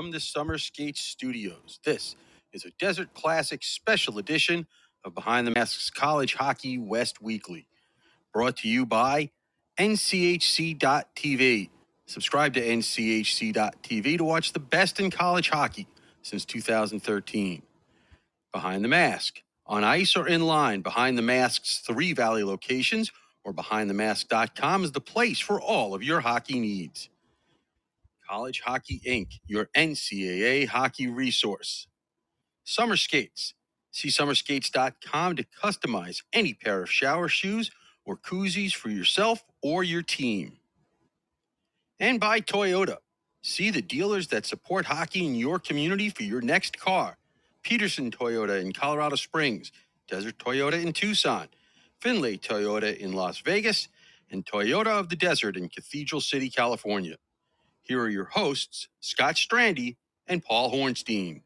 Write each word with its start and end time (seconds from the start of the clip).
from 0.00 0.12
the 0.12 0.18
Summer 0.18 0.56
Skates 0.56 1.02
Studios. 1.02 1.78
This 1.84 2.16
is 2.54 2.64
a 2.64 2.70
Desert 2.78 3.12
Classic 3.12 3.62
special 3.62 4.16
edition 4.16 4.66
of 5.04 5.14
Behind 5.14 5.46
the 5.46 5.50
Masks 5.50 5.90
College 5.90 6.36
Hockey 6.36 6.78
West 6.78 7.20
Weekly, 7.20 7.66
brought 8.32 8.56
to 8.58 8.68
you 8.68 8.86
by 8.86 9.28
NCHC.TV. 9.78 11.68
Subscribe 12.06 12.54
to 12.54 12.62
NCHC.TV 12.62 14.16
to 14.16 14.24
watch 14.24 14.54
the 14.54 14.58
best 14.58 15.00
in 15.00 15.10
college 15.10 15.50
hockey 15.50 15.86
since 16.22 16.46
2013. 16.46 17.60
Behind 18.54 18.82
the 18.82 18.88
Mask, 18.88 19.42
on 19.66 19.84
ice 19.84 20.16
or 20.16 20.26
in 20.26 20.46
line, 20.46 20.80
Behind 20.80 21.18
the 21.18 21.22
Mask's 21.22 21.80
three 21.80 22.14
Valley 22.14 22.42
locations 22.42 23.12
or 23.44 23.52
BehindTheMask.com 23.52 24.82
is 24.82 24.92
the 24.92 25.02
place 25.02 25.40
for 25.40 25.60
all 25.60 25.94
of 25.94 26.02
your 26.02 26.20
hockey 26.20 26.58
needs. 26.58 27.10
College 28.30 28.62
Hockey 28.62 29.02
Inc., 29.06 29.40
your 29.46 29.70
NCAA 29.76 30.68
hockey 30.68 31.08
resource. 31.08 31.88
Summer 32.64 32.96
Skates. 32.96 33.54
See 33.92 34.08
summerskates.com 34.08 35.36
to 35.36 35.44
customize 35.62 36.22
any 36.32 36.54
pair 36.54 36.82
of 36.82 36.90
shower 36.90 37.28
shoes 37.28 37.70
or 38.04 38.16
koozies 38.16 38.74
for 38.74 38.90
yourself 38.90 39.44
or 39.62 39.84
your 39.84 40.02
team. 40.02 40.58
And 42.00 42.20
by 42.20 42.40
Toyota. 42.42 42.98
See 43.42 43.70
the 43.70 43.82
dealers 43.82 44.28
that 44.28 44.46
support 44.46 44.86
hockey 44.86 45.26
in 45.26 45.34
your 45.34 45.58
community 45.58 46.10
for 46.10 46.24
your 46.24 46.42
next 46.42 46.78
car. 46.78 47.16
Peterson 47.62 48.10
Toyota 48.10 48.60
in 48.60 48.72
Colorado 48.72 49.16
Springs, 49.16 49.72
Desert 50.08 50.38
Toyota 50.38 50.82
in 50.82 50.92
Tucson, 50.92 51.48
Findlay 52.00 52.36
Toyota 52.38 52.96
in 52.96 53.12
Las 53.14 53.40
Vegas, 53.40 53.88
and 54.30 54.46
Toyota 54.46 54.88
of 54.88 55.08
the 55.08 55.16
Desert 55.16 55.56
in 55.56 55.68
Cathedral 55.68 56.20
City, 56.20 56.50
California. 56.50 57.16
Here 57.90 58.00
are 58.00 58.08
your 58.08 58.26
hosts, 58.26 58.86
Scott 59.00 59.34
Strandy 59.34 59.96
and 60.28 60.44
Paul 60.44 60.70
Hornstein. 60.70 61.42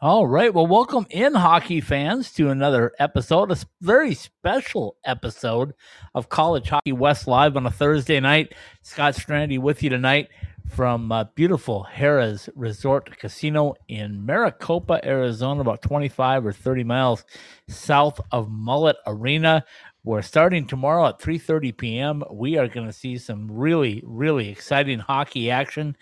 All 0.00 0.28
right. 0.28 0.54
Well, 0.54 0.68
welcome 0.68 1.08
in, 1.10 1.34
hockey 1.34 1.80
fans, 1.80 2.30
to 2.34 2.50
another 2.50 2.92
episode, 3.00 3.50
a 3.50 3.56
very 3.80 4.14
special 4.14 4.96
episode 5.04 5.74
of 6.14 6.28
College 6.28 6.68
Hockey 6.68 6.92
West 6.92 7.26
Live 7.26 7.56
on 7.56 7.66
a 7.66 7.70
Thursday 7.72 8.20
night. 8.20 8.54
Scott 8.82 9.14
Strandy 9.14 9.58
with 9.58 9.82
you 9.82 9.90
tonight 9.90 10.28
from 10.68 11.10
uh, 11.10 11.24
beautiful 11.34 11.86
Harrah's 11.92 12.48
Resort 12.54 13.18
Casino 13.18 13.74
in 13.88 14.24
Maricopa, 14.24 15.00
Arizona, 15.04 15.60
about 15.60 15.82
25 15.82 16.46
or 16.46 16.52
30 16.52 16.84
miles 16.84 17.24
south 17.68 18.20
of 18.32 18.50
Mullet 18.50 18.96
Arena. 19.06 19.64
We're 20.04 20.22
starting 20.22 20.66
tomorrow 20.66 21.06
at 21.06 21.18
3:30 21.18 21.76
p.m. 21.76 22.22
We 22.30 22.56
are 22.56 22.68
going 22.68 22.86
to 22.86 22.92
see 22.92 23.18
some 23.18 23.50
really, 23.50 24.02
really 24.06 24.48
exciting 24.48 24.98
hockey 25.00 25.50
action. 25.50 25.96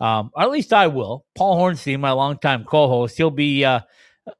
Um, 0.00 0.30
or 0.34 0.42
at 0.42 0.50
least 0.50 0.72
I 0.72 0.86
will. 0.86 1.24
Paul 1.34 1.58
Hornstein, 1.58 2.00
my 2.00 2.12
longtime 2.12 2.64
co-host, 2.64 3.16
he'll 3.16 3.30
be 3.30 3.64
uh, 3.64 3.80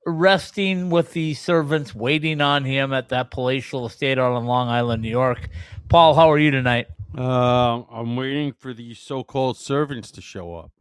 resting 0.06 0.90
with 0.90 1.12
the 1.12 1.34
servants, 1.34 1.94
waiting 1.94 2.40
on 2.40 2.64
him 2.64 2.92
at 2.92 3.08
that 3.08 3.30
palatial 3.30 3.86
estate 3.86 4.18
out 4.18 4.32
on 4.32 4.46
Long 4.46 4.68
Island, 4.68 5.02
New 5.02 5.08
York. 5.08 5.48
Paul, 5.88 6.14
how 6.14 6.30
are 6.30 6.38
you 6.38 6.50
tonight? 6.50 6.86
Uh, 7.16 7.82
I'm 7.90 8.16
waiting 8.16 8.52
for 8.52 8.74
these 8.74 8.98
so-called 8.98 9.56
servants 9.56 10.10
to 10.12 10.20
show 10.20 10.54
up. 10.54 10.72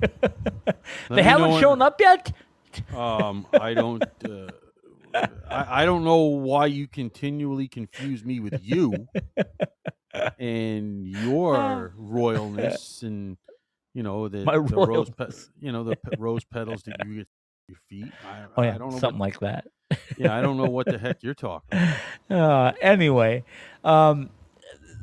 they 1.10 1.22
haven't 1.22 1.60
shown 1.60 1.82
up 1.82 2.00
yet. 2.00 2.32
Um, 2.94 3.46
I 3.52 3.74
don't. 3.74 4.04
Uh, 4.24 4.48
I, 5.48 5.82
I 5.82 5.84
don't 5.84 6.04
know 6.04 6.22
why 6.22 6.66
you 6.66 6.88
continually 6.88 7.68
confuse 7.68 8.24
me 8.24 8.40
with 8.40 8.60
you 8.62 9.06
and 10.38 11.06
your 11.06 11.94
royalness 11.98 13.02
and 13.02 13.36
you 13.94 14.02
know 14.02 14.28
the, 14.28 14.44
My 14.44 14.54
the 14.54 14.76
rose 14.76 15.10
pe- 15.10 15.30
you 15.60 15.72
know 15.72 15.84
the 15.84 15.96
pe- 15.96 16.16
rose 16.18 16.44
petals 16.44 16.82
that 16.84 16.96
you 17.06 17.18
get 17.18 17.28
your 17.68 17.78
feet. 17.88 18.12
I, 18.26 18.44
Oh 18.56 18.62
yeah, 18.62 18.74
I 18.74 18.78
don't 18.78 18.90
know 18.90 18.98
something 18.98 19.18
what, 19.18 19.40
like 19.40 19.40
that. 19.40 19.66
yeah, 20.18 20.36
I 20.36 20.40
don't 20.40 20.56
know 20.56 20.64
what 20.68 20.86
the 20.86 20.98
heck 20.98 21.22
you're 21.22 21.34
talking. 21.34 21.78
About. 21.78 21.96
Uh, 22.30 22.72
anyway, 22.80 23.44
um, 23.84 24.30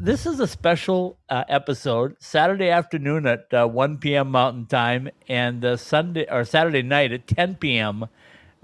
this 0.02 0.26
is 0.26 0.40
a 0.40 0.48
special 0.48 1.20
uh, 1.30 1.44
episode. 1.48 2.16
Saturday 2.20 2.70
afternoon 2.70 3.28
at 3.28 3.54
uh, 3.54 3.68
1 3.68 4.00
p.m. 4.00 4.32
Mountain 4.32 4.66
Time, 4.66 5.10
and 5.30 5.64
uh, 5.64 5.78
Sunday 5.78 6.26
or 6.28 6.44
Saturday 6.44 6.82
night 6.82 7.12
at 7.12 7.28
10 7.28 7.56
p.m. 7.56 8.08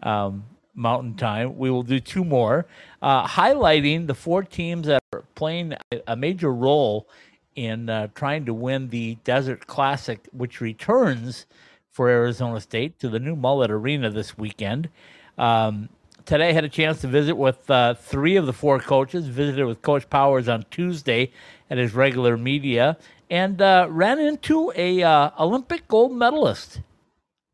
Um, 0.01 0.45
Mountain 0.73 1.13
Time. 1.13 1.55
We 1.55 1.69
will 1.69 1.83
do 1.83 1.99
two 1.99 2.25
more, 2.25 2.65
uh, 3.03 3.27
highlighting 3.27 4.07
the 4.07 4.15
four 4.15 4.41
teams 4.41 4.87
that 4.87 5.03
are 5.13 5.23
playing 5.35 5.75
a- 6.07 6.15
major 6.15 6.51
role 6.51 7.07
in 7.55 7.87
uh, 7.87 8.07
trying 8.15 8.45
to 8.45 8.53
win 8.53 8.89
the 8.89 9.19
Desert 9.23 9.67
Classic, 9.67 10.27
which 10.31 10.59
returns 10.59 11.45
for 11.91 12.09
Arizona 12.09 12.59
State 12.61 12.99
to 12.99 13.09
the 13.09 13.19
new 13.19 13.35
Mullet 13.35 13.69
Arena 13.69 14.09
this 14.09 14.39
weekend. 14.39 14.89
Um, 15.37 15.89
today 16.27 16.49
I 16.49 16.51
had 16.51 16.63
a 16.65 16.69
chance 16.69 17.01
to 17.01 17.07
visit 17.07 17.35
with 17.35 17.69
uh, 17.71 17.95
three 17.95 18.35
of 18.35 18.45
the 18.45 18.53
four 18.53 18.79
coaches. 18.79 19.27
Visited 19.27 19.65
with 19.65 19.81
Coach 19.81 20.07
Powers 20.09 20.47
on 20.47 20.65
Tuesday 20.69 21.31
at 21.69 21.77
his 21.79 21.93
regular 21.95 22.37
media, 22.37 22.97
and 23.29 23.59
uh, 23.61 23.87
ran 23.89 24.19
into 24.19 24.71
a 24.75 25.01
uh, 25.01 25.31
Olympic 25.39 25.87
gold 25.87 26.11
medalist. 26.11 26.81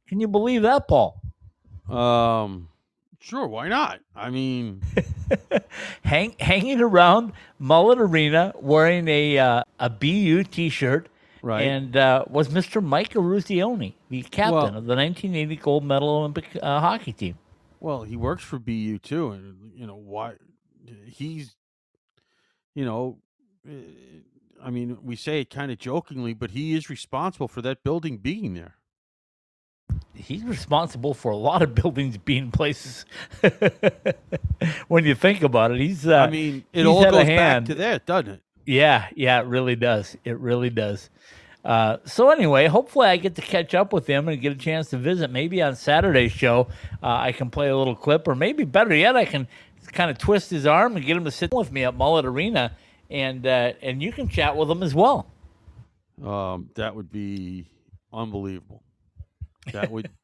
Can 0.07 0.19
you 0.19 0.27
believe 0.27 0.63
that, 0.63 0.87
Paul? 0.87 1.21
Um, 1.89 2.69
sure, 3.19 3.47
why 3.47 3.67
not? 3.69 3.99
I 4.15 4.29
mean, 4.29 4.81
Hang, 6.03 6.35
hanging 6.39 6.81
around 6.81 7.33
Mullet 7.59 7.99
Arena 7.99 8.53
wearing 8.59 9.07
a 9.07 9.37
uh, 9.37 9.63
a 9.79 9.89
BU 9.89 10.43
T-shirt, 10.45 11.07
right? 11.41 11.61
and 11.61 11.95
uh, 11.95 12.25
was 12.27 12.49
Mr. 12.49 12.83
Mike 12.83 13.13
Eruzione, 13.13 13.93
the 14.09 14.23
captain 14.23 14.53
Well- 14.53 14.65
of 14.77 14.85
the 14.85 14.95
1980 14.95 15.55
gold 15.57 15.83
medal 15.85 16.09
Olympic 16.09 16.45
uh, 16.61 16.79
hockey 16.79 17.13
team. 17.13 17.37
Well, 17.83 18.03
he 18.03 18.15
works 18.15 18.45
for 18.45 18.59
BU 18.59 18.99
too, 18.99 19.31
and 19.31 19.73
you 19.75 19.85
know 19.85 19.97
why 19.97 20.35
he's, 21.05 21.57
you 22.73 22.85
know, 22.85 23.17
eh, 23.69 24.21
I 24.63 24.69
mean, 24.69 24.99
we 25.03 25.17
say 25.17 25.41
it 25.41 25.49
kind 25.49 25.69
of 25.69 25.79
jokingly, 25.79 26.33
but 26.33 26.51
he 26.51 26.75
is 26.75 26.89
responsible 26.89 27.49
for 27.49 27.61
that 27.61 27.83
building 27.83 28.19
being 28.19 28.53
there. 28.53 28.75
he's 30.13 30.45
responsible 30.45 31.13
for 31.13 31.29
a 31.29 31.35
lot 31.35 31.61
of 31.61 31.75
buildings 31.81 32.17
being 32.17 32.51
places. 32.51 33.05
when 34.87 35.03
you 35.03 35.13
think 35.13 35.43
about 35.43 35.71
it, 35.71 35.81
he's. 35.81 36.07
Uh, 36.07 36.19
I 36.19 36.29
mean, 36.29 36.63
it 36.71 36.85
all 36.85 37.03
goes 37.03 37.25
back 37.25 37.65
to 37.65 37.75
that, 37.75 38.05
doesn't 38.05 38.31
it? 38.31 38.41
yeah, 38.65 39.07
yeah, 39.13 39.41
it 39.41 39.45
really 39.47 39.75
does. 39.75 40.15
It 40.23 40.39
really 40.39 40.69
does. 40.69 41.09
Uh, 41.63 41.97
so 42.05 42.29
anyway, 42.29 42.67
hopefully 42.67 43.07
I 43.07 43.17
get 43.17 43.35
to 43.35 43.41
catch 43.41 43.73
up 43.73 43.93
with 43.93 44.05
him 44.05 44.27
and 44.27 44.41
get 44.41 44.51
a 44.51 44.55
chance 44.57 44.89
to 44.89 44.97
visit. 44.97 45.31
Maybe 45.31 45.61
on 45.61 45.75
Saturday's 45.75 46.31
show, 46.31 46.67
uh, 47.01 47.07
I 47.07 47.31
can 47.31 47.49
play 47.49 47.69
a 47.69 47.77
little 47.77 47.95
clip, 47.95 48.27
or 48.27 48.35
maybe 48.35 48.65
better 48.65 48.93
yet, 48.93 49.15
I 49.15 49.25
can 49.25 49.47
kind 49.91 50.11
of 50.11 50.17
twist 50.17 50.49
his 50.49 50.65
arm 50.65 50.95
and 50.95 51.05
get 51.05 51.15
him 51.15 51.25
to 51.25 51.31
sit 51.31 51.53
with 51.53 51.71
me 51.71 51.83
at 51.85 51.95
Mullet 51.95 52.25
Arena, 52.25 52.75
and 53.09 53.45
uh, 53.45 53.73
and 53.81 54.01
you 54.01 54.11
can 54.11 54.27
chat 54.27 54.57
with 54.57 54.69
him 54.69 54.83
as 54.83 54.93
well. 54.93 55.27
Um, 56.23 56.69
that 56.75 56.95
would 56.95 57.11
be 57.11 57.67
unbelievable. 58.11 58.83
That 59.71 59.91
would. 59.91 60.09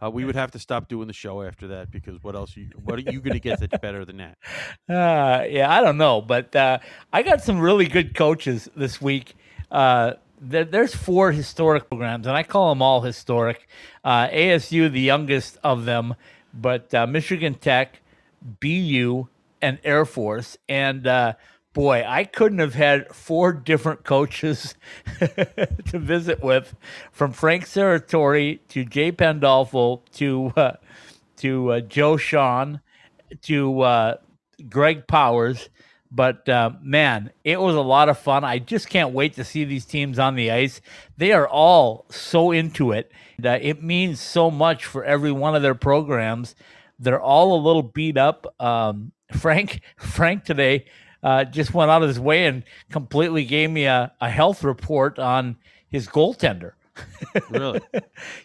Uh, 0.00 0.08
we 0.08 0.24
would 0.24 0.36
have 0.36 0.52
to 0.52 0.60
stop 0.60 0.86
doing 0.86 1.08
the 1.08 1.12
show 1.12 1.42
after 1.42 1.66
that 1.66 1.90
because 1.90 2.22
what 2.22 2.36
else? 2.36 2.56
You, 2.56 2.68
what 2.84 3.00
are 3.00 3.10
you 3.10 3.20
going 3.20 3.32
to 3.32 3.40
get 3.40 3.58
that's 3.58 3.76
better 3.78 4.04
than 4.04 4.18
that? 4.18 4.38
Uh, 4.88 5.44
yeah, 5.50 5.68
I 5.68 5.80
don't 5.82 5.98
know, 5.98 6.22
but 6.22 6.54
uh, 6.54 6.78
I 7.12 7.24
got 7.24 7.42
some 7.42 7.58
really 7.58 7.86
good 7.86 8.14
coaches 8.14 8.70
this 8.76 9.02
week. 9.02 9.34
Uh, 9.72 10.12
there, 10.40 10.64
there's 10.64 10.94
four 10.94 11.32
historic 11.32 11.88
programs, 11.88 12.26
and 12.26 12.36
I 12.36 12.42
call 12.42 12.70
them 12.70 12.82
all 12.82 13.00
historic. 13.00 13.68
Uh, 14.04 14.28
ASU, 14.28 14.90
the 14.90 15.00
youngest 15.00 15.58
of 15.62 15.84
them, 15.84 16.14
but 16.54 16.92
uh, 16.94 17.06
Michigan 17.06 17.54
Tech, 17.54 18.00
BU, 18.42 19.28
and 19.60 19.78
Air 19.84 20.04
Force. 20.04 20.56
And 20.68 21.06
uh, 21.06 21.34
boy, 21.72 22.04
I 22.06 22.24
couldn't 22.24 22.58
have 22.58 22.74
had 22.74 23.14
four 23.14 23.52
different 23.52 24.04
coaches 24.04 24.74
to 25.18 25.98
visit 25.98 26.42
with, 26.42 26.74
from 27.12 27.32
Frank 27.32 27.64
Serratore 27.64 28.60
to 28.68 28.84
Jay 28.84 29.12
Pandolfo 29.12 30.02
to 30.14 30.52
uh, 30.56 30.72
to 31.36 31.72
uh, 31.72 31.80
Joe 31.80 32.16
Shawhan 32.16 32.80
to 33.42 33.80
uh, 33.80 34.16
Greg 34.68 35.06
Powers. 35.06 35.68
But 36.10 36.48
uh, 36.48 36.70
man, 36.80 37.30
it 37.44 37.60
was 37.60 37.74
a 37.74 37.80
lot 37.80 38.08
of 38.08 38.18
fun. 38.18 38.42
I 38.44 38.58
just 38.58 38.88
can't 38.88 39.12
wait 39.12 39.34
to 39.34 39.44
see 39.44 39.64
these 39.64 39.84
teams 39.84 40.18
on 40.18 40.36
the 40.36 40.50
ice. 40.50 40.80
They 41.16 41.32
are 41.32 41.46
all 41.46 42.06
so 42.08 42.50
into 42.50 42.92
it. 42.92 43.12
Uh, 43.44 43.58
it 43.60 43.82
means 43.82 44.18
so 44.20 44.50
much 44.50 44.84
for 44.86 45.04
every 45.04 45.32
one 45.32 45.54
of 45.54 45.62
their 45.62 45.74
programs. 45.74 46.54
They're 46.98 47.20
all 47.20 47.54
a 47.54 47.60
little 47.62 47.82
beat 47.82 48.16
up. 48.16 48.46
Um, 48.60 49.12
Frank, 49.32 49.82
Frank 49.98 50.44
today 50.44 50.86
uh, 51.22 51.44
just 51.44 51.74
went 51.74 51.90
out 51.90 52.02
of 52.02 52.08
his 52.08 52.18
way 52.18 52.46
and 52.46 52.64
completely 52.90 53.44
gave 53.44 53.70
me 53.70 53.84
a, 53.84 54.10
a 54.20 54.30
health 54.30 54.64
report 54.64 55.18
on 55.18 55.56
his 55.88 56.08
goaltender. 56.08 56.72
Really? 57.50 57.80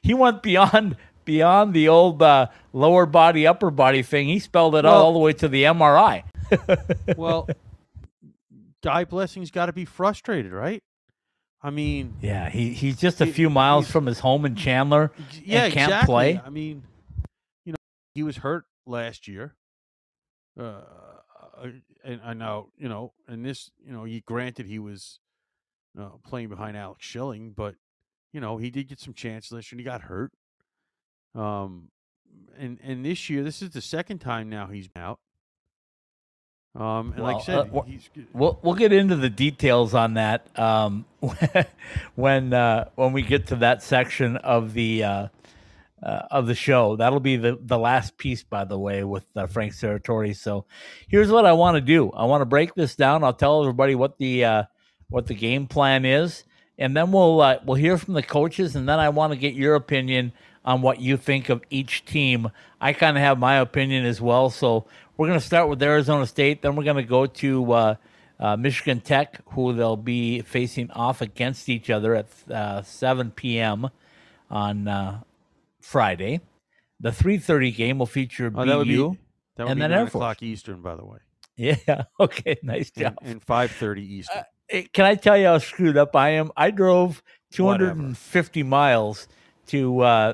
he 0.01 0.13
went 0.13 0.44
beyond 0.44 0.95
beyond 1.25 1.74
the 1.74 1.88
old 1.88 2.21
uh, 2.21 2.48
lower 2.74 3.06
body 3.06 3.48
upper 3.48 3.71
body 3.71 4.04
thing. 4.04 4.27
He 4.27 4.38
spelled 4.39 4.75
it 4.75 4.83
Well- 4.83 4.94
all 4.94 5.13
the 5.13 5.19
way 5.19 5.33
to 5.33 5.48
the 5.48 5.63
MRI. 5.63 6.24
well, 7.18 7.48
Guy 8.84 9.06
Blessing's 9.06 9.51
got 9.51 9.68
to 9.68 9.74
be 9.74 9.86
frustrated, 9.86 10.51
right? 10.51 10.84
I 11.62 11.69
mean, 11.69 12.16
Yeah, 12.22 12.50
he, 12.50 12.74
he's 12.74 12.98
just 12.98 13.22
a 13.22 13.25
He- 13.25 13.31
few 13.31 13.50
miles 13.50 13.90
from 13.90 14.06
his 14.06 14.19
home 14.19 14.45
in 14.45 14.56
Chandler. 14.56 15.12
yeah, 15.44 15.69
can't 15.69 15.90
exactly. 15.92 16.06
play? 16.06 16.42
I 16.45 16.50
mean, 16.50 16.84
you 17.66 17.72
know, 17.72 17.78
he 18.16 18.24
was 18.24 18.38
hurt 18.38 18.66
last 18.86 19.28
year. 19.28 19.56
Uh, 20.60 20.81
and 22.04 22.19
I 22.24 22.34
know, 22.34 22.69
you 22.78 22.89
know, 22.89 23.13
and 23.28 23.46
this, 23.46 23.72
you 23.86 23.94
know, 23.94 24.04
he 24.04 24.19
granted 24.22 24.66
he 24.66 24.78
was 24.80 25.19
uh, 25.98 26.10
playing 26.25 26.50
behind 26.50 26.75
Alex 26.75 27.06
Schilling, 27.06 27.51
but 27.56 27.75
you 28.34 28.42
know, 28.42 28.57
he 28.57 28.69
did 28.69 28.89
get 28.89 29.00
some 29.00 29.13
chances 29.13 29.51
last 29.51 29.72
year 29.72 29.78
and 29.78 29.80
he 29.80 29.86
got 29.86 30.01
hurt. 30.01 30.31
Um, 31.34 31.89
and 32.57 32.78
and 32.84 33.06
this 33.06 33.30
year, 33.30 33.44
this 33.44 33.62
is 33.62 33.69
the 33.72 33.81
second 33.81 34.19
time 34.19 34.50
now 34.50 34.68
he's 34.68 34.89
out. 34.96 35.19
Um, 36.75 37.14
and 37.16 37.24
like 37.24 37.36
I 37.36 37.38
Well, 37.38 37.40
said, 37.44 37.60
uh, 37.60 37.81
We'll 38.34 38.60
we'll 38.64 38.75
get 38.75 38.94
into 38.94 39.16
the 39.16 39.30
details 39.30 39.94
on 39.94 40.16
that 40.16 40.48
um, 40.60 41.06
when 42.16 42.54
uh, 42.54 42.90
when 42.96 43.14
we 43.14 43.22
get 43.22 43.48
to 43.48 43.58
that 43.58 43.84
section 43.84 44.38
of 44.38 44.74
the 44.74 45.04
uh, 45.04 45.28
uh, 46.04 46.22
of 46.31 46.48
the 46.48 46.56
show. 46.56 46.96
That'll 46.96 47.20
be 47.20 47.38
the 47.38 47.58
the 47.62 47.78
last 47.78 48.18
piece, 48.18 48.44
by 48.44 48.66
the 48.66 48.78
way, 48.80 49.04
with 49.04 49.25
uh, 49.36 49.48
Frank 49.48 49.74
Serratore. 49.74 50.36
So 50.36 50.66
here's 51.08 51.31
what 51.31 51.46
I 51.46 51.54
want 51.54 51.75
to 51.75 51.81
do. 51.81 52.12
I 52.12 52.25
want 52.25 52.42
to 52.42 52.46
break 52.46 52.75
this 52.75 52.96
down. 52.96 53.24
I'll 53.24 53.34
tell 53.34 53.62
everybody 53.62 53.96
what 53.96 54.18
the 54.18 54.46
uh, 54.46 54.64
what 55.10 55.28
the 55.28 55.36
game 55.36 55.68
plan 55.68 56.06
is, 56.06 56.44
and 56.78 56.96
then 56.98 57.12
we'll 57.12 57.42
uh, 57.42 57.60
we'll 57.66 57.75
hear 57.75 57.98
from 57.98 58.16
the 58.16 58.24
coaches, 58.24 58.75
and 58.75 58.90
then 58.90 59.00
I 59.00 59.10
want 59.10 59.31
to 59.34 59.38
get 59.40 59.54
your 59.54 59.75
opinion 59.75 60.34
on 60.65 60.81
what 60.81 61.00
you 61.01 61.18
think 61.18 61.50
of 61.50 61.62
each 61.69 62.06
team. 62.06 62.50
I 62.80 62.94
kind 62.94 63.18
of 63.18 63.24
have 63.24 63.38
my 63.39 63.56
opinion 63.56 64.06
as 64.06 64.21
well. 64.21 64.50
So 64.50 64.86
we're 65.18 65.27
going 65.27 65.39
to 65.39 65.45
start 65.45 65.69
with 65.69 65.81
Arizona 65.83 66.25
State, 66.25 66.62
then 66.62 66.75
we're 66.75 66.83
going 66.83 66.98
to 66.98 67.04
go 67.04 67.25
to 67.25 67.71
uh, 67.71 67.95
uh, 68.39 68.57
Michigan 68.57 69.00
Tech, 69.00 69.42
who 69.51 69.74
they'll 69.74 69.95
be 69.98 70.42
facing 70.42 70.89
off 70.92 71.21
against 71.21 71.69
each 71.69 71.89
other 71.89 72.15
at 72.15 72.27
uh, 72.50 72.81
7 72.81 73.31
p.m. 73.31 73.89
on 74.50 74.88
uh, 74.88 75.21
Friday. 75.81 76.42
The 77.00 77.10
3:30 77.12 77.75
game 77.75 78.00
will 78.00 78.06
feature 78.06 78.51
oh, 78.56 78.65
that 78.65 78.77
would 78.77 78.88
be 78.88 78.95
that 78.95 79.63
would 79.65 79.71
and 79.71 79.75
be 79.77 79.81
then 79.81 79.92
Air 79.92 80.00
Force. 80.07 80.13
o'clock 80.15 80.44
Eastern, 80.44 80.81
by 80.81 80.95
the 80.95 81.06
way, 81.06 81.18
Yeah. 81.57 82.04
Okay. 82.19 82.57
Nice 82.63 82.89
job. 82.92 83.18
and 83.21 83.44
five 83.44 83.71
thirty 83.71 84.01
Eastern. 84.01 84.44
Hey, 84.68 84.83
Can 84.94 85.06
I 85.06 85.15
tell 85.15 85.38
you 85.38 85.45
how 85.48 85.57
screwed 85.57 85.98
up 85.98 86.15
I 86.15 86.30
am? 86.30 86.51
I 86.56 86.71
drove 86.71 87.21
Whatever. 87.57 87.92
250 87.92 88.63
miles 88.63 89.27
to 89.68 90.00
uh, 90.00 90.33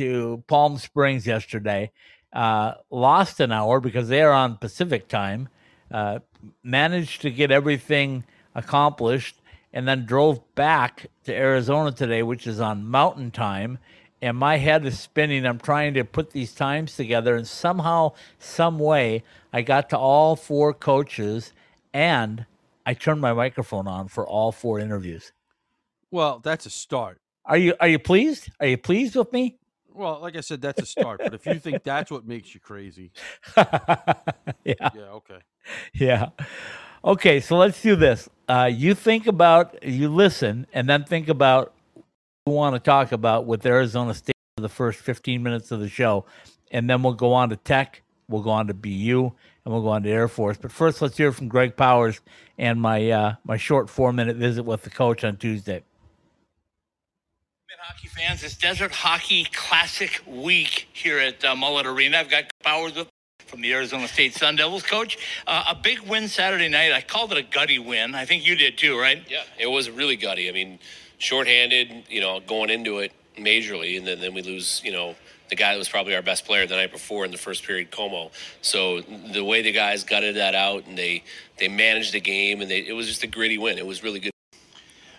to 0.00 0.42
Palm 0.46 0.78
Springs 0.78 1.26
yesterday. 1.26 1.90
Uh, 2.32 2.72
lost 2.90 3.38
an 3.38 3.52
hour 3.52 3.80
because 3.80 4.08
they 4.08 4.22
are 4.22 4.32
on 4.32 4.56
Pacific 4.56 5.08
time. 5.08 5.50
Uh, 5.90 6.20
managed 6.62 7.20
to 7.20 7.30
get 7.30 7.50
everything 7.50 8.24
accomplished, 8.54 9.36
and 9.74 9.86
then 9.86 10.06
drove 10.06 10.40
back 10.54 11.08
to 11.24 11.34
Arizona 11.34 11.92
today, 11.92 12.22
which 12.22 12.46
is 12.46 12.60
on 12.60 12.86
Mountain 12.86 13.30
time. 13.30 13.76
And 14.22 14.38
my 14.38 14.56
head 14.56 14.86
is 14.86 14.98
spinning. 14.98 15.44
I'm 15.44 15.58
trying 15.58 15.92
to 15.94 16.04
put 16.04 16.30
these 16.30 16.54
times 16.54 16.96
together, 16.96 17.36
and 17.36 17.46
somehow, 17.46 18.14
some 18.38 18.78
way, 18.78 19.22
I 19.52 19.60
got 19.60 19.90
to 19.90 19.98
all 19.98 20.34
four 20.34 20.72
coaches, 20.72 21.52
and 21.92 22.46
I 22.86 22.94
turned 22.94 23.20
my 23.20 23.34
microphone 23.34 23.86
on 23.86 24.08
for 24.08 24.26
all 24.26 24.50
four 24.50 24.78
interviews. 24.80 25.32
well, 26.10 26.40
that's 26.42 26.64
a 26.64 26.70
start. 26.70 27.20
Are 27.44 27.58
you 27.58 27.74
are 27.80 27.88
you 27.88 27.98
pleased? 27.98 28.50
Are 28.60 28.66
you 28.66 28.78
pleased 28.78 29.14
with 29.14 29.30
me? 29.32 29.59
Well, 29.94 30.20
like 30.20 30.36
I 30.36 30.40
said, 30.40 30.60
that's 30.60 30.80
a 30.82 30.86
start. 30.86 31.20
but 31.22 31.34
if 31.34 31.46
you 31.46 31.58
think 31.58 31.82
that's 31.82 32.10
what 32.10 32.26
makes 32.26 32.54
you 32.54 32.60
crazy, 32.60 33.12
yeah, 33.56 33.64
yeah, 34.64 35.10
okay. 35.12 35.38
yeah. 35.94 36.28
Okay, 37.04 37.40
so 37.40 37.56
let's 37.56 37.80
do 37.80 37.96
this. 37.96 38.28
Uh, 38.48 38.70
you 38.72 38.94
think 38.94 39.26
about, 39.26 39.82
you 39.82 40.08
listen, 40.08 40.66
and 40.72 40.88
then 40.88 41.04
think 41.04 41.28
about 41.28 41.72
what 42.44 42.52
you 42.52 42.56
want 42.56 42.74
to 42.76 42.80
talk 42.80 43.12
about 43.12 43.46
with 43.46 43.64
Arizona 43.64 44.12
State 44.12 44.34
for 44.56 44.62
the 44.62 44.68
first 44.68 45.00
15 45.00 45.42
minutes 45.42 45.70
of 45.70 45.80
the 45.80 45.88
show. 45.88 46.26
And 46.70 46.88
then 46.88 47.02
we'll 47.02 47.14
go 47.14 47.32
on 47.32 47.48
to 47.50 47.56
Tech, 47.56 48.02
we'll 48.28 48.42
go 48.42 48.50
on 48.50 48.66
to 48.66 48.74
BU, 48.74 49.32
and 49.64 49.74
we'll 49.74 49.82
go 49.82 49.88
on 49.88 50.02
to 50.02 50.10
Air 50.10 50.28
Force. 50.28 50.58
But 50.58 50.72
first, 50.72 51.00
let's 51.00 51.16
hear 51.16 51.32
from 51.32 51.48
Greg 51.48 51.76
Powers 51.76 52.20
and 52.58 52.80
my 52.80 53.10
uh, 53.10 53.34
my 53.44 53.56
short 53.56 53.88
four 53.88 54.12
minute 54.12 54.36
visit 54.36 54.64
with 54.64 54.82
the 54.82 54.90
coach 54.90 55.24
on 55.24 55.36
Tuesday. 55.36 55.82
Hockey 57.82 58.08
fans, 58.08 58.44
it's 58.44 58.56
Desert 58.56 58.92
Hockey 58.92 59.44
Classic 59.54 60.22
Week 60.26 60.86
here 60.92 61.18
at 61.18 61.42
uh, 61.42 61.56
Mullet 61.56 61.86
Arena. 61.86 62.18
I've 62.18 62.28
got 62.28 62.44
Powers 62.62 62.94
with 62.94 63.08
from 63.46 63.62
the 63.62 63.72
Arizona 63.72 64.06
State 64.06 64.34
Sun 64.34 64.56
Devils 64.56 64.82
coach. 64.82 65.16
Uh, 65.46 65.64
a 65.70 65.74
big 65.74 66.00
win 66.00 66.28
Saturday 66.28 66.68
night. 66.68 66.92
I 66.92 67.00
called 67.00 67.32
it 67.32 67.38
a 67.38 67.42
gutty 67.42 67.78
win. 67.78 68.14
I 68.14 68.26
think 68.26 68.46
you 68.46 68.54
did 68.54 68.76
too, 68.76 69.00
right? 69.00 69.24
Yeah, 69.30 69.44
it 69.58 69.66
was 69.66 69.88
really 69.88 70.16
gutty. 70.16 70.50
I 70.50 70.52
mean, 70.52 70.78
shorthanded, 71.16 72.04
you 72.10 72.20
know, 72.20 72.40
going 72.40 72.68
into 72.68 72.98
it 72.98 73.12
majorly, 73.38 73.96
and 73.96 74.06
then, 74.06 74.20
then 74.20 74.34
we 74.34 74.42
lose, 74.42 74.82
you 74.84 74.92
know, 74.92 75.14
the 75.48 75.56
guy 75.56 75.72
that 75.72 75.78
was 75.78 75.88
probably 75.88 76.14
our 76.14 76.22
best 76.22 76.44
player 76.44 76.66
the 76.66 76.76
night 76.76 76.92
before 76.92 77.24
in 77.24 77.30
the 77.30 77.38
first 77.38 77.64
period, 77.64 77.90
Como. 77.90 78.30
So 78.60 79.00
the 79.00 79.42
way 79.42 79.62
the 79.62 79.72
guys 79.72 80.04
gutted 80.04 80.36
that 80.36 80.54
out 80.54 80.86
and 80.86 80.98
they 80.98 81.24
they 81.58 81.68
managed 81.68 82.12
the 82.12 82.20
game, 82.20 82.60
and 82.60 82.70
they 82.70 82.80
it 82.80 82.92
was 82.92 83.06
just 83.06 83.22
a 83.22 83.26
gritty 83.26 83.56
win. 83.56 83.78
It 83.78 83.86
was 83.86 84.02
really 84.02 84.20
good. 84.20 84.32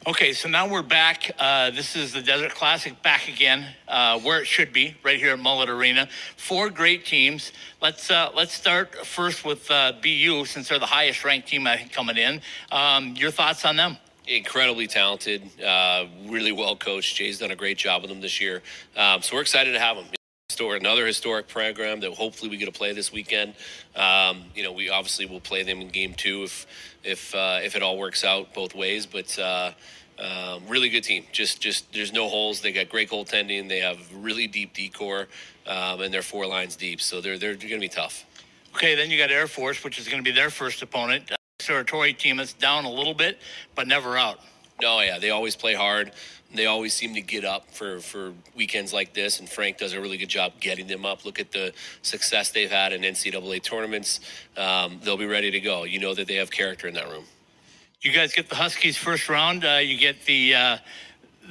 Okay, 0.07 0.33
so 0.33 0.49
now 0.49 0.67
we're 0.67 0.81
back. 0.81 1.29
Uh, 1.37 1.69
this 1.69 1.95
is 1.95 2.11
the 2.11 2.23
Desert 2.23 2.55
Classic 2.55 2.99
back 3.03 3.27
again, 3.27 3.67
uh, 3.87 4.19
where 4.21 4.41
it 4.41 4.47
should 4.47 4.73
be, 4.73 4.95
right 5.03 5.19
here 5.19 5.33
at 5.33 5.37
Mullet 5.37 5.69
Arena. 5.69 6.09
Four 6.37 6.71
great 6.71 7.05
teams. 7.05 7.51
Let's 7.83 8.09
uh, 8.09 8.31
let's 8.33 8.51
start 8.51 9.05
first 9.05 9.45
with 9.45 9.69
uh, 9.69 9.93
BU, 10.01 10.45
since 10.45 10.69
they're 10.69 10.79
the 10.79 10.87
highest 10.87 11.23
ranked 11.23 11.49
team 11.49 11.67
I 11.67 11.77
think 11.77 11.91
coming 11.91 12.17
in. 12.17 12.41
Um, 12.71 13.13
your 13.15 13.29
thoughts 13.29 13.63
on 13.63 13.75
them? 13.75 13.97
incredibly 14.27 14.87
talented, 14.87 15.41
uh, 15.61 16.05
really 16.27 16.51
well 16.51 16.75
coached. 16.75 17.15
Jay's 17.17 17.39
done 17.39 17.51
a 17.51 17.55
great 17.55 17.77
job 17.77 18.01
with 18.01 18.09
them 18.09 18.21
this 18.21 18.39
year, 18.39 18.63
um, 18.95 19.21
so 19.21 19.35
we're 19.35 19.41
excited 19.41 19.73
to 19.73 19.79
have 19.79 19.97
them. 19.97 20.05
Histor- 20.51 20.77
Another 20.77 21.05
historic 21.05 21.47
program 21.47 21.99
that 22.01 22.13
hopefully 22.13 22.49
we 22.49 22.57
get 22.57 22.65
to 22.65 22.71
play 22.71 22.93
this 22.93 23.11
weekend. 23.11 23.53
Um, 23.95 24.43
you 24.55 24.63
know, 24.63 24.71
we 24.71 24.89
obviously 24.89 25.25
will 25.25 25.39
play 25.39 25.63
them 25.63 25.81
in 25.81 25.89
game 25.89 26.13
two 26.13 26.43
if 26.43 26.67
if 27.03 27.33
uh, 27.35 27.59
if 27.63 27.75
it 27.75 27.83
all 27.83 27.97
works 27.97 28.23
out 28.23 28.53
both 28.53 28.75
ways. 28.75 29.05
But 29.05 29.37
uh, 29.39 29.71
um, 30.19 30.63
really 30.67 30.89
good 30.89 31.03
team. 31.03 31.25
Just 31.31 31.61
just 31.61 31.91
there's 31.93 32.13
no 32.13 32.27
holes. 32.27 32.61
They 32.61 32.71
got 32.71 32.89
great 32.89 33.09
goaltending. 33.09 33.69
They 33.69 33.79
have 33.79 33.97
really 34.13 34.47
deep 34.47 34.73
D 34.73 34.89
corps, 34.89 35.27
um, 35.67 36.01
and 36.01 36.13
they're 36.13 36.21
four 36.21 36.45
lines 36.45 36.75
deep. 36.75 37.01
So 37.01 37.21
they're 37.21 37.37
they're 37.37 37.55
going 37.55 37.69
to 37.69 37.79
be 37.79 37.89
tough. 37.89 38.25
Okay, 38.75 38.95
then 38.95 39.09
you 39.09 39.17
got 39.17 39.31
Air 39.31 39.47
Force, 39.47 39.83
which 39.83 39.99
is 39.99 40.07
going 40.07 40.23
to 40.23 40.29
be 40.29 40.33
their 40.33 40.49
first 40.49 40.81
opponent. 40.81 41.31
Territory 41.59 42.13
team 42.13 42.37
that's 42.37 42.53
down 42.53 42.85
a 42.85 42.91
little 42.91 43.13
bit, 43.13 43.37
but 43.75 43.87
never 43.87 44.17
out. 44.17 44.39
No, 44.81 44.99
yeah, 45.01 45.19
they 45.19 45.29
always 45.29 45.55
play 45.55 45.75
hard. 45.75 46.11
They 46.53 46.65
always 46.65 46.93
seem 46.93 47.13
to 47.13 47.21
get 47.21 47.45
up 47.45 47.71
for, 47.71 47.99
for 47.99 48.33
weekends 48.55 48.93
like 48.93 49.13
this, 49.13 49.39
and 49.39 49.47
Frank 49.47 49.77
does 49.77 49.93
a 49.93 50.01
really 50.01 50.17
good 50.17 50.29
job 50.29 50.53
getting 50.59 50.87
them 50.87 51.05
up. 51.05 51.25
Look 51.25 51.39
at 51.39 51.51
the 51.51 51.73
success 52.01 52.51
they've 52.51 52.71
had 52.71 52.91
in 52.93 53.01
NCAA 53.01 53.63
tournaments. 53.63 54.19
Um, 54.57 54.99
they'll 55.03 55.17
be 55.17 55.25
ready 55.25 55.51
to 55.51 55.59
go. 55.59 55.83
You 55.83 55.99
know 55.99 56.13
that 56.13 56.27
they 56.27 56.35
have 56.35 56.51
character 56.51 56.87
in 56.87 56.93
that 56.95 57.09
room. 57.09 57.25
You 58.01 58.11
guys 58.11 58.33
get 58.33 58.49
the 58.49 58.55
Huskies 58.55 58.97
first 58.97 59.29
round. 59.29 59.63
Uh, 59.63 59.75
you 59.75 59.97
get 59.97 60.25
the, 60.25 60.55
uh, 60.55 60.77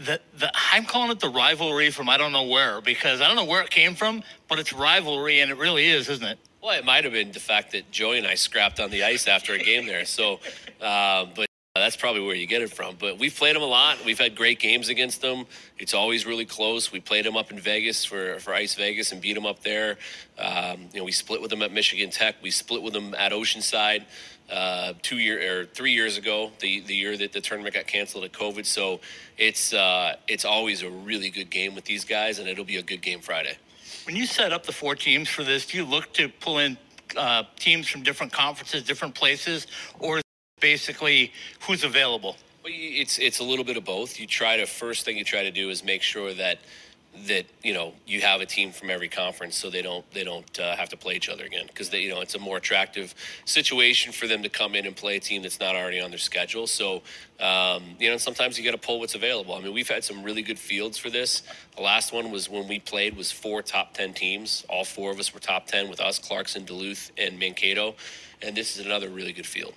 the 0.05 0.21
the 0.39 0.51
I'm 0.73 0.85
calling 0.85 1.11
it 1.11 1.21
the 1.21 1.29
rivalry 1.29 1.91
from 1.91 2.09
I 2.09 2.17
don't 2.17 2.33
know 2.33 2.45
where 2.45 2.81
because 2.81 3.21
I 3.21 3.27
don't 3.27 3.37
know 3.37 3.45
where 3.45 3.63
it 3.63 3.71
came 3.71 3.95
from, 3.95 4.23
but 4.49 4.59
it's 4.59 4.73
rivalry 4.73 5.41
and 5.41 5.51
it 5.51 5.59
really 5.59 5.87
is, 5.87 6.09
isn't 6.09 6.27
it? 6.27 6.39
Well, 6.63 6.79
it 6.79 6.85
might 6.85 7.05
have 7.05 7.13
been 7.13 7.33
the 7.33 7.41
fact 7.41 7.73
that 7.73 7.91
Joey 7.91 8.19
and 8.19 8.27
I 8.27 8.35
scrapped 8.35 8.81
on 8.81 8.91
the 8.91 9.03
ice 9.03 9.27
after 9.27 9.55
a 9.55 9.59
game 9.59 9.87
there. 9.87 10.05
So, 10.05 10.41
uh, 10.81 11.27
but 11.35 11.50
that's 11.77 11.95
probably 11.95 12.21
where 12.21 12.35
you 12.35 12.49
get 12.49 12.63
it 12.63 12.71
from. 12.73 12.97
But 12.99 13.19
we've 13.19 13.35
played 13.35 13.55
them 13.55 13.63
a 13.63 13.67
lot. 13.67 14.05
We've 14.05 14.19
had 14.19 14.35
great 14.35 14.59
games 14.59 14.89
against 14.89 15.21
them. 15.21 15.47
It's 15.79 15.95
always 15.95 16.27
really 16.27 16.45
close. 16.45 16.91
We 16.91 16.99
played 16.99 17.25
them 17.25 17.37
up 17.37 17.53
in 17.53 17.61
Vegas 17.61 18.05
for, 18.05 18.41
for 18.41 18.53
Ice 18.53 18.75
Vegas 18.75 19.13
and 19.13 19.21
beat 19.21 19.35
them 19.35 19.47
up 19.47 19.63
there. 19.63 19.97
Um, 20.37 20.89
you 20.93 20.99
know, 20.99 21.05
we 21.05 21.13
split 21.13 21.41
with 21.41 21.51
them 21.51 21.63
at 21.63 21.73
Michigan 21.73 22.11
Tech. 22.11 22.35
We 22.43 22.51
split 22.51 22.83
with 22.83 22.93
them 22.93 23.15
at 23.15 23.31
Oceanside 23.31 24.05
uh, 24.51 24.95
two 25.03 25.19
year 25.19 25.61
or 25.61 25.65
three 25.67 25.93
years 25.93 26.17
ago, 26.19 26.51
the 26.59 26.81
the 26.81 26.95
year 26.95 27.17
that 27.17 27.33
the 27.33 27.41
tournament 27.41 27.75
got 27.75 27.87
canceled 27.87 28.25
at 28.25 28.33
COVID. 28.33 28.67
So 28.67 28.99
it's 29.39 29.73
uh, 29.73 30.17
it's 30.27 30.45
always 30.45 30.83
a 30.83 30.91
really 30.91 31.31
good 31.31 31.51
game 31.51 31.77
with 31.77 31.85
these 31.85 32.05
guys, 32.05 32.41
and 32.41 32.49
it'll 32.49 32.65
be 32.65 32.79
a 32.79 32.83
good 32.83 33.01
game 33.01 33.21
Friday. 33.21 33.57
When 34.07 34.17
you 34.17 34.27
set 34.27 34.53
up 34.53 34.67
the 34.67 34.73
four 34.73 34.97
teams 34.97 35.29
for 35.29 35.45
this, 35.45 35.67
do 35.67 35.79
you 35.79 35.85
look 35.85 36.13
to 36.15 36.29
pull 36.29 36.59
in 36.59 36.77
uh, 37.17 37.45
teams 37.61 37.87
from 37.87 38.03
different 38.03 38.33
conferences, 38.33 38.83
different 38.83 39.15
places, 39.15 39.69
or 40.01 40.21
basically 40.61 41.33
who's 41.63 41.85
available? 41.85 42.37
Well, 42.63 42.73
it's 42.77 43.19
it's 43.19 43.41
a 43.41 43.45
little 43.45 43.65
bit 43.65 43.77
of 43.77 43.85
both. 43.85 44.21
You 44.21 44.27
try 44.27 44.59
to 44.59 44.67
first 44.67 45.05
thing 45.05 45.17
you 45.17 45.25
try 45.25 45.43
to 45.43 45.51
do 45.51 45.71
is 45.71 45.83
make 45.83 46.03
sure 46.03 46.35
that 46.35 46.59
that 47.27 47.45
you 47.63 47.75
know 47.75 47.93
you 48.07 48.21
have 48.21 48.41
a 48.41 48.47
team 48.47 48.71
from 48.71 48.89
every 48.89 49.09
conference, 49.09 49.57
so 49.57 49.69
they 49.69 49.83
don't 49.83 50.09
they 50.13 50.23
don't 50.23 50.59
uh, 50.61 50.77
have 50.77 50.89
to 50.91 50.97
play 50.97 51.15
each 51.15 51.29
other 51.29 51.45
again 51.45 51.67
because 51.67 51.93
you 51.93 52.09
know 52.09 52.21
it's 52.21 52.35
a 52.35 52.39
more 52.39 52.57
attractive 52.57 53.15
situation 53.45 54.13
for 54.13 54.27
them 54.27 54.43
to 54.43 54.49
come 54.49 54.75
in 54.75 54.87
and 54.87 54.95
play 54.95 55.17
a 55.17 55.21
team 55.21 55.43
that's 55.43 55.59
not 55.59 55.75
already 55.75 56.01
on 56.01 56.11
their 56.11 56.19
schedule. 56.19 56.67
So 56.67 57.03
um, 57.41 57.83
you 57.99 58.11
know 58.11 58.17
sometimes 58.17 58.59
you 58.59 58.65
got 58.65 58.81
to 58.81 58.87
pull 58.87 59.01
what's 59.01 59.15
available. 59.15 59.55
I 59.55 59.61
mean 59.61 59.75
we've 59.75 59.89
had 59.89 60.05
some 60.05 60.23
really 60.23 60.43
good 60.43 60.59
fields 60.59 60.99
for 60.99 61.11
this. 61.11 61.43
The 61.77 61.83
last 61.83 62.13
one 62.13 62.31
was 62.31 62.49
when 62.49 62.69
we 62.69 62.79
played 62.79 63.17
was 63.17 63.33
four 63.33 63.63
top 63.63 63.95
ten 63.95 64.13
teams. 64.13 64.65
All 64.69 64.85
four 64.85 65.11
of 65.11 65.19
us 65.19 65.35
were 65.35 65.41
top 65.41 65.67
ten 65.67 65.91
with 65.91 66.01
us, 66.01 66.19
Clarkson, 66.19 66.65
Duluth, 66.65 67.11
and 67.19 67.39
Mankato, 67.39 67.97
and 68.41 68.57
this 68.57 68.77
is 68.77 68.87
another 68.87 69.09
really 69.09 69.33
good 69.33 69.47
field. 69.47 69.75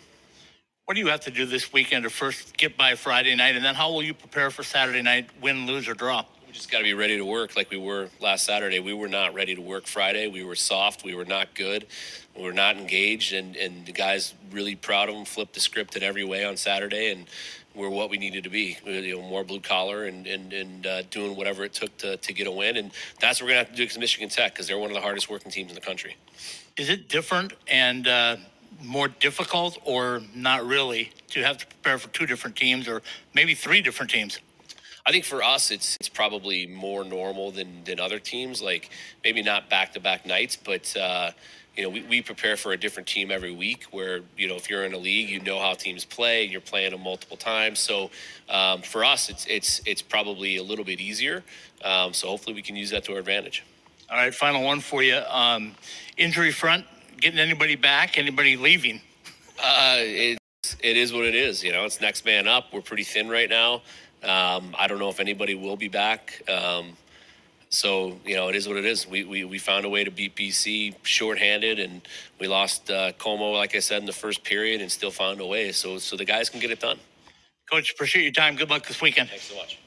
What 0.86 0.96
do 0.96 1.00
you 1.00 1.08
have 1.08 1.22
to 1.22 1.32
do 1.32 1.46
this 1.46 1.72
weekend 1.72 2.04
to 2.04 2.10
first 2.10 2.58
get 2.58 2.76
by 2.76 2.96
Friday 2.96 3.34
night, 3.36 3.56
and 3.56 3.64
then 3.64 3.74
how 3.74 3.90
will 3.94 4.04
you 4.04 4.14
prepare 4.14 4.52
for 4.52 4.64
Saturday 4.64 5.02
night, 5.02 5.30
win, 5.42 5.66
lose, 5.66 5.88
or 5.88 5.94
draw? 5.94 6.26
We 6.46 6.52
just 6.52 6.70
got 6.70 6.80
to 6.80 6.84
be 6.84 6.94
ready 6.94 7.16
to 7.16 7.24
work 7.24 7.56
like 7.56 7.70
we 7.70 7.78
were 7.78 8.10
last 8.20 8.44
Saturday. 8.44 8.82
We 8.82 8.94
were 8.94 9.08
not 9.08 9.34
ready 9.34 9.56
to 9.56 9.62
work 9.62 9.88
Friday. 9.88 10.28
We 10.28 10.44
were 10.44 10.56
soft. 10.56 11.06
We 11.06 11.16
were 11.16 11.24
not 11.24 11.56
good. 11.56 11.88
We 12.36 12.44
were 12.44 12.52
not 12.52 12.76
engaged, 12.76 13.32
and, 13.32 13.56
and 13.56 13.86
the 13.86 13.94
guys 13.94 14.34
really 14.52 14.76
proud 14.76 15.08
of 15.08 15.16
them. 15.16 15.24
Flipped 15.24 15.54
the 15.54 15.62
script 15.62 15.96
in 15.96 16.04
every 16.04 16.26
way 16.26 16.44
on 16.44 16.58
Saturday, 16.58 17.14
and 17.14 17.28
we're 17.74 17.88
what 17.88 18.10
we 18.10 18.18
needed 18.18 18.44
to 18.44 18.50
be. 18.50 18.78
You 18.86 19.16
know, 19.16 19.22
more 19.22 19.46
blue 19.46 19.62
collar 19.62 20.04
and 20.04 20.28
and, 20.28 20.52
and 20.52 20.86
uh, 20.86 21.04
doing 21.04 21.38
whatever 21.38 21.64
it 21.64 21.74
took 21.74 21.96
to, 22.00 22.18
to 22.18 22.34
get 22.34 22.46
a 22.46 22.52
win, 22.52 22.76
and 22.76 22.92
that's 23.22 23.40
what 23.40 23.46
we're 23.46 23.52
gonna 23.52 23.60
have 23.60 23.70
to 23.70 23.76
do 23.78 23.84
against 23.84 24.00
Michigan 24.00 24.28
Tech 24.28 24.52
because 24.52 24.68
they're 24.68 24.78
one 24.78 24.90
of 24.90 24.96
the 24.96 25.02
hardest 25.02 25.30
working 25.30 25.50
teams 25.50 25.70
in 25.70 25.76
the 25.76 25.82
country. 25.82 26.18
Is 26.76 26.90
it 26.90 27.08
different 27.08 27.54
and 27.70 28.06
uh, 28.06 28.36
more 28.82 29.08
difficult, 29.08 29.78
or 29.86 30.22
not 30.36 30.66
really, 30.66 31.12
to 31.30 31.44
have 31.44 31.58
to 31.60 31.66
prepare 31.68 31.98
for 31.98 32.10
two 32.10 32.26
different 32.26 32.56
teams, 32.56 32.88
or 32.88 33.02
maybe 33.34 33.54
three 33.56 33.82
different 33.82 34.12
teams? 34.12 34.40
I 35.06 35.12
think 35.12 35.26
for 35.26 35.44
us, 35.44 35.70
it's 35.72 35.98
it's 35.98 36.10
probably 36.10 36.66
more 36.68 37.04
normal 37.04 37.52
than 37.52 37.84
than 37.84 38.00
other 38.00 38.20
teams. 38.20 38.62
Like 38.62 38.90
maybe 39.24 39.42
not 39.42 39.70
back 39.70 39.94
to 39.94 40.00
back 40.00 40.26
nights, 40.26 40.56
but 40.56 40.96
uh, 40.96 41.32
you 41.76 41.84
know 41.84 41.90
we, 41.90 42.04
we 42.04 42.22
prepare 42.22 42.56
for 42.56 42.72
a 42.72 42.78
different 42.78 43.08
team 43.08 43.30
every 43.30 43.52
week. 43.52 43.84
Where 43.92 44.22
you 44.38 44.48
know 44.48 44.56
if 44.56 44.70
you're 44.70 44.86
in 44.86 44.94
a 44.94 44.98
league, 44.98 45.30
you 45.30 45.42
know 45.42 45.60
how 45.60 45.74
teams 45.74 46.06
play. 46.06 46.44
And 46.44 46.52
you're 46.52 46.62
playing 46.62 46.92
them 46.92 47.02
multiple 47.02 47.36
times. 47.36 47.80
So 47.80 48.12
um, 48.50 48.82
for 48.82 49.04
us, 49.04 49.30
it's 49.30 49.46
it's 49.48 49.82
it's 49.86 50.02
probably 50.02 50.56
a 50.56 50.64
little 50.64 50.86
bit 50.86 51.02
easier. 51.02 51.44
Um, 51.84 52.14
so 52.14 52.30
hopefully 52.30 52.56
we 52.56 52.62
can 52.62 52.78
use 52.78 52.92
that 52.92 53.04
to 53.06 53.14
our 53.14 53.20
advantage. 53.20 53.64
All 54.10 54.18
right, 54.18 54.34
final 54.34 54.64
one 54.64 54.80
for 54.80 55.04
you. 55.04 55.20
Um, 55.30 55.76
injury 56.18 56.52
front, 56.52 56.86
getting 57.24 57.40
anybody 57.40 57.76
back? 57.76 58.18
Anybody 58.18 58.58
leaving? 58.58 59.02
Uh, 59.58 59.96
it's 59.98 60.76
it 60.82 60.98
is 60.98 61.14
what 61.14 61.24
it 61.26 61.36
is. 61.36 61.64
You 61.64 61.72
know, 61.72 61.86
it's 61.86 62.02
next 62.02 62.26
man 62.26 62.48
up. 62.48 62.66
We're 62.74 62.82
pretty 62.82 63.04
thin 63.04 63.30
right 63.30 63.50
now. 63.50 63.76
Um, 64.24 64.76
I 64.78 64.88
don't 64.88 65.00
know 65.00 65.10
if 65.10 65.20
anybody 65.20 65.56
will 65.56 65.78
be 65.78 65.88
back. 65.88 66.42
Um, 66.50 66.98
so 67.70 68.20
you 68.26 68.36
know, 68.36 68.50
it 68.50 68.56
is 68.56 68.68
what 68.68 68.78
it 68.78 68.86
is. 68.86 69.08
We, 69.08 69.24
we 69.24 69.46
we 69.46 69.58
found 69.58 69.86
a 69.86 69.90
way 69.90 70.04
to 70.04 70.12
beat 70.12 70.36
BC 70.36 70.96
shorthanded, 71.04 71.80
and 71.80 72.02
we 72.40 72.48
lost 72.48 72.92
uh, 72.92 73.14
Como, 73.14 73.52
like 73.52 73.76
I 73.76 73.80
said, 73.80 74.02
in 74.02 74.06
the 74.06 74.14
first 74.14 74.44
period, 74.44 74.82
and 74.82 74.92
still 74.92 75.12
found 75.12 75.40
a 75.40 75.46
way. 75.46 75.72
So 75.72 75.98
so 75.98 76.18
the 76.18 76.26
guys 76.26 76.50
can 76.50 76.60
get 76.60 76.72
it 76.72 76.82
done. 76.82 77.00
Coach, 77.72 77.92
appreciate 77.94 78.24
your 78.24 78.34
time. 78.34 78.56
Good 78.58 78.70
luck 78.70 78.86
this 78.86 79.02
weekend. 79.02 79.30
Thanks 79.30 79.46
so 79.46 79.56
much. 79.56 79.80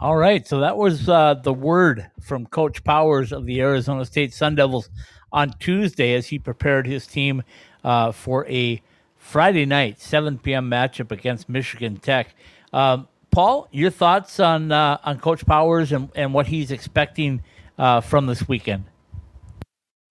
All 0.00 0.16
right, 0.16 0.48
so 0.48 0.60
that 0.60 0.78
was 0.78 1.10
uh, 1.10 1.34
the 1.34 1.52
word 1.52 2.10
from 2.22 2.46
Coach 2.46 2.82
Powers 2.84 3.32
of 3.32 3.44
the 3.44 3.60
Arizona 3.60 4.06
State 4.06 4.32
Sun 4.32 4.54
Devils 4.54 4.88
on 5.32 5.50
Tuesday 5.58 6.14
as 6.14 6.28
he 6.28 6.38
prepared 6.38 6.86
his 6.86 7.06
team 7.06 7.42
uh, 7.84 8.12
for 8.12 8.46
a 8.46 8.82
Friday 9.16 9.66
night 9.66 10.00
7 10.00 10.38
p.m. 10.38 10.70
matchup 10.70 11.10
against 11.10 11.48
Michigan 11.48 11.96
Tech. 11.96 12.34
Um, 12.72 13.08
Paul, 13.30 13.68
your 13.70 13.90
thoughts 13.90 14.40
on 14.40 14.72
uh, 14.72 14.98
on 15.04 15.20
Coach 15.20 15.46
Powers 15.46 15.92
and, 15.92 16.10
and 16.16 16.34
what 16.34 16.48
he's 16.48 16.70
expecting 16.70 17.42
uh, 17.78 18.00
from 18.00 18.26
this 18.26 18.48
weekend? 18.48 18.84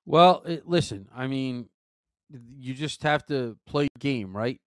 Well, 0.05 0.41
it, 0.45 0.67
listen, 0.67 1.07
I 1.15 1.27
mean, 1.27 1.69
you 2.57 2.73
just 2.73 3.03
have 3.03 3.25
to 3.27 3.57
play 3.67 3.87
game, 3.99 4.35
right? 4.35 4.59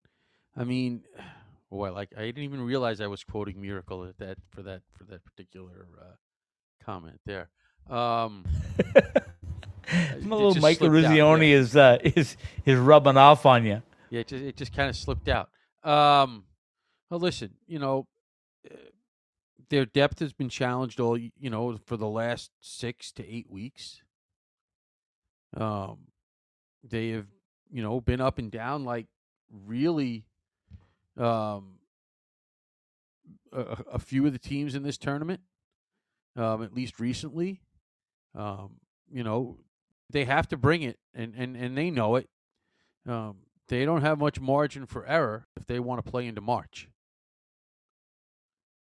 I 0.56 0.64
mean, 0.64 1.02
boy, 1.70 1.92
like 1.92 2.10
I 2.16 2.22
didn't 2.22 2.44
even 2.44 2.60
realize 2.60 3.00
I 3.00 3.06
was 3.06 3.24
quoting 3.24 3.60
Miracle 3.60 4.04
at 4.04 4.18
that 4.18 4.38
for 4.50 4.62
that 4.62 4.82
for 4.96 5.04
that 5.04 5.24
particular 5.24 5.86
uh, 6.00 6.84
comment 6.84 7.20
there. 7.24 7.48
Um, 7.88 8.44
a 9.92 10.18
little 10.18 10.54
Mike 10.56 10.78
Eruzione 10.78 11.50
yeah. 11.50 11.56
is 11.56 11.76
uh, 11.76 11.98
is 12.02 12.36
is 12.64 12.78
rubbing 12.78 13.16
off 13.16 13.46
on 13.46 13.64
you. 13.64 13.82
Yeah, 14.10 14.20
it 14.20 14.28
just, 14.28 14.44
it 14.44 14.56
just 14.56 14.74
kind 14.74 14.88
of 14.88 14.96
slipped 14.96 15.28
out. 15.28 15.48
Um, 15.82 16.44
well, 17.10 17.20
listen, 17.20 17.50
you 17.66 17.78
know, 17.78 18.06
eh, 18.70 18.74
their 19.70 19.86
depth 19.86 20.20
has 20.20 20.32
been 20.32 20.48
challenged 20.48 21.00
all 21.00 21.16
you 21.16 21.50
know 21.50 21.78
for 21.84 21.96
the 21.96 22.08
last 22.08 22.50
six 22.60 23.12
to 23.12 23.28
eight 23.28 23.50
weeks. 23.50 24.02
Um, 25.56 25.98
they 26.82 27.10
have 27.10 27.26
you 27.70 27.82
know 27.82 28.00
been 28.00 28.20
up 28.20 28.38
and 28.38 28.50
down 28.50 28.84
like 28.84 29.06
really. 29.50 30.24
Um, 31.18 31.74
a, 33.52 33.84
a 33.94 33.98
few 33.98 34.26
of 34.26 34.32
the 34.32 34.38
teams 34.38 34.74
in 34.74 34.82
this 34.82 34.98
tournament, 34.98 35.40
um, 36.36 36.62
at 36.62 36.74
least 36.74 36.98
recently, 36.98 37.60
um, 38.34 38.76
you 39.10 39.22
know, 39.22 39.58
they 40.12 40.24
have 40.24 40.48
to 40.48 40.56
bring 40.56 40.82
it, 40.82 40.98
and 41.14 41.34
and 41.36 41.56
and 41.56 41.76
they 41.76 41.90
know 41.90 42.16
it. 42.16 42.28
Um, 43.06 43.38
they 43.68 43.84
don't 43.84 44.02
have 44.02 44.18
much 44.18 44.40
margin 44.40 44.86
for 44.86 45.06
error 45.06 45.46
if 45.56 45.66
they 45.66 45.80
want 45.80 46.04
to 46.04 46.10
play 46.10 46.26
into 46.26 46.40
March. 46.40 46.88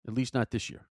At 0.09 0.15
least 0.15 0.35
not 0.35 0.51
this 0.51 0.71
year. 0.71 0.87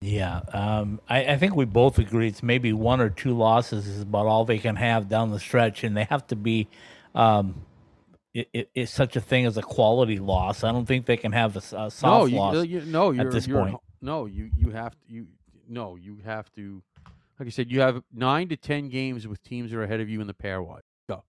Yeah, 0.00 0.40
um, 0.52 1.00
I, 1.08 1.24
I, 1.24 1.36
think 1.38 1.56
we 1.56 1.64
both 1.64 1.98
agree 1.98 2.28
it's 2.28 2.42
maybe 2.42 2.74
one 2.74 3.00
or 3.00 3.08
two 3.08 3.32
losses 3.34 3.86
is 3.86 4.02
about 4.02 4.26
all 4.26 4.44
they 4.44 4.58
can 4.58 4.76
have 4.76 5.08
down 5.08 5.30
the 5.30 5.40
stretch, 5.40 5.82
and 5.82 5.96
they 5.96 6.04
have 6.04 6.26
to 6.26 6.36
be. 6.36 6.68
Um, 7.14 7.64
it, 8.34 8.48
it, 8.52 8.70
it's 8.74 8.92
such 8.92 9.16
a 9.16 9.20
thing 9.20 9.46
as 9.46 9.56
a 9.56 9.62
quality 9.62 10.18
loss. 10.18 10.62
I 10.64 10.72
don't 10.72 10.84
think 10.84 11.06
they 11.06 11.16
can 11.16 11.32
have 11.32 11.56
a, 11.56 11.60
a 11.60 11.90
soft 11.90 12.02
no, 12.02 12.24
you, 12.26 12.36
loss. 12.36 12.66
You, 12.66 12.80
no, 12.82 13.14
at 13.14 13.30
this 13.30 13.46
point. 13.46 13.78
No, 14.02 14.26
you 14.26 14.50
you 14.56 14.70
have 14.72 14.92
to 14.92 14.98
you 15.08 15.26
no 15.68 15.96
you 15.96 16.18
have 16.24 16.52
to. 16.54 16.82
Like 17.38 17.48
I 17.48 17.50
said, 17.50 17.70
you 17.70 17.80
have 17.80 18.02
nine 18.12 18.48
to 18.48 18.56
ten 18.56 18.88
games 18.88 19.26
with 19.26 19.42
teams 19.42 19.70
that 19.70 19.78
are 19.78 19.82
ahead 19.82 20.00
of 20.00 20.08
you 20.08 20.20
in 20.20 20.26
the 20.26 20.34
pairwise. 20.34 20.80
Go, 21.08 21.24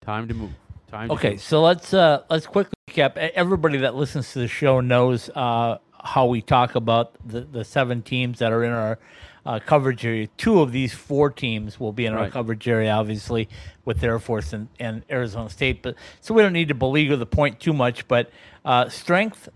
time 0.00 0.28
to 0.28 0.34
move. 0.34 0.50
Time. 0.88 1.10
okay, 1.10 1.36
so 1.36 1.60
let's 1.60 1.92
uh 1.92 2.22
let's 2.30 2.46
quickly 2.46 2.72
recap. 2.88 3.16
Everybody 3.16 3.78
that 3.78 3.94
listens 3.94 4.32
to 4.32 4.38
the 4.38 4.48
show 4.48 4.80
knows 4.80 5.28
uh 5.34 5.78
how 6.02 6.26
we 6.26 6.40
talk 6.40 6.74
about 6.74 7.12
the, 7.26 7.40
the 7.40 7.64
seven 7.64 8.02
teams 8.02 8.38
that 8.38 8.52
are 8.52 8.64
in 8.64 8.72
our 8.72 8.98
uh, 9.44 9.58
coverage 9.58 10.04
area. 10.04 10.28
Two 10.36 10.60
of 10.60 10.72
these 10.72 10.92
four 10.92 11.30
teams 11.30 11.80
will 11.80 11.92
be 11.92 12.06
in 12.06 12.14
right. 12.14 12.24
our 12.24 12.30
coverage 12.30 12.68
area, 12.68 12.92
obviously, 12.92 13.48
with 13.84 14.02
Air 14.02 14.18
Force 14.18 14.52
and, 14.52 14.68
and 14.78 15.02
Arizona 15.10 15.48
State. 15.48 15.82
But 15.82 15.94
so 16.20 16.34
we 16.34 16.42
don't 16.42 16.52
need 16.52 16.68
to 16.68 16.74
beleaguer 16.74 17.16
the 17.16 17.26
point 17.26 17.58
too 17.58 17.72
much. 17.72 18.06
But 18.08 18.30
uh, 18.64 18.88
strength, 18.88 19.48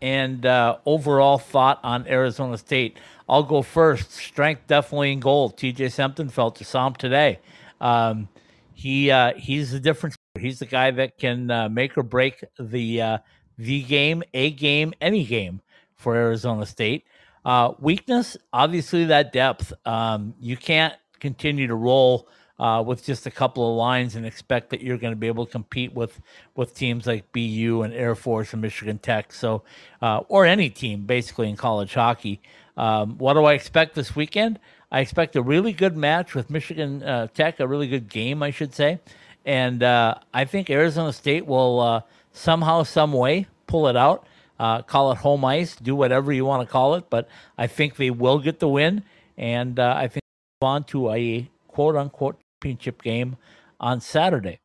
and 0.00 0.44
uh, 0.46 0.78
overall 0.86 1.38
thought 1.38 1.80
on 1.82 2.06
Arizona 2.06 2.58
State. 2.58 2.98
I'll 3.28 3.42
go 3.42 3.62
first. 3.62 4.12
Strength 4.12 4.66
definitely 4.66 5.12
in 5.12 5.20
goal. 5.20 5.50
T.J. 5.50 5.86
Semptimphelter 5.86 6.64
saw 6.64 6.86
him 6.86 6.94
today. 6.94 7.40
Um, 7.80 8.28
he 8.74 9.10
uh, 9.10 9.34
he's 9.34 9.72
the 9.72 9.80
difference. 9.80 10.16
He's 10.38 10.60
the 10.60 10.66
guy 10.66 10.90
that 10.92 11.18
can 11.18 11.50
uh, 11.50 11.68
make 11.68 11.98
or 11.98 12.02
break 12.02 12.44
the 12.58 13.02
uh, 13.02 13.18
the 13.58 13.82
game, 13.82 14.22
a 14.34 14.50
game, 14.50 14.94
any 15.00 15.24
game 15.24 15.60
for 15.96 16.14
Arizona 16.14 16.64
State. 16.64 17.04
Uh, 17.44 17.72
weakness, 17.80 18.36
obviously, 18.52 19.06
that 19.06 19.32
depth. 19.32 19.72
Um, 19.84 20.34
you 20.40 20.56
can't 20.56 20.94
continue 21.18 21.66
to 21.66 21.74
roll 21.74 22.28
uh, 22.58 22.82
with 22.84 23.04
just 23.04 23.26
a 23.26 23.30
couple 23.30 23.68
of 23.70 23.76
lines 23.76 24.16
and 24.16 24.26
expect 24.26 24.70
that 24.70 24.80
you're 24.80 24.98
going 24.98 25.12
to 25.12 25.16
be 25.16 25.28
able 25.28 25.46
to 25.46 25.52
compete 25.52 25.94
with 25.94 26.20
with 26.54 26.74
teams 26.74 27.06
like 27.06 27.30
BU 27.32 27.82
and 27.82 27.94
Air 27.94 28.14
Force 28.14 28.52
and 28.52 28.62
Michigan 28.62 28.98
Tech. 28.98 29.32
So, 29.32 29.62
uh, 30.02 30.18
or 30.28 30.44
any 30.44 30.70
team 30.70 31.04
basically 31.04 31.48
in 31.48 31.56
college 31.56 31.94
hockey. 31.94 32.40
Um, 32.76 33.18
what 33.18 33.34
do 33.34 33.44
I 33.44 33.54
expect 33.54 33.94
this 33.94 34.14
weekend? 34.14 34.58
I 34.90 35.00
expect 35.00 35.36
a 35.36 35.42
really 35.42 35.72
good 35.72 35.96
match 35.96 36.34
with 36.34 36.48
Michigan 36.48 37.02
uh, 37.02 37.26
Tech, 37.28 37.60
a 37.60 37.66
really 37.66 37.88
good 37.88 38.08
game, 38.08 38.42
I 38.42 38.50
should 38.50 38.74
say, 38.74 39.00
and 39.44 39.82
uh, 39.82 40.14
I 40.32 40.44
think 40.44 40.70
Arizona 40.70 41.12
State 41.12 41.46
will 41.46 41.80
uh, 41.80 42.00
somehow, 42.32 42.84
some 42.84 43.12
way 43.12 43.46
pull 43.66 43.88
it 43.88 43.96
out. 43.96 44.26
Uh, 44.60 44.82
call 44.82 45.12
it 45.12 45.18
home 45.18 45.44
ice, 45.44 45.76
do 45.76 45.94
whatever 45.94 46.32
you 46.32 46.44
want 46.44 46.66
to 46.66 46.72
call 46.72 46.96
it, 46.96 47.04
but 47.10 47.28
I 47.56 47.68
think 47.68 47.94
they 47.94 48.10
will 48.10 48.40
get 48.40 48.58
the 48.58 48.66
win, 48.66 49.04
and 49.36 49.78
I 49.78 50.08
think 50.08 50.22
on 50.60 50.82
to 50.84 51.12
a 51.12 51.48
quote 51.68 51.94
unquote 51.94 52.40
championship 52.58 53.02
game 53.02 53.36
on 53.78 54.00
Saturday. 54.00 54.60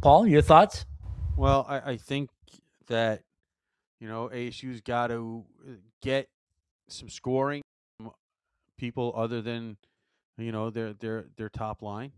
Paul, 0.00 0.26
your 0.26 0.42
thoughts? 0.42 0.86
Well, 1.36 1.66
I, 1.68 1.92
I 1.92 1.96
think 1.96 2.30
that 2.86 3.22
you 4.00 4.08
know 4.08 4.30
ASU's 4.32 4.80
got 4.80 5.08
to 5.08 5.44
uh, 5.66 5.72
get 6.02 6.28
some 6.88 7.08
scoring 7.08 7.62
people 8.76 9.12
other 9.16 9.40
than 9.40 9.76
you 10.38 10.52
know 10.52 10.70
their 10.70 10.92
their 10.92 11.26
their 11.36 11.48
top 11.48 11.82
line 11.82 12.12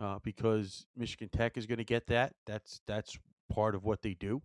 uh, 0.00 0.18
because 0.22 0.86
Michigan 0.96 1.28
Tech 1.28 1.56
is 1.56 1.66
going 1.66 1.78
to 1.78 1.84
get 1.84 2.06
that. 2.06 2.32
That's 2.46 2.80
that's 2.86 3.18
part 3.52 3.74
of 3.74 3.84
what 3.84 4.02
they 4.02 4.14
do. 4.14 4.42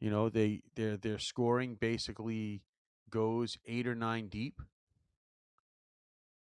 You 0.00 0.10
know, 0.10 0.28
they 0.28 0.62
their 0.76 0.96
their 0.96 1.18
scoring 1.18 1.76
basically 1.80 2.62
goes 3.10 3.58
eight 3.66 3.88
or 3.88 3.94
nine 3.96 4.28
deep, 4.28 4.60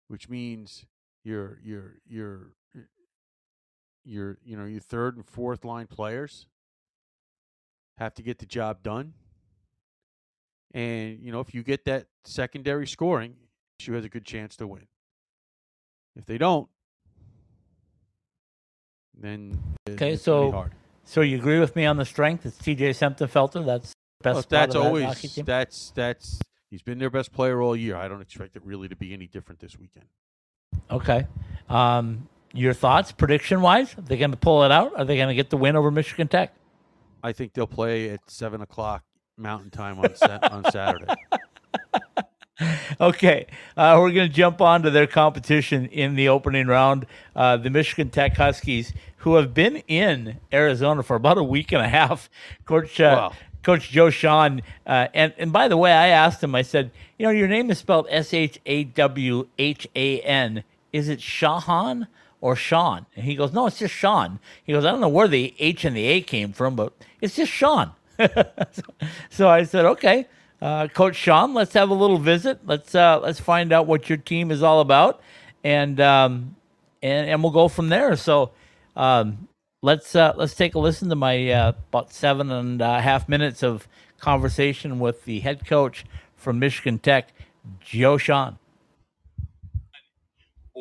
which 0.07 0.29
means 0.29 0.85
your 1.23 1.59
your 1.63 1.95
your 2.07 2.53
your 4.03 4.37
you 4.43 4.57
know 4.57 4.65
your 4.65 4.81
third 4.81 5.15
and 5.15 5.25
fourth 5.25 5.63
line 5.65 5.87
players 5.87 6.47
have 7.97 8.13
to 8.15 8.23
get 8.23 8.39
the 8.39 8.45
job 8.45 8.81
done. 8.81 9.13
And 10.73 11.19
you 11.19 11.31
know, 11.31 11.39
if 11.39 11.53
you 11.53 11.63
get 11.63 11.85
that 11.85 12.07
secondary 12.23 12.87
scoring, 12.87 13.35
you 13.81 13.93
has 13.93 14.05
a 14.05 14.09
good 14.09 14.25
chance 14.25 14.55
to 14.57 14.67
win. 14.67 14.87
If 16.15 16.25
they 16.25 16.37
don't, 16.37 16.67
then 19.17 19.57
okay, 19.89 20.15
so 20.15 20.69
So 21.05 21.21
you 21.21 21.37
agree 21.37 21.59
with 21.59 21.75
me 21.75 21.85
on 21.85 21.97
the 21.97 22.05
strength? 22.05 22.45
It's 22.45 22.57
TJ 22.57 22.89
Semptimphelter. 22.91 23.65
That's 23.65 23.89
the 23.89 24.23
best. 24.23 24.35
Well, 24.35 24.43
that's 24.49 24.73
that 24.73 24.79
always 24.79 25.35
that's 25.43 25.91
that's 25.95 26.39
he's 26.69 26.81
been 26.81 26.99
their 26.99 27.09
best 27.09 27.31
player 27.31 27.61
all 27.61 27.75
year. 27.75 27.95
I 27.95 28.07
don't 28.07 28.21
expect 28.21 28.55
it 28.55 28.63
really 28.63 28.87
to 28.89 28.95
be 28.95 29.13
any 29.13 29.27
different 29.27 29.59
this 29.59 29.77
weekend. 29.79 30.05
Okay. 30.91 31.25
Um, 31.69 32.27
your 32.53 32.73
thoughts, 32.73 33.11
prediction 33.11 33.61
wise? 33.61 33.95
Are 33.97 34.01
they 34.01 34.17
going 34.17 34.31
to 34.31 34.37
pull 34.37 34.63
it 34.63 34.71
out? 34.71 34.93
Are 34.97 35.05
they 35.05 35.17
going 35.17 35.29
to 35.29 35.35
get 35.35 35.49
the 35.49 35.57
win 35.57 35.75
over 35.75 35.91
Michigan 35.91 36.27
Tech? 36.27 36.53
I 37.23 37.31
think 37.31 37.53
they'll 37.53 37.67
play 37.67 38.09
at 38.09 38.21
seven 38.29 38.61
o'clock 38.61 39.03
Mountain 39.37 39.69
Time 39.71 39.99
on 39.99 40.15
sa- 40.15 40.39
on 40.43 40.71
Saturday. 40.71 41.13
Okay, 42.99 43.45
uh, 43.77 43.95
we're 44.01 44.11
going 44.11 44.27
to 44.27 44.35
jump 44.35 44.59
on 44.59 44.81
to 44.81 44.89
their 44.89 45.07
competition 45.07 45.85
in 45.85 46.15
the 46.15 46.27
opening 46.27 46.67
round. 46.67 47.05
Uh, 47.33 47.55
the 47.55 47.69
Michigan 47.69 48.09
Tech 48.09 48.35
Huskies, 48.35 48.91
who 49.17 49.35
have 49.35 49.53
been 49.53 49.77
in 49.87 50.41
Arizona 50.51 51.01
for 51.01 51.15
about 51.15 51.37
a 51.37 51.43
week 51.43 51.71
and 51.71 51.81
a 51.81 51.87
half. 51.87 52.29
Coach 52.65 52.99
uh, 52.99 53.29
Wow. 53.31 53.33
Coach 53.63 53.89
Joe 53.91 54.07
Shawhan, 54.07 54.61
uh, 54.85 55.07
and 55.13 55.33
and 55.37 55.53
by 55.53 55.69
the 55.69 55.77
way, 55.77 55.93
I 55.93 56.07
asked 56.07 56.43
him. 56.43 56.53
I 56.53 56.61
said, 56.61 56.91
you 57.17 57.25
know, 57.25 57.29
your 57.31 57.47
name 57.47 57.71
is 57.71 57.77
spelled 57.77 58.07
S 58.09 58.33
H 58.33 58.59
A 58.65 58.83
W 58.83 59.47
H 59.57 59.87
A 59.95 60.19
N. 60.21 60.63
Is 60.91 61.09
it 61.09 61.19
Shahan 61.19 62.07
or 62.41 62.55
Sean? 62.55 63.05
And 63.15 63.25
he 63.25 63.35
goes, 63.35 63.53
no, 63.53 63.67
it's 63.67 63.79
just 63.79 63.93
Sean. 63.93 64.39
He 64.63 64.73
goes, 64.73 64.85
I 64.85 64.91
don't 64.91 65.01
know 65.01 65.09
where 65.09 65.27
the 65.27 65.53
H 65.59 65.85
and 65.85 65.95
the 65.95 66.05
A 66.05 66.21
came 66.21 66.53
from, 66.53 66.75
but 66.75 66.93
it's 67.21 67.35
just 67.35 67.51
Sean. 67.51 67.91
so, 69.29 69.47
I 69.47 69.63
said, 69.63 69.85
okay, 69.85 70.27
uh, 70.61 70.87
Coach 70.89 71.15
Shawhan, 71.15 71.53
let's 71.53 71.73
have 71.73 71.89
a 71.89 71.93
little 71.93 72.17
visit. 72.17 72.59
Let's 72.65 72.93
uh, 72.93 73.19
let's 73.21 73.39
find 73.39 73.71
out 73.71 73.87
what 73.87 74.09
your 74.09 74.17
team 74.17 74.51
is 74.51 74.61
all 74.61 74.81
about, 74.81 75.21
and 75.63 76.01
um, 76.01 76.57
and 77.01 77.29
and 77.29 77.41
we'll 77.41 77.53
go 77.53 77.69
from 77.69 77.87
there. 77.87 78.17
So 78.17 78.51
um, 78.97 79.47
let's 79.81 80.15
uh, 80.15 80.33
let's 80.35 80.55
take 80.55 80.75
a 80.75 80.79
listen 80.79 81.07
to 81.09 81.15
my 81.15 81.49
uh, 81.49 81.69
about 81.89 82.11
seven 82.11 82.51
and 82.51 82.81
a 82.81 82.99
half 82.99 83.29
minutes 83.29 83.63
of 83.63 83.87
conversation 84.19 84.99
with 84.99 85.23
the 85.23 85.39
head 85.39 85.65
coach 85.65 86.05
from 86.35 86.59
Michigan 86.59 86.99
Tech, 86.99 87.31
Joe 87.79 88.17
Shawhan. 88.17 88.57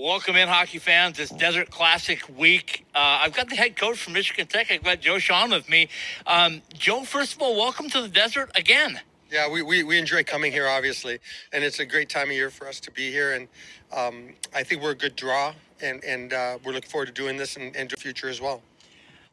Welcome 0.01 0.37
in, 0.37 0.47
hockey 0.47 0.79
fans. 0.79 1.19
It's 1.19 1.33
Desert 1.33 1.73
Classic 1.73 2.23
week. 2.39 2.87
Uh, 2.95 3.19
I've 3.23 3.33
got 3.33 3.49
the 3.49 3.57
head 3.57 3.75
coach 3.75 3.99
from 3.99 4.13
Michigan 4.13 4.47
Tech. 4.47 4.71
I've 4.71 4.85
got 4.85 5.01
Joe 5.01 5.17
Shawhan 5.17 5.51
with 5.51 5.69
me. 5.69 5.89
Um, 6.25 6.63
Joe, 6.73 7.03
first 7.03 7.35
of 7.35 7.43
all, 7.43 7.57
welcome 7.57 7.91
to 7.91 8.03
the 8.03 8.09
desert 8.09 8.49
again. 8.55 9.01
Yeah, 9.29 9.51
we, 9.51 9.61
we, 9.61 9.83
we 9.83 9.99
enjoy 9.99 10.23
coming 10.23 10.53
here, 10.53 10.69
obviously, 10.69 11.19
and 11.53 11.65
it's 11.65 11.81
a 11.81 11.85
great 11.85 12.09
time 12.09 12.29
of 12.29 12.37
year 12.37 12.49
for 12.49 12.69
us 12.69 12.79
to 12.79 12.93
be 12.93 13.11
here. 13.11 13.33
And 13.33 13.49
um, 13.93 14.35
I 14.55 14.63
think 14.63 14.83
we're 14.83 14.93
a 14.93 14.95
good 14.95 15.17
draw, 15.17 15.53
and, 15.83 16.05
and 16.05 16.33
uh, 16.33 16.59
we're 16.65 16.75
looking 16.75 16.91
forward 16.91 17.07
to 17.07 17.13
doing 17.13 17.37
this 17.37 17.57
and, 17.57 17.75
and 17.75 17.91
the 17.91 17.97
future 17.97 18.29
as 18.29 18.41
well. 18.41 18.63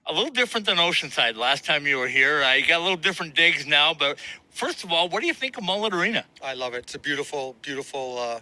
A 0.08 0.14
little 0.14 0.32
different 0.32 0.66
than 0.66 0.78
Oceanside 0.78 1.36
last 1.36 1.64
time 1.64 1.86
you 1.86 1.98
were 1.98 2.08
here. 2.08 2.42
Uh, 2.42 2.54
you 2.54 2.66
got 2.66 2.80
a 2.80 2.84
little 2.84 2.98
different 2.98 3.36
digs 3.36 3.68
now, 3.68 3.94
but 3.94 4.18
first 4.50 4.84
of 4.84 4.92
all, 4.92 5.10
what 5.10 5.22
do 5.22 5.28
you 5.28 5.34
think 5.36 5.60
of 5.60 5.64
Mullet 5.64 5.94
Arena? 5.94 6.26
I 6.44 6.56
love 6.56 6.74
it. 6.74 6.80
It's 6.80 6.96
a 6.96 7.00
beautiful, 7.00 7.56
beautiful 7.62 8.18
uh, 8.18 8.40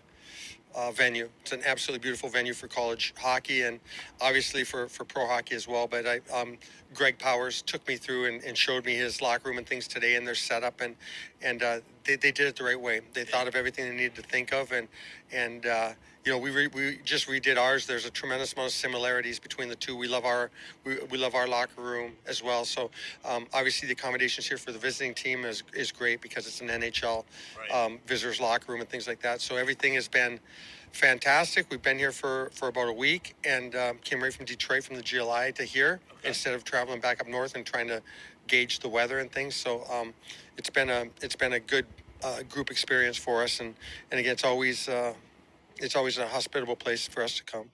uh, 0.75 0.91
venue. 0.91 1.29
It's 1.41 1.51
an 1.51 1.61
absolutely 1.65 2.01
beautiful 2.01 2.29
venue 2.29 2.53
for 2.53 2.67
college 2.67 3.13
hockey 3.17 3.61
and 3.63 3.79
obviously 4.21 4.63
for, 4.63 4.87
for 4.87 5.03
pro 5.05 5.27
hockey 5.27 5.55
as 5.55 5.67
well. 5.67 5.87
But 5.87 6.05
I, 6.07 6.21
um, 6.33 6.57
Greg 6.93 7.17
Powers 7.19 7.61
took 7.61 7.87
me 7.87 7.95
through 7.95 8.25
and, 8.25 8.43
and 8.43 8.57
showed 8.57 8.85
me 8.85 8.95
his 8.95 9.21
locker 9.21 9.49
room 9.49 9.57
and 9.57 9.67
things 9.67 9.87
today 9.87 10.15
and 10.15 10.25
their 10.25 10.35
setup, 10.35 10.81
and 10.81 10.95
and 11.41 11.63
uh, 11.63 11.79
they, 12.05 12.15
they 12.15 12.31
did 12.31 12.47
it 12.47 12.55
the 12.55 12.63
right 12.63 12.79
way. 12.79 13.01
They 13.13 13.23
thought 13.23 13.47
of 13.47 13.55
everything 13.55 13.85
they 13.89 13.95
needed 13.95 14.15
to 14.15 14.21
think 14.21 14.53
of, 14.53 14.71
and 14.71 14.87
and 15.31 15.65
uh, 15.65 15.89
you 16.25 16.31
know 16.31 16.37
we 16.37 16.51
re, 16.51 16.67
we 16.67 16.99
just 17.03 17.27
redid 17.27 17.57
ours. 17.57 17.85
There's 17.85 18.05
a 18.05 18.09
tremendous 18.11 18.53
amount 18.53 18.67
of 18.67 18.73
similarities 18.73 19.39
between 19.39 19.67
the 19.69 19.75
two. 19.75 19.95
We 19.95 20.07
love 20.07 20.25
our 20.25 20.51
we, 20.85 20.97
we 21.11 21.17
love 21.17 21.35
our 21.35 21.47
locker 21.47 21.81
room 21.81 22.13
as 22.27 22.41
well. 22.41 22.65
So 22.65 22.91
um, 23.25 23.47
obviously 23.53 23.87
the 23.87 23.93
accommodations 23.93 24.47
here 24.47 24.57
for 24.57 24.71
the 24.71 24.79
visiting 24.79 25.13
team 25.13 25.45
is 25.45 25.63
is 25.73 25.91
great 25.91 26.21
because 26.21 26.47
it's 26.47 26.61
an 26.61 26.69
NHL 26.69 27.25
um, 27.73 27.99
visitors 28.07 28.39
locker 28.39 28.71
room 28.71 28.81
and 28.81 28.89
things 28.89 29.07
like 29.07 29.21
that. 29.21 29.41
So 29.41 29.57
everything 29.57 29.93
has 29.95 30.07
been 30.07 30.39
fantastic. 30.93 31.65
We've 31.69 31.81
been 31.81 31.97
here 31.97 32.11
for, 32.11 32.51
for 32.53 32.67
about 32.67 32.87
a 32.87 32.93
week 32.93 33.35
and 33.43 33.75
um, 33.75 33.97
came 34.03 34.21
right 34.21 34.31
from 34.31 34.45
Detroit 34.45 34.83
from 34.83 34.95
the 34.95 35.01
GLI 35.01 35.51
to 35.53 35.63
here 35.63 35.99
instead 36.23 36.53
of 36.53 36.63
traveling 36.63 37.01
back 37.01 37.19
up 37.19 37.27
north 37.27 37.55
and 37.55 37.65
trying 37.65 37.87
to 37.87 38.01
gauge 38.47 38.79
the 38.79 38.89
weather 38.89 39.19
and 39.19 39.31
things. 39.31 39.55
So 39.55 39.83
um, 39.91 40.13
it's 40.57 40.69
been 40.69 40.89
a 40.89 41.05
it's 41.21 41.35
been 41.35 41.53
a 41.53 41.59
good 41.59 41.85
uh, 42.23 42.43
group 42.43 42.71
experience 42.71 43.17
for 43.17 43.43
us 43.43 43.59
and 43.59 43.75
and 44.11 44.19
again 44.19 44.33
it's 44.33 44.45
always 44.45 44.87
uh, 44.87 45.13
it's 45.83 45.95
always 45.95 46.17
a 46.17 46.27
hospitable 46.27 46.75
place 46.75 47.07
for 47.07 47.21
us 47.21 47.37
to 47.37 47.43
come. 47.43 47.69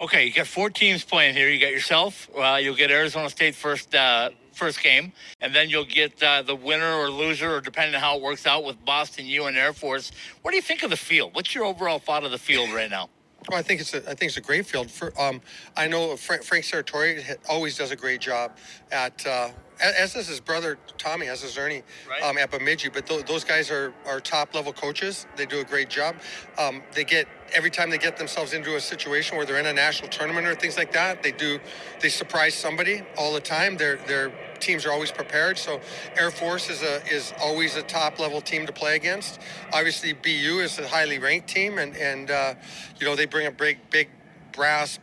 Okay, 0.00 0.26
you 0.26 0.32
got 0.32 0.46
four 0.46 0.68
teams 0.68 1.04
playing 1.04 1.34
here. 1.34 1.48
You 1.48 1.58
got 1.58 1.72
yourself. 1.72 2.28
Well, 2.36 2.60
you'll 2.60 2.76
get 2.76 2.90
Arizona 2.90 3.30
State 3.30 3.54
first 3.54 3.94
uh, 3.94 4.30
first 4.52 4.82
game, 4.82 5.12
and 5.40 5.54
then 5.54 5.70
you'll 5.70 5.84
get 5.84 6.22
uh, 6.22 6.42
the 6.42 6.54
winner 6.54 6.92
or 6.92 7.08
loser, 7.10 7.56
or 7.56 7.60
depending 7.62 7.94
on 7.94 8.00
how 8.02 8.16
it 8.16 8.22
works 8.22 8.46
out 8.46 8.64
with 8.64 8.82
Boston 8.84 9.24
U 9.26 9.46
and 9.46 9.56
Air 9.56 9.72
Force. 9.72 10.12
What 10.42 10.50
do 10.50 10.56
you 10.56 10.62
think 10.62 10.82
of 10.82 10.90
the 10.90 10.96
field? 10.98 11.34
What's 11.34 11.54
your 11.54 11.64
overall 11.64 11.98
thought 11.98 12.24
of 12.24 12.30
the 12.30 12.38
field 12.38 12.70
right 12.72 12.90
now? 12.90 13.08
Well, 13.50 13.58
I 13.58 13.62
think 13.62 13.80
it's 13.80 13.94
a, 13.94 13.98
I 13.98 14.14
think 14.14 14.30
it's 14.30 14.36
a 14.38 14.42
great 14.42 14.66
field. 14.66 14.90
For 14.90 15.12
um, 15.20 15.40
I 15.76 15.88
know 15.88 16.16
Frank, 16.16 16.42
Frank 16.44 16.64
Serratore 16.64 17.36
always 17.48 17.76
does 17.78 17.92
a 17.92 17.96
great 17.96 18.20
job 18.20 18.52
at 18.90 19.26
uh, 19.26 19.50
as 19.80 20.14
does 20.14 20.28
his 20.28 20.40
brother 20.40 20.78
Tommy, 20.98 21.28
as 21.28 21.42
does 21.42 21.58
Ernie 21.58 21.82
Right. 22.08 22.22
um, 22.22 22.38
at 22.38 22.50
Bemidji. 22.50 22.88
But 22.88 23.06
th- 23.06 23.26
those 23.26 23.44
guys 23.44 23.70
are, 23.70 23.92
are 24.06 24.20
top 24.20 24.54
level 24.54 24.72
coaches. 24.72 25.26
They 25.36 25.46
do 25.46 25.60
a 25.60 25.64
great 25.64 25.90
job. 25.90 26.16
Um, 26.58 26.82
they 26.94 27.04
get 27.04 27.28
every 27.54 27.70
time 27.70 27.90
they 27.90 27.98
get 27.98 28.16
themselves 28.16 28.52
into 28.54 28.76
a 28.76 28.80
situation 28.80 29.36
where 29.36 29.46
they're 29.46 29.60
in 29.60 29.66
a 29.66 29.72
national 29.74 30.08
tournament 30.10 30.46
or 30.46 30.54
things 30.54 30.76
like 30.76 30.92
that. 30.92 31.22
They 31.22 31.32
do 31.32 31.60
they 32.00 32.08
surprise 32.08 32.54
somebody 32.54 33.02
all 33.18 33.32
the 33.34 33.40
time. 33.40 33.76
Their 33.76 33.96
their 34.08 34.32
teams 34.60 34.86
are 34.86 34.92
always 34.92 35.12
prepared. 35.12 35.58
So 35.58 35.80
Air 36.16 36.30
Force 36.30 36.70
is 36.70 36.82
a 36.82 37.04
is 37.06 37.32
always 37.40 37.76
a 37.76 37.82
top 37.82 38.18
level 38.18 38.40
team 38.40 38.66
to 38.66 38.72
play 38.72 38.96
against. 38.96 39.40
Obviously, 39.72 40.12
BU 40.12 40.60
is 40.60 40.78
a 40.78 40.88
highly 40.88 41.18
ranked 41.18 41.48
team, 41.48 41.78
and 41.78 41.96
and 41.96 42.30
uh, 42.30 42.54
you 42.98 43.06
know 43.06 43.16
they 43.16 43.26
bring 43.26 43.46
a 43.46 43.52
big 43.52 43.78
big 43.90 44.08
brass 44.52 44.98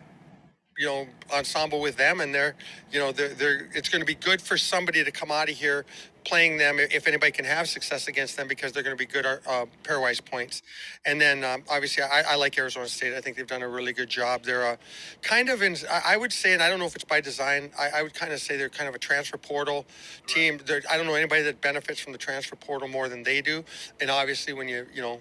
you 0.83 0.89
know 0.89 1.07
ensemble 1.33 1.79
with 1.79 1.95
them 1.95 2.19
and 2.19 2.35
they're 2.35 2.55
you 2.91 2.99
know 2.99 3.13
they're, 3.13 3.29
they're 3.29 3.69
it's 3.73 3.87
going 3.87 4.01
to 4.01 4.05
be 4.05 4.15
good 4.15 4.41
for 4.41 4.57
somebody 4.57 5.01
to 5.01 5.11
come 5.11 5.31
out 5.31 5.47
of 5.47 5.55
here 5.55 5.85
playing 6.25 6.57
them 6.57 6.77
if 6.79 7.07
anybody 7.07 7.31
can 7.31 7.45
have 7.45 7.69
success 7.69 8.07
against 8.09 8.35
them 8.35 8.47
because 8.49 8.73
they're 8.73 8.83
going 8.83 8.95
to 8.95 8.99
be 8.99 9.05
good 9.05 9.25
uh, 9.25 9.65
pairwise 9.83 10.23
points. 10.23 10.61
And 11.05 11.19
then 11.19 11.43
um, 11.43 11.63
obviously 11.69 12.03
I, 12.03 12.23
I 12.29 12.35
like 12.35 12.57
arizona 12.57 12.87
state. 12.87 13.13
I 13.13 13.21
think 13.21 13.35
they've 13.35 13.47
done 13.47 13.61
a 13.61 13.67
really 13.67 13.93
good 13.93 14.09
job. 14.09 14.43
They're 14.43 14.65
uh, 14.65 14.75
kind 15.21 15.49
of 15.49 15.61
in 15.61 15.75
I, 15.89 16.17
would 16.17 16.31
say 16.31 16.53
and 16.53 16.61
i 16.61 16.69
don't 16.69 16.79
know 16.79 16.85
if 16.85 16.95
it's 16.95 17.03
by 17.03 17.21
design 17.21 17.71
I, 17.79 17.99
I 17.99 18.03
would 18.03 18.13
kind 18.13 18.33
of 18.33 18.39
say 18.39 18.57
they're 18.57 18.69
kind 18.69 18.89
of 18.89 18.95
a 18.95 18.99
transfer 18.99 19.37
portal 19.37 19.85
team. 20.27 20.59
They're, 20.65 20.81
i 20.89 20.97
don't 20.97 21.05
know 21.05 21.15
anybody 21.15 21.43
that 21.43 21.61
benefits 21.61 21.99
from 21.99 22.11
the 22.11 22.19
transfer 22.19 22.55
portal 22.55 22.87
more 22.87 23.07
than 23.07 23.23
they 23.23 23.41
do. 23.41 23.63
And 24.01 24.09
obviously 24.09 24.53
when 24.53 24.67
you 24.67 24.85
you 24.93 25.01
know 25.01 25.19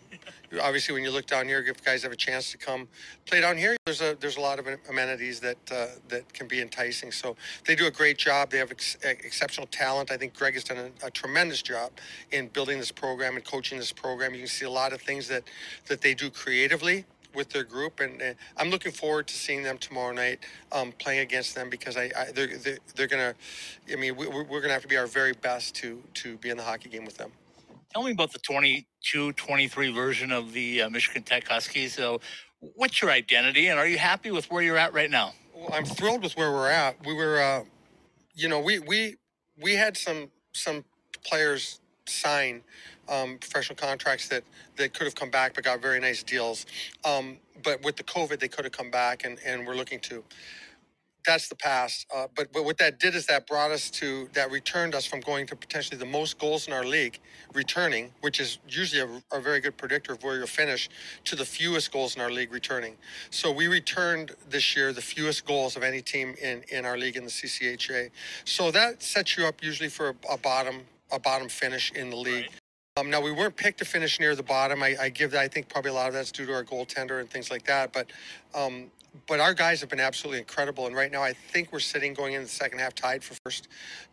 obviously 0.61 0.95
when 0.95 1.03
you 1.03 1.11
look 1.11 1.27
down 1.27 1.47
here 1.47 1.65
if 1.67 1.83
guys 1.85 2.03
have 2.03 2.13
a 2.13 2.17
chance 2.17 2.51
to 2.53 2.59
come 2.59 2.89
play 3.27 3.41
down 3.41 3.57
here 3.57 3.77
there's 3.85 4.01
a 4.01 4.17
there's 4.21 4.37
a 4.37 4.41
lot 4.41 4.59
of 4.59 4.67
amenities 4.89 5.41
that 5.41 5.57
uh, 5.71 5.87
that 6.09 6.33
can 6.33 6.47
be 6.49 6.61
enticing. 6.61 7.11
So 7.11 7.37
they 7.67 7.75
do 7.75 7.87
a 7.87 7.91
great 7.91 8.17
job. 8.17 8.51
They 8.51 8.59
have 8.59 8.71
ex- 8.71 8.97
exceptional 9.03 9.67
talent. 9.67 10.11
I 10.11 10.17
think 10.17 10.35
greg 10.35 10.55
has 10.55 10.65
done 10.65 10.93
a, 11.03 11.07
a 11.07 11.11
tremendous 11.11 11.63
job 11.63 11.91
in 12.31 12.49
building 12.49 12.79
this 12.79 12.93
program 12.93 13.37
and 13.37 13.45
coaching 13.45 13.79
this 13.79 13.93
program. 13.93 14.35
You 14.35 14.41
can 14.41 14.49
see 14.49 14.65
a 14.65 14.71
lot 14.71 14.93
of 14.93 15.03
things 15.03 15.29
that 15.29 15.45
that 15.89 16.01
they 16.01 16.15
do 16.15 16.31
creatively 16.31 17.05
with 17.35 17.49
their 17.49 17.65
group, 17.65 18.01
and 18.01 18.21
uh, 18.21 18.35
I'm 18.57 18.71
looking 18.71 18.93
forward 18.93 19.27
to 19.29 19.35
seeing 19.35 19.63
them 19.63 19.79
tomorrow 19.79 20.13
night, 20.13 20.41
um, 20.71 20.93
playing 20.93 21.21
against 21.21 21.55
them 21.55 21.71
because 21.71 21.97
I, 21.97 22.11
I 22.17 22.33
they're, 22.33 22.57
they're 22.59 22.79
they're 22.95 23.07
gonna, 23.07 23.35
I 23.93 23.97
mean, 23.97 24.17
we, 24.17 24.27
we're 24.29 24.61
gonna 24.61 24.73
have 24.73 24.83
to 24.83 24.89
be 24.89 24.97
our 24.97 25.07
very 25.07 25.33
best 25.33 25.75
to 25.77 26.03
to 26.15 26.37
be 26.37 26.51
in 26.51 26.57
the 26.57 26.63
hockey 26.63 26.89
game 26.89 27.05
with 27.05 27.17
them. 27.17 27.33
Tell 27.93 28.05
me 28.05 28.13
about 28.13 28.33
the 28.33 28.39
22 28.39 29.35
23 29.35 29.93
version 29.93 30.33
of 30.33 30.55
the 30.55 30.83
uh, 30.83 30.91
Michigan 30.91 31.23
Tech 31.23 31.47
Huskies. 31.47 31.95
So, 31.95 32.23
what's 32.61 33.03
your 33.03 33.11
identity, 33.11 33.69
and 33.69 33.79
are 33.79 33.87
you 33.87 33.99
happy 33.99 34.31
with 34.31 34.51
where 34.51 34.63
you're 34.63 34.79
at 34.79 34.95
right 34.95 35.11
now? 35.11 35.33
Well, 35.55 35.69
I'm 35.75 35.85
thrilled 35.85 36.23
with 36.23 36.35
where 36.35 36.51
we're 36.53 36.71
at. 36.71 37.05
We 37.07 37.13
were, 37.13 37.43
uh, 37.43 37.65
you 38.35 38.49
know, 38.49 38.61
we 38.61 38.79
we 38.79 39.17
we 39.61 39.75
had 39.75 39.99
some 39.99 40.31
some 40.55 40.87
players 41.23 41.81
sign 42.07 42.63
um, 43.11 43.37
professional 43.37 43.77
contracts 43.77 44.27
that 44.29 44.45
that 44.77 44.95
could 44.95 45.05
have 45.05 45.15
come 45.15 45.31
back 45.31 45.53
but 45.55 45.65
got 45.65 45.83
very 45.83 46.01
nice 46.01 46.23
deals. 46.23 46.65
Um, 47.05 47.37
but 47.63 47.83
with 47.83 47.97
the 47.97 48.05
COVID, 48.05 48.41
they 48.41 48.49
could 48.49 48.65
have 48.65 48.73
come 48.73 48.91
back, 48.91 49.27
and 49.27 49.39
and 49.45 49.67
we're 49.67 49.75
looking 49.77 50.01
to. 50.01 50.25
That's 51.25 51.49
the 51.49 51.55
past. 51.55 52.07
Uh, 52.15 52.27
but 52.35 52.53
but 52.53 52.65
what 52.65 52.79
that 52.79 52.99
did 52.99 53.15
is 53.15 53.27
that 53.27 53.47
brought 53.47 53.71
us 53.71 53.91
to 53.93 54.29
that 54.33 54.51
returned 54.51 54.95
us 54.95 55.07
from 55.07 55.21
going 55.21 55.47
to 55.49 55.57
potentially 55.57 55.97
the 55.99 56.07
most 56.07 56.39
goals 56.39 56.67
in 56.67 56.73
our 56.73 56.85
league, 56.85 57.21
returning, 57.55 58.11
which 58.23 58.41
is 58.41 58.59
usually 58.69 59.03
a, 59.03 59.37
a 59.37 59.41
very 59.41 59.61
good 59.61 59.77
predictor 59.77 60.13
of 60.13 60.23
where 60.25 60.37
you'll 60.39 60.47
finish, 60.47 60.89
to 61.25 61.37
the 61.37 61.45
fewest 61.45 61.93
goals 61.93 62.17
in 62.17 62.23
our 62.23 62.31
league 62.31 62.53
returning. 62.53 62.97
So 63.31 63.53
we 63.53 63.69
returned 63.69 64.33
this 64.49 64.77
year 64.77 64.93
the 64.93 65.03
fewest 65.03 65.47
goals 65.47 65.77
of 65.77 65.83
any 65.83 66.01
team 66.03 66.35
in 66.43 66.65
in 66.69 66.85
our 66.85 66.99
league 66.99 67.17
in 67.17 67.25
the 67.25 67.31
CCHA. 67.31 68.11
So 68.45 68.71
that 68.73 69.03
sets 69.03 69.37
you 69.37 69.47
up 69.47 69.63
usually 69.63 69.89
for 69.89 70.11
a, 70.11 70.15
a 70.33 70.39
bottom 70.39 70.83
a 71.13 71.19
bottom 71.19 71.49
finish 71.49 71.93
in 71.93 72.11
the 72.11 72.17
league. 72.17 72.49
Um, 72.99 73.09
now 73.09 73.23
we 73.23 73.33
weren't 73.33 73.57
picked 73.57 73.79
to 73.79 73.87
finish 73.87 74.21
near 74.21 74.35
the 74.35 74.43
bottom. 74.43 74.83
I, 74.83 74.97
I 75.01 75.09
give 75.09 75.31
that. 75.31 75.41
I 75.41 75.49
think 75.49 75.69
probably 75.69 75.93
a 75.93 75.95
lot 75.95 76.09
of 76.09 76.15
that's 76.15 76.31
due 76.31 76.45
to 76.47 76.53
our 76.53 76.65
goaltender 76.65 77.21
and 77.21 77.31
things 77.31 77.51
like 77.51 77.65
that. 77.65 77.93
But 77.93 78.11
um, 78.55 78.91
but 79.27 79.41
our 79.41 79.55
guys 79.55 79.81
have 79.81 79.91
been 79.91 80.01
absolutely 80.01 80.39
incredible. 80.39 80.87
And 80.87 80.97
right 80.97 81.11
now, 81.11 81.23
I 81.23 81.33
think 81.33 81.73
we're 81.73 81.81
sitting 81.81 82.15
going 82.15 82.35
into 82.35 82.47
the 82.47 82.53
second 82.53 82.79
half 82.79 82.95
tied 82.95 83.23
for 83.23 83.35
first, 83.45 83.69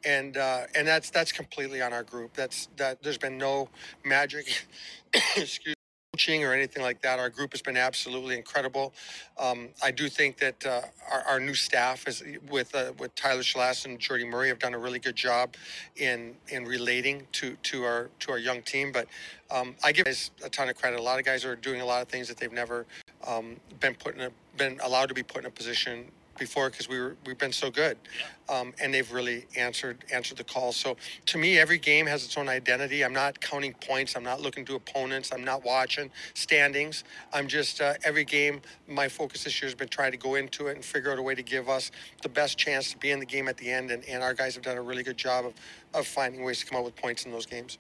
and 0.06 0.38
uh, 0.38 0.64
and 0.76 0.88
that's 0.88 1.10
that's 1.10 1.32
completely 1.32 1.82
on 1.82 1.94
our 1.94 2.04
group. 2.04 2.34
That's 2.34 2.68
that. 2.78 3.02
There's 3.02 3.18
been 3.18 3.38
no 3.38 3.70
magic. 4.04 4.66
excuse 5.36 5.76
coaching 6.20 6.44
or 6.44 6.54
anything 6.54 6.84
like 6.84 7.02
that. 7.02 7.20
Our 7.20 7.30
group 7.30 7.54
has 7.54 7.62
been 7.62 7.78
absolutely 7.78 8.36
incredible. 8.36 8.94
Um, 9.38 9.70
I 9.84 9.92
do 9.92 10.10
think 10.10 10.38
that 10.38 10.66
uh, 10.66 10.82
our, 11.12 11.22
our, 11.22 11.40
new 11.40 11.54
staff 11.54 12.08
is 12.08 12.24
with 12.50 12.74
uh, 12.76 12.94
with 13.00 13.14
Tyler 13.16 13.42
Shelast 13.42 13.86
and 13.86 14.00
Jordy 14.00 14.26
Murray 14.26 14.50
have 14.50 14.60
done 14.60 14.74
a 14.74 14.78
really 14.78 15.00
good 15.00 15.16
job 15.16 15.56
in 15.96 16.36
in 16.50 16.66
relating 16.66 17.26
to 17.34 17.56
to 17.64 17.84
our 17.84 18.10
to 18.20 18.32
our 18.32 18.38
young 18.38 18.62
team. 18.64 18.92
But 18.92 19.08
um, 19.52 19.76
I 19.84 19.92
give 19.92 20.06
guys 20.06 20.32
a 20.44 20.50
ton 20.50 20.70
of 20.70 20.76
credit. 20.76 21.00
A 21.00 21.04
lot 21.04 21.20
of 21.20 21.26
guys 21.26 21.46
are 21.46 21.56
doing 21.56 21.82
a 21.82 21.86
lot 21.86 22.02
of 22.02 22.10
things 22.10 22.28
that 22.28 22.38
they've 22.38 22.52
never 22.52 22.86
um, 23.30 23.58
been 23.80 23.96
put 23.96 24.16
in 24.16 24.22
a 24.22 24.32
been 24.58 24.80
allowed 24.84 25.08
to 25.10 25.16
be 25.16 25.24
put 25.24 25.44
in 25.44 25.46
a 25.46 25.52
position 25.52 26.06
before 26.38 26.70
because 26.70 26.90
we 26.90 26.98
were 27.00 27.16
we've 27.26 27.38
been 27.38 27.52
so 27.52 27.70
good, 27.70 27.98
um, 28.48 28.74
and 28.82 28.94
they've 28.94 29.12
really 29.12 29.46
answered 29.56 30.04
answered 30.12 30.38
the 30.38 30.44
call. 30.44 30.72
So 30.72 30.98
to 31.28 31.38
me, 31.38 31.60
every 31.60 31.78
game 31.78 32.08
has 32.08 32.26
its 32.26 32.38
own 32.38 32.50
identity. 32.50 33.04
I'm 33.04 33.14
not 33.14 33.40
counting 33.40 33.74
points. 33.74 34.16
I'm 34.16 34.24
not 34.24 34.42
looking 34.42 34.66
to 34.66 34.76
opponents. 34.76 35.32
I'm 35.32 35.44
not 35.44 35.64
watching 35.64 36.10
standings. 36.34 37.04
I'm 37.34 37.48
just 37.48 37.82
uh, 37.82 37.94
every 38.04 38.24
game. 38.26 38.62
My 38.88 39.08
focus 39.08 39.44
this 39.44 39.62
year 39.62 39.68
has 39.68 39.76
been 39.76 39.90
trying 39.90 40.12
to 40.12 40.18
go 40.18 40.36
into 40.36 40.68
it 40.68 40.76
and 40.76 40.84
figure 40.84 41.12
out 41.12 41.20
a 41.20 41.22
way 41.22 41.36
to 41.36 41.44
give 41.44 41.70
us 41.70 41.92
the 42.24 42.30
best 42.30 42.58
chance 42.58 42.92
to 42.92 42.98
be 42.98 43.12
in 43.12 43.20
the 43.20 43.26
game 43.26 43.48
at 43.48 43.58
the 43.58 43.70
end. 43.70 43.92
And, 43.92 44.04
and 44.06 44.24
our 44.24 44.34
guys 44.34 44.56
have 44.56 44.64
done 44.64 44.78
a 44.78 44.82
really 44.82 45.04
good 45.04 45.18
job 45.18 45.46
of 45.46 45.54
of 45.94 46.08
finding 46.08 46.44
ways 46.44 46.60
to 46.60 46.66
come 46.66 46.80
up 46.80 46.86
with 46.86 46.96
points 46.96 47.26
in 47.26 47.32
those 47.32 47.46
games. 47.46 47.78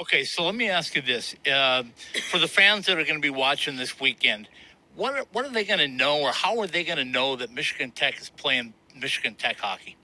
Okay, 0.00 0.24
so 0.24 0.44
let 0.44 0.54
me 0.54 0.68
ask 0.70 0.96
you 0.96 1.02
this: 1.02 1.34
uh, 1.50 1.84
for 2.30 2.38
the 2.38 2.48
fans 2.48 2.86
that 2.86 2.98
are 2.98 3.04
going 3.04 3.16
to 3.16 3.20
be 3.20 3.30
watching 3.30 3.76
this 3.76 4.00
weekend 4.00 4.48
what 4.94 5.14
are, 5.14 5.24
what 5.32 5.44
are 5.44 5.50
they 5.50 5.64
going 5.64 5.78
to 5.78 5.88
know, 5.88 6.20
or 6.20 6.32
how 6.32 6.58
are 6.58 6.66
they 6.66 6.84
going 6.84 6.98
to 6.98 7.04
know 7.04 7.36
that 7.36 7.50
Michigan 7.50 7.90
Tech 7.90 8.20
is 8.20 8.30
playing 8.30 8.74
Michigan 8.94 9.34
Tech 9.34 9.58
hockey? 9.58 9.96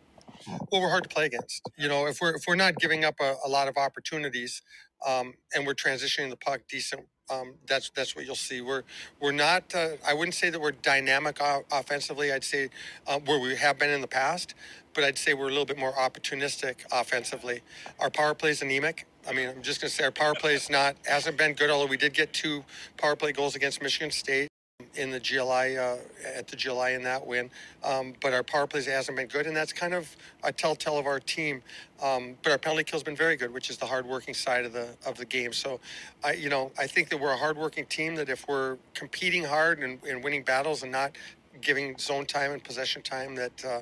Well, 0.70 0.80
we're 0.80 0.90
hard 0.90 1.02
to 1.04 1.08
play 1.08 1.26
against. 1.26 1.68
You 1.76 1.88
know, 1.88 2.06
if 2.06 2.20
we're 2.20 2.36
if 2.36 2.44
we're 2.46 2.54
not 2.56 2.76
giving 2.76 3.04
up 3.04 3.16
a, 3.20 3.34
a 3.44 3.48
lot 3.48 3.68
of 3.68 3.76
opportunities, 3.76 4.62
um, 5.06 5.34
and 5.54 5.66
we're 5.66 5.74
transitioning 5.74 6.30
the 6.30 6.36
puck 6.36 6.62
decent, 6.68 7.02
um, 7.30 7.54
that's 7.66 7.90
that's 7.90 8.14
what 8.14 8.24
you'll 8.26 8.34
see. 8.34 8.60
We're 8.60 8.82
we're 9.20 9.32
not. 9.32 9.74
Uh, 9.74 9.90
I 10.06 10.14
wouldn't 10.14 10.34
say 10.34 10.50
that 10.50 10.60
we're 10.60 10.72
dynamic 10.72 11.38
o- 11.40 11.64
offensively. 11.72 12.32
I'd 12.32 12.44
say 12.44 12.68
uh, 13.06 13.18
where 13.20 13.38
we 13.38 13.56
have 13.56 13.78
been 13.78 13.90
in 13.90 14.00
the 14.00 14.08
past, 14.08 14.54
but 14.94 15.04
I'd 15.04 15.18
say 15.18 15.34
we're 15.34 15.46
a 15.46 15.50
little 15.50 15.64
bit 15.64 15.78
more 15.78 15.92
opportunistic 15.92 16.76
offensively. 16.92 17.60
Our 18.00 18.10
power 18.10 18.34
play 18.34 18.50
is 18.50 18.62
anemic. 18.62 19.06
I 19.28 19.32
mean, 19.32 19.48
I'm 19.48 19.62
just 19.62 19.80
going 19.80 19.90
to 19.90 19.94
say 19.96 20.04
our 20.04 20.12
power 20.12 20.34
play 20.34 20.54
is 20.54 20.70
not 20.70 20.96
hasn't 21.06 21.36
been 21.36 21.54
good. 21.54 21.70
Although 21.70 21.86
we 21.86 21.96
did 21.96 22.14
get 22.14 22.32
two 22.32 22.64
power 22.96 23.16
play 23.16 23.32
goals 23.32 23.56
against 23.56 23.82
Michigan 23.82 24.10
State 24.10 24.48
in 24.96 25.10
the 25.10 25.20
GLI 25.20 25.78
uh, 25.78 25.96
at 26.34 26.48
the 26.48 26.56
GLI 26.56 26.94
in 26.94 27.02
that 27.02 27.26
win. 27.26 27.50
Um, 27.84 28.14
but 28.20 28.32
our 28.32 28.42
power 28.42 28.66
plays 28.66 28.86
hasn't 28.86 29.16
been 29.16 29.26
good, 29.26 29.46
and 29.46 29.56
that's 29.56 29.72
kind 29.72 29.94
of 29.94 30.14
a 30.42 30.52
telltale 30.52 30.98
of 30.98 31.06
our 31.06 31.20
team. 31.20 31.62
Um, 32.02 32.36
but 32.42 32.52
our 32.52 32.58
penalty 32.58 32.84
kill's 32.84 33.02
been 33.02 33.16
very 33.16 33.36
good, 33.36 33.52
which 33.52 33.70
is 33.70 33.76
the 33.76 33.86
hardworking 33.86 34.34
side 34.34 34.64
of 34.64 34.72
the 34.72 34.88
of 35.06 35.16
the 35.16 35.24
game. 35.24 35.52
So, 35.52 35.80
I 36.24 36.32
you 36.32 36.48
know 36.48 36.72
I 36.78 36.86
think 36.86 37.08
that 37.10 37.18
we're 37.18 37.32
a 37.32 37.36
hardworking 37.36 37.86
team. 37.86 38.14
That 38.16 38.28
if 38.28 38.46
we're 38.48 38.78
competing 38.94 39.44
hard 39.44 39.80
and, 39.80 40.02
and 40.04 40.22
winning 40.22 40.42
battles 40.42 40.82
and 40.82 40.92
not 40.92 41.12
giving 41.60 41.96
zone 41.98 42.26
time 42.26 42.52
and 42.52 42.62
possession 42.62 43.02
time, 43.02 43.34
that 43.36 43.64
uh, 43.64 43.80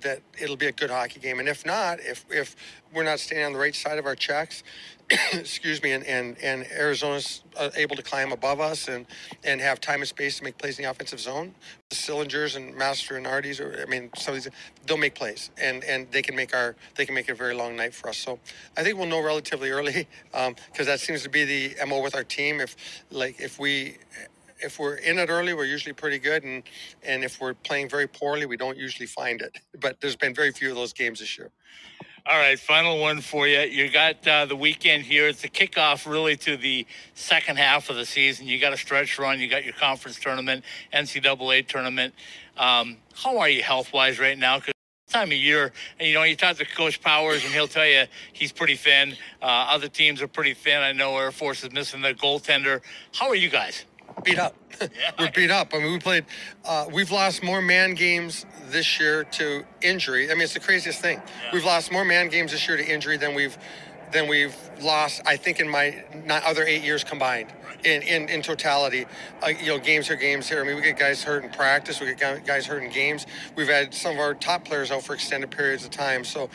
that 0.00 0.20
it'll 0.40 0.56
be 0.56 0.66
a 0.66 0.72
good 0.72 0.90
hockey 0.90 1.20
game. 1.20 1.38
And 1.38 1.48
if 1.48 1.64
not, 1.64 2.00
if 2.00 2.24
if 2.30 2.56
we're 2.92 3.04
not 3.04 3.20
standing 3.20 3.46
on 3.46 3.52
the 3.52 3.58
right 3.58 3.74
side 3.74 3.98
of 3.98 4.06
our 4.06 4.16
checks, 4.16 4.62
excuse 5.32 5.82
me, 5.82 5.92
and, 5.92 6.04
and, 6.04 6.36
and 6.38 6.66
Arizona's 6.70 7.42
uh, 7.56 7.70
able 7.74 7.96
to 7.96 8.02
climb 8.02 8.30
above 8.30 8.60
us 8.60 8.86
and, 8.88 9.06
and 9.42 9.60
have 9.60 9.80
time 9.80 10.00
and 10.00 10.08
space 10.08 10.38
to 10.38 10.44
make 10.44 10.56
plays 10.56 10.78
in 10.78 10.84
the 10.84 10.90
offensive 10.90 11.18
zone. 11.18 11.54
The 11.88 11.96
Sillingers 11.96 12.54
and 12.54 12.76
Master 12.76 13.16
and 13.16 13.26
Arties, 13.26 13.60
or 13.60 13.82
I 13.82 13.90
mean, 13.90 14.10
some 14.16 14.34
of 14.36 14.44
these, 14.44 14.52
they'll 14.86 14.96
make 14.96 15.16
plays, 15.16 15.50
and, 15.60 15.82
and 15.84 16.10
they 16.12 16.22
can 16.22 16.36
make 16.36 16.54
our 16.54 16.76
they 16.96 17.04
can 17.04 17.14
make 17.14 17.28
it 17.28 17.32
a 17.32 17.34
very 17.34 17.54
long 17.54 17.74
night 17.74 17.92
for 17.94 18.08
us. 18.08 18.18
So 18.18 18.38
I 18.76 18.84
think 18.84 18.96
we'll 18.96 19.08
know 19.08 19.22
relatively 19.22 19.70
early 19.70 20.06
because 20.30 20.54
um, 20.78 20.86
that 20.86 21.00
seems 21.00 21.22
to 21.24 21.28
be 21.28 21.44
the 21.44 21.86
mo 21.86 22.00
with 22.00 22.14
our 22.14 22.24
team. 22.24 22.60
If 22.60 22.76
like 23.10 23.40
if 23.40 23.58
we 23.58 23.96
if 24.62 24.78
we're 24.78 24.96
in 24.96 25.18
it 25.18 25.28
early, 25.28 25.54
we're 25.54 25.64
usually 25.64 25.92
pretty 25.92 26.18
good, 26.18 26.44
and 26.44 26.62
and 27.02 27.24
if 27.24 27.40
we're 27.40 27.54
playing 27.54 27.88
very 27.88 28.06
poorly, 28.06 28.46
we 28.46 28.56
don't 28.56 28.76
usually 28.76 29.06
find 29.06 29.42
it. 29.42 29.58
But 29.80 30.00
there's 30.00 30.16
been 30.16 30.34
very 30.34 30.52
few 30.52 30.70
of 30.70 30.76
those 30.76 30.92
games 30.92 31.18
this 31.18 31.36
year. 31.36 31.50
All 32.30 32.38
right, 32.38 32.56
final 32.60 33.00
one 33.00 33.22
for 33.22 33.48
you. 33.48 33.58
You 33.58 33.90
got 33.90 34.24
uh, 34.24 34.46
the 34.46 34.54
weekend 34.54 35.02
here. 35.02 35.26
It's 35.26 35.42
the 35.42 35.48
kickoff, 35.48 36.08
really, 36.08 36.36
to 36.36 36.56
the 36.56 36.86
second 37.12 37.58
half 37.58 37.90
of 37.90 37.96
the 37.96 38.06
season. 38.06 38.46
You 38.46 38.60
got 38.60 38.72
a 38.72 38.76
stretch 38.76 39.18
run. 39.18 39.40
You 39.40 39.48
got 39.48 39.64
your 39.64 39.72
conference 39.72 40.16
tournament, 40.20 40.64
NCAA 40.94 41.66
tournament. 41.66 42.14
Um, 42.56 42.98
how 43.16 43.38
are 43.38 43.48
you 43.48 43.64
health 43.64 43.92
wise 43.92 44.20
right 44.20 44.38
now? 44.38 44.60
Because 44.60 44.74
time 45.08 45.32
of 45.32 45.38
year, 45.38 45.72
and 45.98 46.06
you 46.06 46.14
know, 46.14 46.22
you 46.22 46.36
talk 46.36 46.56
to 46.58 46.64
Coach 46.64 47.00
Powers, 47.00 47.44
and 47.44 47.52
he'll 47.52 47.66
tell 47.66 47.84
you 47.84 48.04
he's 48.32 48.52
pretty 48.52 48.76
thin. 48.76 49.16
Uh, 49.42 49.46
other 49.46 49.88
teams 49.88 50.22
are 50.22 50.28
pretty 50.28 50.54
thin. 50.54 50.80
I 50.80 50.92
know 50.92 51.18
Air 51.18 51.32
Force 51.32 51.64
is 51.64 51.72
missing 51.72 52.00
their 52.00 52.14
goaltender. 52.14 52.80
How 53.12 53.28
are 53.28 53.34
you 53.34 53.48
guys? 53.48 53.84
Beat 54.20 54.38
up. 54.38 54.54
We're 55.18 55.30
beat 55.30 55.50
up. 55.50 55.72
I 55.74 55.78
mean, 55.78 55.92
we 55.92 55.98
played. 55.98 56.24
Uh, 56.64 56.86
we've 56.92 57.10
lost 57.10 57.42
more 57.42 57.60
man 57.60 57.94
games 57.94 58.46
this 58.70 59.00
year 59.00 59.24
to 59.24 59.64
injury. 59.82 60.30
I 60.30 60.34
mean, 60.34 60.42
it's 60.42 60.54
the 60.54 60.60
craziest 60.60 61.00
thing. 61.00 61.18
Yeah. 61.18 61.50
We've 61.52 61.64
lost 61.64 61.92
more 61.92 62.04
man 62.04 62.28
games 62.28 62.52
this 62.52 62.66
year 62.66 62.76
to 62.76 62.86
injury 62.86 63.16
than 63.16 63.34
we've 63.34 63.56
than 64.12 64.28
we've 64.28 64.56
lost. 64.80 65.22
I 65.26 65.36
think 65.36 65.60
in 65.60 65.68
my 65.68 66.04
not 66.24 66.42
other 66.44 66.64
eight 66.64 66.82
years 66.82 67.04
combined. 67.04 67.52
In, 67.82 68.02
in, 68.02 68.28
in 68.28 68.42
totality, 68.42 69.06
uh, 69.42 69.46
you 69.46 69.68
know, 69.68 69.78
games 69.78 70.06
here, 70.06 70.16
games 70.16 70.46
here. 70.46 70.60
I 70.60 70.66
mean, 70.66 70.76
we 70.76 70.82
get 70.82 70.98
guys 70.98 71.22
hurt 71.22 71.44
in 71.44 71.50
practice. 71.50 71.98
We 71.98 72.14
get 72.14 72.44
guys 72.44 72.66
hurt 72.66 72.82
in 72.82 72.90
games. 72.90 73.24
We've 73.56 73.68
had 73.70 73.94
some 73.94 74.16
of 74.16 74.18
our 74.18 74.34
top 74.34 74.66
players 74.66 74.90
out 74.90 75.02
for 75.02 75.14
extended 75.14 75.50
periods 75.50 75.86
of 75.86 75.90
time. 75.90 76.22
So 76.24 76.50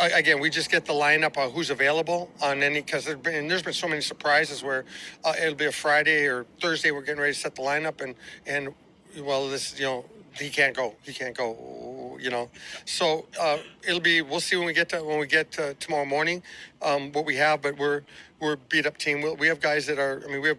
again, 0.00 0.40
we 0.40 0.50
just 0.50 0.70
get 0.70 0.84
the 0.84 0.92
lineup 0.92 1.36
of 1.36 1.52
who's 1.52 1.70
available 1.70 2.30
on 2.42 2.62
any 2.62 2.80
because 2.80 3.04
there's 3.04 3.18
been 3.18 3.48
there's 3.48 3.62
been 3.62 3.72
so 3.72 3.88
many 3.88 4.00
surprises 4.00 4.62
where 4.62 4.84
uh, 5.24 5.34
it'll 5.40 5.54
be 5.54 5.66
a 5.66 5.72
Friday 5.72 6.26
or 6.26 6.46
Thursday 6.60 6.90
we're 6.90 7.02
getting 7.02 7.20
ready 7.20 7.32
to 7.32 7.38
set 7.38 7.54
the 7.54 7.62
lineup 7.62 8.00
and 8.00 8.14
and 8.46 8.74
well 9.24 9.48
this 9.48 9.78
you 9.78 9.84
know 9.84 10.04
he 10.38 10.50
can't 10.50 10.74
go 10.74 10.94
he 11.02 11.12
can't 11.12 11.36
go 11.36 12.18
you 12.20 12.30
know. 12.30 12.48
So 12.84 13.26
uh, 13.40 13.58
it'll 13.86 14.00
be 14.00 14.22
we'll 14.22 14.40
see 14.40 14.56
when 14.56 14.66
we 14.66 14.72
get 14.72 14.88
to 14.90 15.02
when 15.02 15.18
we 15.18 15.26
get 15.26 15.52
to 15.52 15.74
tomorrow 15.74 16.04
morning 16.04 16.42
um, 16.82 17.12
what 17.12 17.24
we 17.24 17.36
have 17.36 17.62
but 17.62 17.76
we're 17.78 18.02
we're 18.40 18.56
beat 18.56 18.86
up 18.86 18.98
team. 18.98 19.22
We 19.22 19.32
we 19.34 19.46
have 19.48 19.60
guys 19.60 19.86
that 19.86 19.98
are 19.98 20.22
I 20.24 20.30
mean 20.30 20.40
we 20.40 20.48
have 20.48 20.58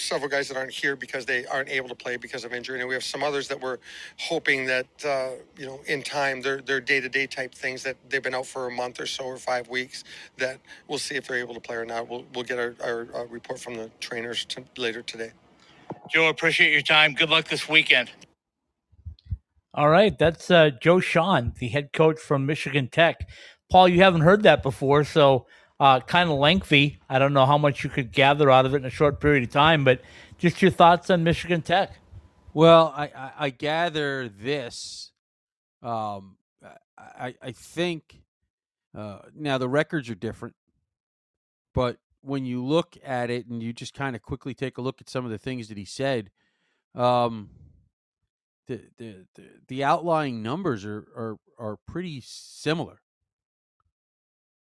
several 0.00 0.30
guys 0.30 0.48
that 0.48 0.56
aren't 0.56 0.72
here 0.72 0.96
because 0.96 1.26
they 1.26 1.46
aren't 1.46 1.68
able 1.68 1.88
to 1.88 1.94
play 1.94 2.16
because 2.16 2.44
of 2.44 2.52
injury, 2.52 2.80
and 2.80 2.88
we 2.88 2.94
have 2.94 3.04
some 3.04 3.22
others 3.22 3.48
that 3.48 3.60
we're 3.60 3.78
hoping 4.18 4.66
that 4.66 4.86
uh, 5.06 5.30
you 5.56 5.66
know 5.66 5.80
in 5.86 6.02
time 6.02 6.40
they're 6.40 6.60
they're 6.62 6.80
day 6.80 7.00
to 7.00 7.08
day 7.08 7.26
type 7.26 7.54
things 7.54 7.82
that 7.82 7.96
they've 8.08 8.22
been 8.22 8.34
out 8.34 8.46
for 8.46 8.66
a 8.66 8.70
month 8.70 9.00
or 9.00 9.06
so 9.06 9.24
or 9.24 9.38
five 9.38 9.68
weeks 9.68 10.04
that 10.38 10.58
we'll 10.88 10.98
see 10.98 11.16
if 11.16 11.28
they're 11.28 11.38
able 11.38 11.54
to 11.54 11.60
play 11.60 11.76
or 11.76 11.84
not. 11.84 12.08
We'll 12.08 12.24
we'll 12.34 12.44
get 12.44 12.58
our, 12.58 12.74
our, 12.82 13.08
our 13.14 13.26
report 13.26 13.60
from 13.60 13.74
the 13.74 13.90
trainers 14.00 14.44
to, 14.46 14.64
later 14.76 15.02
today. 15.02 15.32
Joe, 16.10 16.28
appreciate 16.28 16.72
your 16.72 16.82
time. 16.82 17.14
Good 17.14 17.30
luck 17.30 17.48
this 17.48 17.68
weekend. 17.68 18.10
All 19.72 19.88
right, 19.88 20.18
that's 20.18 20.50
uh, 20.50 20.70
Joe 20.80 20.96
Shawhan, 20.96 21.56
the 21.58 21.68
head 21.68 21.92
coach 21.92 22.18
from 22.18 22.44
Michigan 22.44 22.88
Tech. 22.88 23.28
Paul, 23.70 23.88
you 23.88 24.00
haven't 24.02 24.22
heard 24.22 24.42
that 24.42 24.64
before, 24.64 25.04
so 25.04 25.46
uh, 25.80 26.00
kind 26.00 26.30
of 26.30 26.38
lengthy. 26.38 26.98
I 27.08 27.18
don't 27.18 27.32
know 27.32 27.46
how 27.46 27.58
much 27.58 27.82
you 27.82 27.90
could 27.90 28.12
gather 28.12 28.50
out 28.50 28.66
of 28.66 28.74
it 28.74 28.78
in 28.78 28.84
a 28.84 28.90
short 28.90 29.18
period 29.18 29.42
of 29.42 29.50
time, 29.50 29.82
but 29.82 30.02
just 30.36 30.60
your 30.60 30.70
thoughts 30.70 31.08
on 31.08 31.24
Michigan 31.24 31.62
Tech. 31.62 31.94
Well, 32.52 32.92
I, 32.94 33.04
I, 33.06 33.32
I 33.38 33.50
gather 33.50 34.28
this. 34.28 35.12
Um, 35.82 36.36
I, 36.98 37.34
I 37.40 37.52
think 37.52 38.22
uh, 38.96 39.20
now 39.34 39.56
the 39.56 39.68
records 39.68 40.10
are 40.10 40.14
different, 40.14 40.54
but 41.74 41.96
when 42.20 42.44
you 42.44 42.62
look 42.62 42.98
at 43.02 43.30
it 43.30 43.46
and 43.46 43.62
you 43.62 43.72
just 43.72 43.94
kind 43.94 44.14
of 44.14 44.20
quickly 44.20 44.52
take 44.52 44.76
a 44.76 44.82
look 44.82 45.00
at 45.00 45.08
some 45.08 45.24
of 45.24 45.30
the 45.30 45.38
things 45.38 45.68
that 45.68 45.78
he 45.78 45.86
said, 45.86 46.30
um, 46.94 47.48
the, 48.66 48.82
the 48.98 49.26
the 49.34 49.44
the 49.68 49.84
outlying 49.84 50.42
numbers 50.42 50.84
are 50.84 51.06
are 51.16 51.36
are 51.58 51.78
pretty 51.86 52.20
similar. 52.22 53.00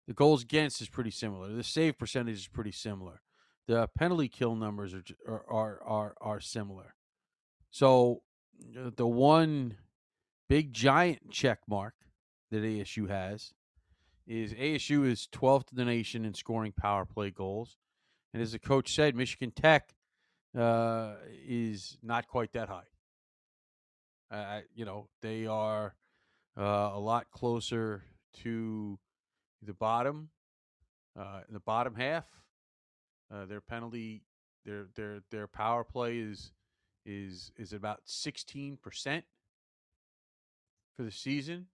The 0.07 0.15
goals 0.15 0.43
against 0.43 0.81
is 0.81 0.89
pretty 0.89 1.11
similar. 1.11 1.49
The 1.53 1.65
save 1.65 1.99
percentage 1.99 2.37
is 2.37 2.49
pretty 2.49 2.73
similar. 2.73 3.23
The 3.67 3.89
penalty 3.99 4.29
kill 4.29 4.55
numbers 4.55 4.95
are 4.95 5.03
are 5.49 5.81
are 5.85 6.15
are, 6.21 6.41
similar. 6.41 6.95
So 7.71 8.23
the 8.73 9.07
one 9.07 9.79
big 10.49 10.73
giant 10.73 11.31
check 11.31 11.61
mark 11.69 11.95
that 12.53 12.63
ASU 12.63 13.09
has 13.09 13.53
is 14.27 14.53
ASU 14.55 15.07
is 15.07 15.29
12th 15.33 15.73
in 15.73 15.79
the 15.79 15.85
nation 15.85 16.25
in 16.25 16.35
scoring 16.35 16.73
power 16.73 17.05
play 17.05 17.31
goals. 17.31 17.77
And 18.33 18.43
as 18.43 18.53
the 18.53 18.59
coach 18.61 18.95
said, 18.95 19.17
Michigan 19.17 19.51
Tech 19.51 19.95
uh, 20.57 21.15
is 21.47 21.99
not 22.03 22.29
quite 22.29 22.53
that 22.53 22.69
high. 22.69 22.83
Uh, 24.31 24.61
you 24.75 24.85
know, 24.85 25.09
they 25.23 25.47
are 25.47 25.95
uh, 26.57 26.91
a 26.95 26.99
lot 26.99 27.31
closer 27.31 28.05
to 28.43 28.99
the 29.67 29.75
bottom, 29.75 30.31
uh, 31.19 31.41
the 31.51 31.61
bottom 31.61 31.95
half 31.95 32.25
Uh, 33.31 33.45
their 33.47 33.61
penalty, 33.61 34.23
their 34.65 34.87
their 34.95 35.21
their 35.31 35.49
power 35.49 35.85
play 35.85 36.19
is 36.19 36.53
is 37.05 37.53
is 37.57 37.73
about 37.73 38.01
sixteen 38.05 38.77
percent 38.77 39.25
for 40.97 41.03
the 41.03 41.11
season, 41.11 41.67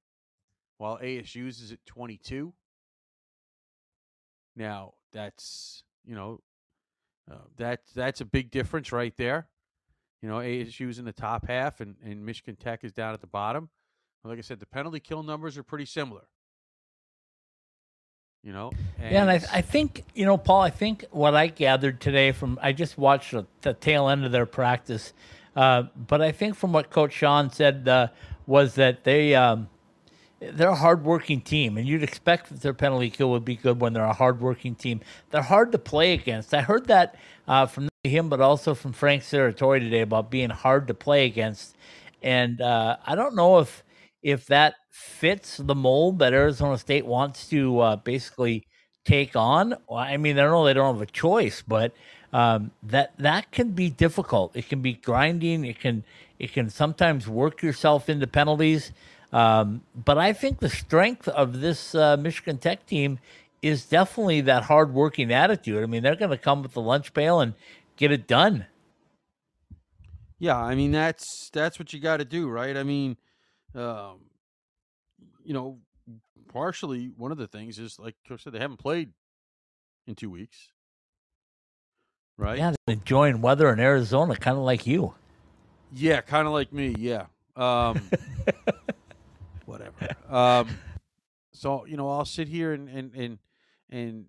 while 0.79 0.99
ASU's 0.99 1.61
is 1.61 1.73
at 1.73 1.85
twenty 1.85 2.17
two. 2.17 2.55
Now 4.57 4.95
that's 5.13 5.85
you 6.05 6.15
know 6.15 6.41
uh, 7.31 7.47
that 7.59 7.83
that's 7.95 8.21
a 8.23 8.25
big 8.25 8.51
difference 8.51 8.93
right 8.93 9.17
there. 9.19 9.49
You 10.23 10.29
know, 10.31 10.37
ASU's 10.39 10.99
in 10.99 11.05
the 11.05 11.13
top 11.13 11.47
half, 11.47 11.81
and 11.81 11.97
and 12.03 12.25
Michigan 12.25 12.57
Tech 12.57 12.85
is 12.85 12.93
down 12.93 13.13
at 13.15 13.21
the 13.21 13.27
bottom. 13.27 13.71
Like 14.25 14.39
I 14.39 14.43
said, 14.43 14.61
the 14.61 14.67
penalty 14.67 15.01
kill 15.01 15.23
numbers 15.23 15.59
are 15.59 15.65
pretty 15.65 15.87
similar. 15.87 16.29
You 18.45 18.53
know, 18.53 18.73
yeah, 19.01 19.23
and 19.23 19.31
I, 19.31 19.35
I 19.53 19.61
think 19.63 20.05
you 20.17 20.27
know, 20.27 20.37
Paul. 20.37 20.63
I 20.63 20.71
think 20.71 21.05
what 21.13 21.37
I 21.37 21.47
gathered 21.47 22.01
today 22.01 22.33
from 22.33 22.59
I 22.61 22.73
just 22.73 22.99
watched 22.99 23.31
the, 23.31 23.47
the 23.61 23.73
tail 23.73 24.09
end 24.09 24.25
of 24.25 24.33
their 24.33 24.47
practice, 24.47 25.13
uh, 25.55 25.85
but 26.09 26.21
I 26.21 26.33
think 26.33 26.57
from 26.57 26.73
what 26.73 26.91
Coach 26.91 27.13
Shawhan 27.13 27.55
said 27.55 27.87
uh, 27.87 28.09
was 28.45 28.75
that 28.75 29.05
they 29.05 29.37
um, 29.37 29.69
they're 30.41 30.71
a 30.71 30.75
hardworking 30.75 31.41
team, 31.41 31.79
and 31.79 31.87
you'd 31.87 32.03
expect 32.03 32.49
that 32.49 32.63
their 32.63 32.75
penalty 32.75 33.11
kill 33.11 33.31
would 33.31 33.45
be 33.45 33.55
good 33.55 33.81
when 33.81 33.93
they're 33.93 34.03
a 34.03 34.13
hardworking 34.13 34.75
team. 34.75 35.03
They're 35.31 35.43
hard 35.43 35.71
to 35.71 35.79
play 35.79 36.13
against. 36.13 36.53
I 36.53 36.63
heard 36.63 36.89
that 36.89 37.15
uh, 37.47 37.67
from 37.67 37.89
him, 38.03 38.29
but 38.29 38.41
also 38.41 38.75
from 38.75 38.93
Frank 38.93 39.23
Serratore 39.23 39.79
today 39.79 40.01
about 40.01 40.33
being 40.33 40.51
hard 40.51 40.89
to 40.89 40.95
play 40.95 41.27
against, 41.27 41.77
and 42.25 42.61
uh, 42.61 42.97
I 43.07 43.15
don't 43.15 43.37
know 43.37 43.61
if 43.61 43.85
if 44.23 44.47
that 44.47 44.75
fits 44.91 45.57
the 45.57 45.75
mold 45.75 46.19
that 46.21 46.33
Arizona 46.33 46.79
State 46.79 47.07
wants 47.07 47.49
to 47.49 47.81
uh, 47.81 47.97
basically 47.97 48.67
take 49.05 49.35
on. 49.35 49.75
I 49.93 50.17
mean, 50.17 50.39
I 50.39 50.43
don't 50.43 50.53
know 50.53 50.65
they 50.65 50.75
don't 50.75 50.95
have 50.95 51.03
a 51.03 51.07
choice, 51.07 51.63
but 51.67 51.93
um, 52.33 52.71
that 52.83 53.13
that 53.19 53.51
can 53.51 53.71
be 53.71 53.91
difficult. 53.91 54.57
It 54.57 54.69
can 54.69 54.81
be 54.81 54.95
grinding. 54.95 55.65
It 55.65 55.81
can 55.81 56.05
it 56.39 56.53
can 56.53 56.71
sometimes 56.71 57.29
work 57.29 57.63
yourself 57.63 58.09
into 58.09 58.27
penalties. 58.27 58.93
Um, 59.33 59.83
but 59.95 60.19
I 60.19 60.33
think 60.33 60.61
the 60.61 60.69
strength 60.69 61.27
of 61.27 61.61
this 61.61 61.95
uh, 61.95 62.17
Michigan 62.17 62.59
Tech 62.59 62.87
team 62.87 63.19
is 63.63 63.85
definitely 63.85 64.43
that 64.43 64.65
hardworking 64.65 65.33
attitude. 65.33 65.83
I 65.83 65.87
mean, 65.87 66.03
they're 66.03 66.17
going 66.17 66.31
to 66.31 66.37
come 66.37 66.63
with 66.63 66.73
the 66.75 66.81
lunch 66.81 67.15
pail 67.15 67.41
and 67.41 67.55
get 67.97 68.11
it 68.11 68.27
done. 68.27 68.67
Yeah, 70.39 70.59
I 70.59 70.75
mean 70.75 70.91
that's 70.91 71.51
that's 71.53 71.79
what 71.79 71.93
you 71.93 72.01
got 72.01 72.17
to 72.17 72.25
do, 72.25 72.49
right? 72.49 72.77
I 72.77 72.83
mean, 72.83 73.17
um, 73.75 74.21
you 75.45 75.55
know, 75.55 75.79
partially 76.53 77.11
one 77.17 77.33
of 77.33 77.39
the 77.39 77.47
things 77.47 77.79
is 77.79 77.99
like 77.99 78.15
Coach 78.29 78.45
said, 78.45 78.53
they 78.53 78.59
haven't 78.59 78.79
played 78.79 79.11
in 80.07 80.15
two 80.15 80.31
weeks, 80.31 80.73
right? 82.37 82.59
Yeah, 82.59 82.73
they're 82.87 82.95
enjoying 82.95 83.41
weather 83.41 83.73
in 83.73 83.81
Arizona, 83.81 84.37
kind 84.37 84.57
of 84.57 84.65
like 84.65 84.87
you. 84.87 85.15
Yeah, 85.95 86.21
kind 86.21 86.47
of 86.47 86.53
like 86.53 86.73
me. 86.73 86.95
Yeah. 86.99 87.27
Um, 87.57 88.09
whatever. 89.67 89.93
Um, 90.29 90.69
so 91.53 91.85
you 91.87 91.97
know, 91.97 92.11
I'll 92.11 92.25
sit 92.25 92.49
here 92.49 92.73
and 92.73 92.89
and 92.89 93.15
and 93.15 93.39
and 93.91 94.27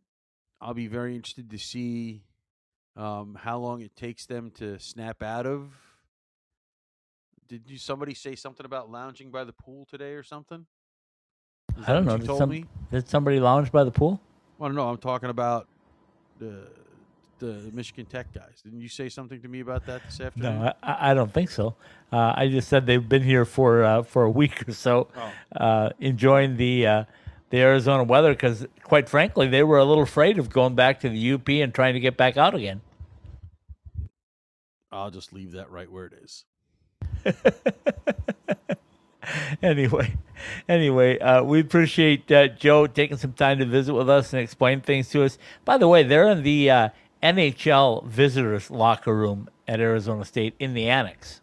I'll 0.61 0.73
be 0.73 0.87
very 0.87 1.15
interested 1.15 1.49
to 1.49 1.57
see 1.57 2.23
um, 2.95 3.37
how 3.41 3.57
long 3.59 3.81
it 3.81 3.95
takes 3.95 4.25
them 4.25 4.51
to 4.55 4.79
snap 4.79 5.23
out 5.23 5.45
of. 5.45 5.71
Did 7.47 7.63
you 7.67 7.77
somebody 7.77 8.13
say 8.13 8.35
something 8.35 8.65
about 8.65 8.91
lounging 8.91 9.31
by 9.31 9.43
the 9.43 9.53
pool 9.53 9.85
today 9.89 10.13
or 10.13 10.23
something? 10.23 10.65
Is 11.77 11.87
I 11.87 11.93
don't 11.93 12.05
know. 12.05 12.17
Did, 12.17 12.37
some, 12.37 12.67
did, 12.91 13.09
somebody 13.09 13.39
lounge 13.39 13.71
by 13.71 13.83
the 13.83 13.91
pool? 13.91 14.21
I 14.61 14.65
don't 14.65 14.75
know. 14.75 14.87
I'm 14.89 14.97
talking 14.97 15.29
about 15.29 15.67
the 16.39 16.67
the 17.39 17.69
Michigan 17.73 18.05
Tech 18.05 18.31
guys. 18.33 18.61
Didn't 18.63 18.79
you 18.79 18.87
say 18.87 19.09
something 19.09 19.41
to 19.41 19.47
me 19.47 19.59
about 19.59 19.85
that 19.87 20.01
this 20.05 20.21
afternoon? 20.21 20.61
No, 20.61 20.73
I, 20.81 21.11
I 21.11 21.13
don't 21.13 21.33
think 21.33 21.49
so. 21.49 21.75
Uh, 22.11 22.33
I 22.35 22.47
just 22.47 22.69
said 22.69 22.85
they've 22.85 23.07
been 23.07 23.23
here 23.23 23.43
for 23.43 23.83
uh, 23.83 24.03
for 24.03 24.23
a 24.23 24.29
week 24.29 24.67
or 24.67 24.71
so, 24.71 25.09
oh. 25.15 25.31
uh, 25.57 25.89
enjoying 25.99 26.57
the 26.57 26.87
uh, 26.87 27.03
the 27.49 27.59
Arizona 27.59 28.03
weather. 28.03 28.33
Because 28.33 28.65
quite 28.83 29.09
frankly, 29.09 29.47
they 29.47 29.63
were 29.63 29.77
a 29.77 29.85
little 29.85 30.03
afraid 30.03 30.39
of 30.39 30.49
going 30.49 30.75
back 30.75 31.01
to 31.01 31.09
the 31.09 31.33
UP 31.33 31.49
and 31.49 31.73
trying 31.73 31.95
to 31.95 31.99
get 31.99 32.15
back 32.17 32.37
out 32.37 32.55
again. 32.55 32.81
I'll 34.91 35.11
just 35.11 35.33
leave 35.33 35.53
that 35.53 35.71
right 35.71 35.91
where 35.91 36.05
it 36.05 36.13
is. 36.23 36.45
anyway, 39.61 40.15
anyway, 40.67 41.19
uh, 41.19 41.43
we 41.43 41.59
appreciate 41.59 42.31
uh, 42.31 42.47
Joe 42.47 42.87
taking 42.87 43.17
some 43.17 43.33
time 43.33 43.59
to 43.59 43.65
visit 43.65 43.93
with 43.93 44.09
us 44.09 44.33
and 44.33 44.41
explain 44.41 44.81
things 44.81 45.09
to 45.09 45.23
us. 45.23 45.37
By 45.65 45.77
the 45.77 45.87
way, 45.87 46.03
they're 46.03 46.29
in 46.29 46.43
the 46.43 46.69
uh, 46.69 46.89
NHL 47.21 48.05
visitors 48.05 48.69
locker 48.69 49.15
room 49.15 49.49
at 49.67 49.79
Arizona 49.79 50.25
State 50.25 50.55
in 50.59 50.73
the 50.73 50.89
annex. 50.89 51.41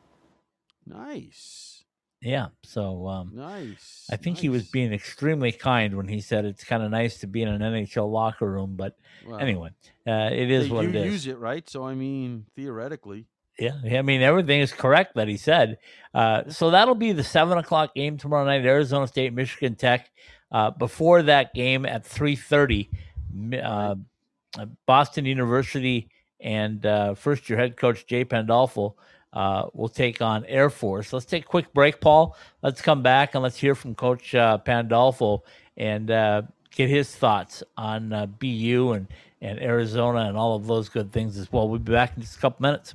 Nice. 0.86 1.84
Yeah. 2.20 2.48
So 2.64 3.08
um, 3.08 3.32
nice. 3.34 4.06
I 4.10 4.16
think 4.16 4.36
nice. 4.36 4.42
he 4.42 4.48
was 4.50 4.64
being 4.64 4.92
extremely 4.92 5.52
kind 5.52 5.96
when 5.96 6.08
he 6.08 6.20
said 6.20 6.44
it's 6.44 6.64
kind 6.64 6.82
of 6.82 6.90
nice 6.90 7.18
to 7.18 7.26
be 7.26 7.42
in 7.42 7.48
an 7.48 7.60
NHL 7.60 8.10
locker 8.10 8.50
room. 8.50 8.74
But 8.76 8.96
well, 9.26 9.38
anyway, 9.38 9.70
uh, 10.06 10.30
it 10.32 10.50
is 10.50 10.68
what 10.68 10.84
it 10.84 10.94
is. 10.94 11.04
You 11.04 11.12
use 11.12 11.26
it 11.26 11.38
right. 11.38 11.68
So 11.68 11.84
I 11.84 11.94
mean, 11.94 12.46
theoretically. 12.54 13.26
Yeah, 13.60 13.98
I 13.98 14.02
mean 14.02 14.22
everything 14.22 14.60
is 14.60 14.72
correct 14.72 15.14
that 15.16 15.28
he 15.28 15.36
said. 15.36 15.78
Uh, 16.14 16.48
so 16.48 16.70
that'll 16.70 16.94
be 16.94 17.12
the 17.12 17.22
seven 17.22 17.58
o'clock 17.58 17.94
game 17.94 18.16
tomorrow 18.16 18.44
night, 18.44 18.64
Arizona 18.64 19.06
State, 19.06 19.32
Michigan 19.34 19.74
Tech. 19.74 20.10
Uh, 20.50 20.70
before 20.70 21.22
that 21.22 21.54
game 21.54 21.84
at 21.84 22.04
three 22.04 22.34
thirty, 22.34 22.90
uh, 23.62 23.94
Boston 24.86 25.26
University 25.26 26.08
and 26.40 26.84
uh, 26.86 27.14
first 27.14 27.48
year 27.48 27.58
head 27.58 27.76
coach 27.76 28.06
Jay 28.06 28.24
Pandolfo 28.24 28.96
uh, 29.32 29.66
will 29.74 29.88
take 29.88 30.22
on 30.22 30.44
Air 30.46 30.70
Force. 30.70 31.12
Let's 31.12 31.26
take 31.26 31.44
a 31.44 31.48
quick 31.48 31.72
break, 31.72 32.00
Paul. 32.00 32.36
Let's 32.62 32.82
come 32.82 33.02
back 33.02 33.34
and 33.34 33.42
let's 33.42 33.56
hear 33.56 33.74
from 33.74 33.94
Coach 33.94 34.34
uh, 34.34 34.58
Pandolfo 34.58 35.42
and 35.76 36.10
uh, 36.10 36.42
get 36.74 36.88
his 36.88 37.14
thoughts 37.14 37.62
on 37.76 38.12
uh, 38.12 38.26
BU 38.26 38.92
and, 38.92 39.06
and 39.40 39.60
Arizona 39.60 40.20
and 40.20 40.36
all 40.36 40.56
of 40.56 40.66
those 40.66 40.88
good 40.88 41.12
things 41.12 41.38
as 41.38 41.52
well. 41.52 41.68
We'll 41.68 41.78
be 41.78 41.92
back 41.92 42.16
in 42.16 42.22
just 42.22 42.38
a 42.38 42.40
couple 42.40 42.62
minutes. 42.62 42.94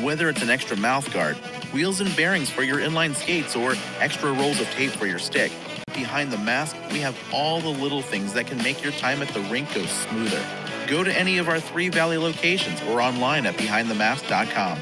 Whether 0.00 0.28
it's 0.28 0.42
an 0.42 0.50
extra 0.50 0.76
mouth 0.76 1.12
guard, 1.12 1.36
wheels 1.72 2.00
and 2.00 2.14
bearings 2.16 2.50
for 2.50 2.62
your 2.62 2.78
inline 2.78 3.14
skates, 3.14 3.54
or 3.54 3.74
extra 4.00 4.32
rolls 4.32 4.60
of 4.60 4.66
tape 4.70 4.90
for 4.90 5.06
your 5.06 5.18
stick, 5.20 5.52
behind 5.94 6.32
the 6.32 6.38
mask, 6.38 6.76
we 6.90 6.98
have 6.98 7.16
all 7.32 7.60
the 7.60 7.68
little 7.68 8.02
things 8.02 8.32
that 8.32 8.46
can 8.46 8.58
make 8.58 8.82
your 8.82 8.92
time 8.92 9.22
at 9.22 9.28
the 9.28 9.40
rink 9.42 9.72
go 9.74 9.84
smoother. 9.86 10.44
Go 10.88 11.04
to 11.04 11.12
any 11.16 11.38
of 11.38 11.48
our 11.48 11.60
three 11.60 11.88
Valley 11.88 12.18
locations 12.18 12.82
or 12.82 13.00
online 13.00 13.46
at 13.46 13.54
behindthemask.com. 13.54 14.78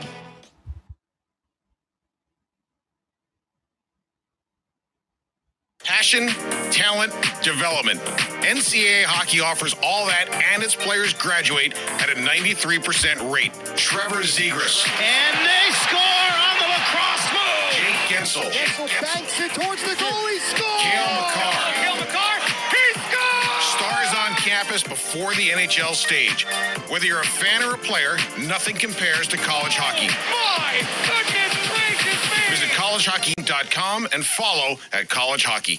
Passion, 6.03 6.27
talent, 6.75 7.15
development. 7.47 8.01
NCAA 8.43 9.07
hockey 9.07 9.39
offers 9.39 9.71
all 9.87 10.11
that, 10.11 10.27
and 10.51 10.59
its 10.59 10.75
players 10.75 11.15
graduate 11.15 11.79
at 12.03 12.11
a 12.11 12.19
93% 12.19 13.23
rate. 13.31 13.55
Trevor 13.79 14.27
Zegras. 14.27 14.83
And 14.99 15.35
they 15.47 15.67
score 15.87 16.27
on 16.43 16.55
the 16.59 16.67
lacrosse 16.75 17.29
move. 17.31 17.71
Jake 17.79 18.03
Guentzel. 18.11 18.51
Guentzel 18.51 18.91
banks 18.99 19.39
it 19.39 19.55
towards 19.55 19.79
the 19.87 19.95
goal. 19.95 20.27
He 20.27 20.43
scores. 20.43 20.83
Cale 20.83 21.07
Makar. 21.23 21.71
Cale 21.71 21.99
Makar. 22.03 22.35
He 22.51 22.87
scores. 23.07 23.63
Stars 23.79 24.11
on 24.27 24.35
campus 24.43 24.83
before 24.83 25.39
the 25.39 25.55
NHL 25.55 25.95
stage. 25.95 26.51
Whether 26.91 27.07
you're 27.07 27.23
a 27.23 27.35
fan 27.39 27.63
or 27.63 27.79
a 27.79 27.79
player, 27.79 28.19
nothing 28.51 28.75
compares 28.75 29.31
to 29.31 29.39
college 29.39 29.79
hockey. 29.79 30.11
Oh, 30.11 30.59
my 30.67 30.83
goodness 31.07 31.55
gracious 31.71 32.19
me. 32.27 32.43
Visit 32.51 32.75
collegehockey.com 32.75 34.09
and 34.11 34.27
follow 34.27 34.83
at 34.91 35.07
College 35.07 35.47
Hockey. 35.47 35.79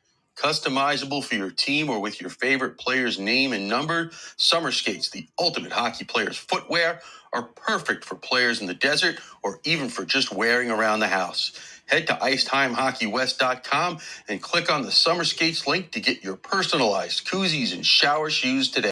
Customizable 0.37 1.23
for 1.23 1.35
your 1.35 1.51
team 1.51 1.89
or 1.89 1.99
with 1.99 2.21
your 2.21 2.29
favorite 2.31 2.77
player's 2.79 3.19
name 3.19 3.53
and 3.53 3.69
number, 3.69 4.11
Summer 4.37 4.71
Skates, 4.71 5.09
the 5.11 5.27
ultimate 5.39 5.73
hockey 5.73 6.05
player's 6.05 6.37
footwear, 6.37 7.01
are 7.33 7.43
perfect 7.43 8.05
for 8.05 8.15
players 8.15 8.61
in 8.61 8.67
the 8.67 8.73
desert 8.73 9.19
or 9.43 9.59
even 9.65 9.89
for 9.89 10.05
just 10.05 10.33
wearing 10.33 10.71
around 10.71 11.01
the 11.01 11.07
house. 11.07 11.53
Head 11.87 12.07
to 12.07 12.13
IceTimeHockeyWest.com 12.15 13.99
and 14.29 14.41
click 14.41 14.71
on 14.71 14.83
the 14.83 14.91
Summer 14.91 15.25
Skates 15.25 15.67
link 15.67 15.91
to 15.91 15.99
get 16.01 16.23
your 16.23 16.37
personalized 16.37 17.27
koozies 17.27 17.73
and 17.73 17.85
shower 17.85 18.29
shoes 18.29 18.71
today. 18.71 18.91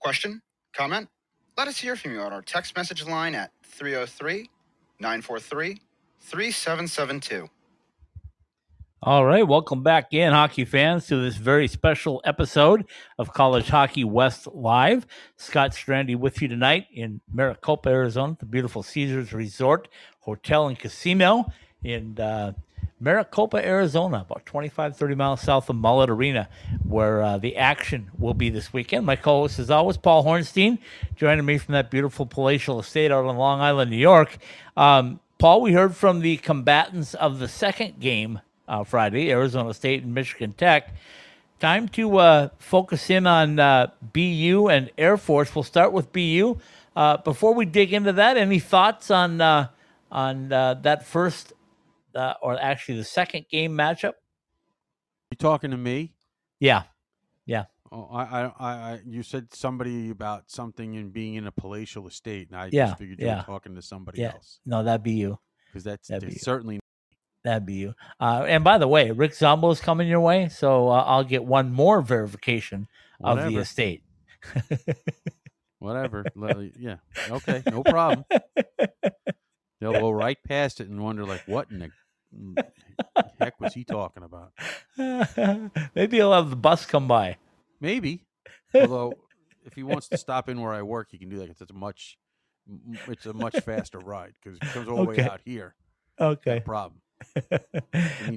Question? 0.00 0.42
Comment? 0.74 1.08
Let 1.56 1.66
us 1.66 1.78
hear 1.78 1.96
from 1.96 2.12
you 2.12 2.20
on 2.20 2.32
our 2.32 2.42
text 2.42 2.76
message 2.76 3.04
line 3.04 3.34
at 3.34 3.50
303 3.64 4.48
943 5.00 5.80
3772. 6.20 7.48
All 9.02 9.24
right, 9.24 9.46
welcome 9.46 9.82
back 9.82 10.12
in, 10.12 10.32
hockey 10.32 10.64
fans, 10.64 11.06
to 11.06 11.16
this 11.16 11.36
very 11.36 11.68
special 11.68 12.20
episode 12.24 12.84
of 13.18 13.32
College 13.32 13.68
Hockey 13.68 14.04
West 14.04 14.46
Live. 14.48 15.06
Scott 15.36 15.70
Strandy 15.70 16.16
with 16.16 16.42
you 16.42 16.48
tonight 16.48 16.86
in 16.92 17.20
Maricopa, 17.32 17.88
Arizona, 17.88 18.36
the 18.38 18.46
beautiful 18.46 18.82
Caesars 18.82 19.32
Resort 19.32 19.88
Hotel 20.20 20.68
and 20.68 20.78
Casino 20.78 21.46
in 21.82 22.18
uh, 22.20 22.52
Maricopa, 23.00 23.64
Arizona, 23.64 24.26
about 24.28 24.44
25, 24.44 24.96
30 24.96 25.14
miles 25.14 25.40
south 25.40 25.70
of 25.70 25.76
Mullet 25.76 26.10
Arena, 26.10 26.48
where 26.82 27.22
uh, 27.22 27.38
the 27.38 27.56
action 27.56 28.10
will 28.18 28.34
be 28.34 28.50
this 28.50 28.72
weekend. 28.72 29.06
My 29.06 29.14
co 29.14 29.42
host, 29.42 29.60
as 29.60 29.70
always, 29.70 29.96
Paul 29.96 30.24
Hornstein, 30.24 30.78
joining 31.14 31.44
me 31.44 31.58
from 31.58 31.74
that 31.74 31.90
beautiful 31.90 32.26
palatial 32.26 32.80
estate 32.80 33.12
out 33.12 33.24
on 33.24 33.36
Long 33.36 33.60
Island, 33.60 33.90
New 33.92 33.96
York. 33.96 34.38
Um, 34.76 35.20
Paul, 35.38 35.62
we 35.62 35.72
heard 35.72 35.94
from 35.94 36.20
the 36.20 36.38
combatants 36.38 37.14
of 37.14 37.38
the 37.38 37.46
second 37.46 38.00
game 38.00 38.40
uh, 38.66 38.82
Friday, 38.82 39.30
Arizona 39.30 39.72
State 39.74 40.02
and 40.02 40.12
Michigan 40.12 40.52
Tech. 40.52 40.92
Time 41.60 41.88
to 41.90 42.18
uh, 42.18 42.48
focus 42.58 43.10
in 43.10 43.28
on 43.28 43.60
uh, 43.60 43.90
BU 44.12 44.68
and 44.68 44.90
Air 44.98 45.16
Force. 45.16 45.54
We'll 45.54 45.62
start 45.62 45.92
with 45.92 46.12
BU. 46.12 46.58
Uh, 46.96 47.18
before 47.18 47.54
we 47.54 47.64
dig 47.64 47.92
into 47.92 48.12
that, 48.14 48.36
any 48.36 48.58
thoughts 48.58 49.10
on 49.12 49.40
uh, 49.40 49.68
on 50.10 50.48
that 50.48 51.06
first, 51.06 51.52
uh, 52.18 52.34
or 52.42 52.58
actually 52.60 52.98
the 52.98 53.04
second 53.04 53.46
game 53.50 53.72
matchup? 53.72 54.14
You 55.30 55.36
talking 55.38 55.70
to 55.70 55.76
me? 55.76 56.14
Yeah, 56.60 56.84
yeah. 57.46 57.64
Oh, 57.90 58.08
I, 58.12 58.22
I, 58.44 58.52
I, 58.58 59.00
you 59.06 59.22
said 59.22 59.54
somebody 59.54 60.10
about 60.10 60.50
something 60.50 60.96
and 60.96 61.12
being 61.12 61.34
in 61.36 61.46
a 61.46 61.52
palatial 61.52 62.06
estate, 62.06 62.48
and 62.50 62.58
I 62.58 62.68
Yeah, 62.70 62.86
just 62.88 62.98
figured 62.98 63.18
you 63.20 63.26
yeah. 63.26 63.36
were 63.38 63.42
talking 63.44 63.74
to 63.76 63.82
somebody 63.82 64.20
Yeah. 64.20 64.32
else 64.32 64.60
No, 64.66 64.82
that'd 64.82 65.02
be 65.02 65.12
you. 65.12 65.38
because 65.66 65.84
that's, 65.84 66.08
That'd 66.08 66.28
be 66.28 66.34
you. 66.34 66.38
certainly 66.40 66.80
That'd 67.44 67.64
be 67.64 67.74
you. 67.74 67.94
Uh, 68.20 68.44
and 68.46 68.62
by 68.64 68.76
the 68.78 68.88
way, 68.88 69.10
Rick 69.10 69.32
Zombo 69.34 69.70
is 69.70 69.80
coming 69.80 70.08
your 70.08 70.20
way, 70.20 70.48
so 70.48 70.88
uh, 70.88 71.02
I'll 71.06 71.24
get 71.24 71.44
one 71.44 71.72
more 71.72 72.02
verification 72.02 72.88
of 73.22 73.38
the 73.42 73.56
estate. 73.58 74.02
whatever. 75.78 76.26
Yeah, 76.78 76.96
okay, 77.30 77.62
no 77.70 77.84
problem. 77.84 78.24
They'll 79.80 79.92
go 79.92 80.10
right 80.10 80.36
past 80.46 80.80
it 80.80 80.88
and 80.88 81.02
wonder, 81.02 81.24
like, 81.24 81.46
what 81.46 81.70
in 81.70 81.78
the 81.78 81.90
heck 83.40 83.60
was 83.60 83.74
he 83.74 83.84
talking 83.84 84.22
about? 84.22 84.52
Maybe 85.94 86.16
he'll 86.18 86.32
have 86.32 86.50
the 86.50 86.56
bus 86.56 86.86
come 86.86 87.08
by. 87.08 87.36
Maybe. 87.80 88.24
Although, 88.74 89.14
if 89.64 89.74
he 89.74 89.82
wants 89.82 90.08
to 90.08 90.18
stop 90.18 90.48
in 90.48 90.60
where 90.60 90.72
I 90.72 90.82
work, 90.82 91.08
he 91.10 91.18
can 91.18 91.28
do 91.28 91.38
that. 91.38 91.48
it's 91.48 91.60
a 91.60 91.72
much, 91.72 92.18
it's 93.08 93.26
a 93.26 93.32
much 93.32 93.58
faster 93.64 93.98
ride 93.98 94.32
because 94.42 94.58
it 94.58 94.72
comes 94.72 94.88
all 94.88 94.96
the 94.96 95.02
Okay. 95.10 95.22
way 95.22 95.28
out 95.28 95.40
here. 95.44 95.74
Okay. 96.20 96.54
No 96.56 96.60
problem. 96.60 97.00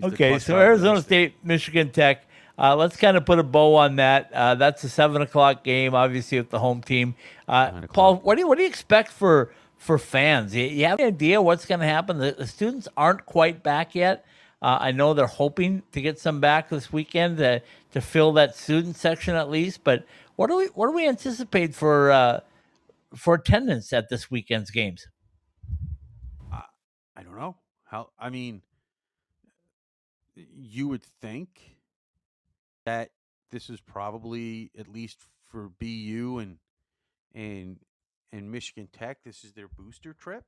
okay, 0.03 0.39
so 0.39 0.57
Arizona 0.57 1.01
State, 1.01 1.35
Michigan 1.43 1.91
Tech. 1.91 2.25
Uh, 2.57 2.75
let's 2.75 2.95
kind 2.97 3.15
of 3.17 3.25
put 3.25 3.39
a 3.39 3.43
bow 3.43 3.75
on 3.75 3.95
that. 3.95 4.31
Uh, 4.33 4.55
that's 4.55 4.83
a 4.83 4.89
seven 4.89 5.21
o'clock 5.21 5.63
game, 5.63 5.95
obviously 5.95 6.37
with 6.37 6.49
the 6.49 6.59
home 6.59 6.81
team. 6.81 7.15
Uh, 7.47 7.81
Paul, 7.93 8.17
what 8.17 8.35
do 8.35 8.41
you 8.41 8.47
what 8.47 8.57
do 8.57 8.63
you 8.63 8.69
expect 8.69 9.11
for 9.11 9.53
for 9.81 9.97
fans? 9.97 10.55
You, 10.55 10.65
you 10.65 10.85
have 10.85 10.99
any 10.99 11.07
idea 11.07 11.41
what's 11.41 11.65
going 11.65 11.79
to 11.79 11.87
happen? 11.87 12.19
The, 12.19 12.33
the 12.33 12.45
students 12.45 12.87
aren't 12.95 13.25
quite 13.25 13.63
back 13.63 13.95
yet. 13.95 14.23
Uh, 14.61 14.77
I 14.79 14.91
know 14.91 15.15
they're 15.15 15.25
hoping 15.25 15.81
to 15.91 16.01
get 16.01 16.19
some 16.19 16.39
back 16.39 16.69
this 16.69 16.93
weekend 16.93 17.39
to, 17.39 17.63
to 17.93 17.99
fill 17.99 18.31
that 18.33 18.55
student 18.55 18.95
section 18.95 19.35
at 19.35 19.49
least. 19.49 19.83
But 19.83 20.05
what 20.35 20.51
do 20.51 20.57
we 20.57 20.65
what 20.67 20.87
do 20.87 20.93
we 20.93 21.07
anticipate 21.07 21.73
for 21.73 22.11
uh, 22.11 22.41
for 23.15 23.33
attendance 23.33 23.91
at 23.91 24.07
this 24.07 24.29
weekend's 24.29 24.69
games? 24.69 25.07
I 27.15 27.23
don't 27.23 27.35
know 27.35 27.55
how. 27.83 28.09
I 28.19 28.29
mean, 28.29 28.61
you 30.35 30.87
would 30.89 31.03
think 31.03 31.49
that 32.85 33.09
this 33.49 33.69
is 33.69 33.81
probably 33.81 34.69
at 34.77 34.87
least 34.87 35.25
for 35.47 35.69
BU 35.79 36.37
and 36.39 36.57
and 37.33 37.79
and 38.31 38.51
Michigan 38.51 38.87
Tech. 38.91 39.17
This 39.25 39.43
is 39.43 39.53
their 39.53 39.67
booster 39.67 40.13
trip. 40.13 40.43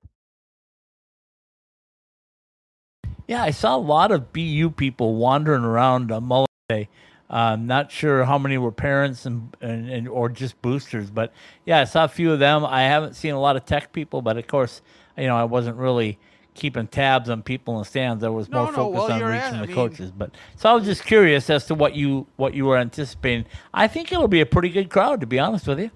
Yeah, 3.27 3.41
I 3.43 3.51
saw 3.51 3.75
a 3.75 3.77
lot 3.77 4.11
of 4.11 4.33
BU 4.33 4.71
people 4.71 5.15
wandering 5.15 5.63
around 5.63 6.11
uh, 6.11 6.45
Day. 6.69 6.89
I'm 7.29 7.65
not 7.67 7.91
sure 7.91 8.25
how 8.25 8.37
many 8.37 8.57
were 8.57 8.71
parents 8.71 9.25
and, 9.25 9.55
and, 9.61 9.89
and 9.89 10.07
or 10.07 10.29
just 10.29 10.61
boosters, 10.61 11.09
but 11.09 11.33
yeah, 11.65 11.79
I 11.81 11.83
saw 11.85 12.03
a 12.03 12.07
few 12.07 12.31
of 12.31 12.39
them. 12.39 12.65
I 12.65 12.83
haven't 12.83 13.15
seen 13.15 13.33
a 13.33 13.39
lot 13.39 13.55
of 13.55 13.65
tech 13.65 13.91
people, 13.91 14.21
but 14.21 14.37
of 14.37 14.45
course, 14.47 14.81
you 15.17 15.27
know, 15.27 15.35
I 15.35 15.45
wasn't 15.45 15.77
really 15.77 16.19
keeping 16.53 16.85
tabs 16.85 17.29
on 17.29 17.41
people 17.41 17.73
in 17.75 17.79
the 17.79 17.85
stands. 17.85 18.23
I 18.23 18.29
was 18.29 18.49
No, 18.49 18.63
more 18.63 18.71
no, 18.71 18.75
focused 18.77 19.09
well, 19.09 19.11
on 19.23 19.31
reaching 19.31 19.33
at- 19.47 19.53
I 19.55 19.61
the 19.61 19.67
mean- 19.67 19.75
coaches. 19.75 20.11
But 20.11 20.31
so 20.55 20.69
I 20.69 20.73
was 20.73 20.83
just 20.85 21.03
curious 21.05 21.49
as 21.49 21.65
to 21.67 21.75
what 21.75 21.95
you 21.95 22.27
what 22.35 22.53
you 22.53 22.65
were 22.65 22.77
anticipating. 22.77 23.45
I 23.73 23.87
think 23.87 24.11
it'll 24.11 24.27
be 24.27 24.41
a 24.41 24.45
pretty 24.45 24.69
good 24.69 24.89
crowd, 24.89 25.21
to 25.21 25.25
be 25.27 25.39
honest 25.39 25.65
with 25.67 25.79
you. 25.79 25.91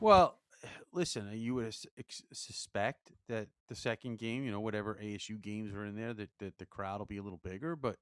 Well, 0.00 0.36
listen, 0.92 1.28
uh, 1.28 1.32
you 1.32 1.54
would 1.54 1.74
suspect 2.32 3.12
that 3.28 3.48
the 3.68 3.74
second 3.74 4.18
game, 4.18 4.44
you 4.44 4.50
know, 4.50 4.60
whatever 4.60 4.98
ASU 5.02 5.40
games 5.40 5.72
are 5.72 5.84
in 5.84 5.96
there, 5.96 6.14
that, 6.14 6.30
that 6.38 6.58
the 6.58 6.66
crowd 6.66 6.98
will 6.98 7.06
be 7.06 7.16
a 7.16 7.22
little 7.22 7.40
bigger. 7.42 7.76
But 7.76 7.96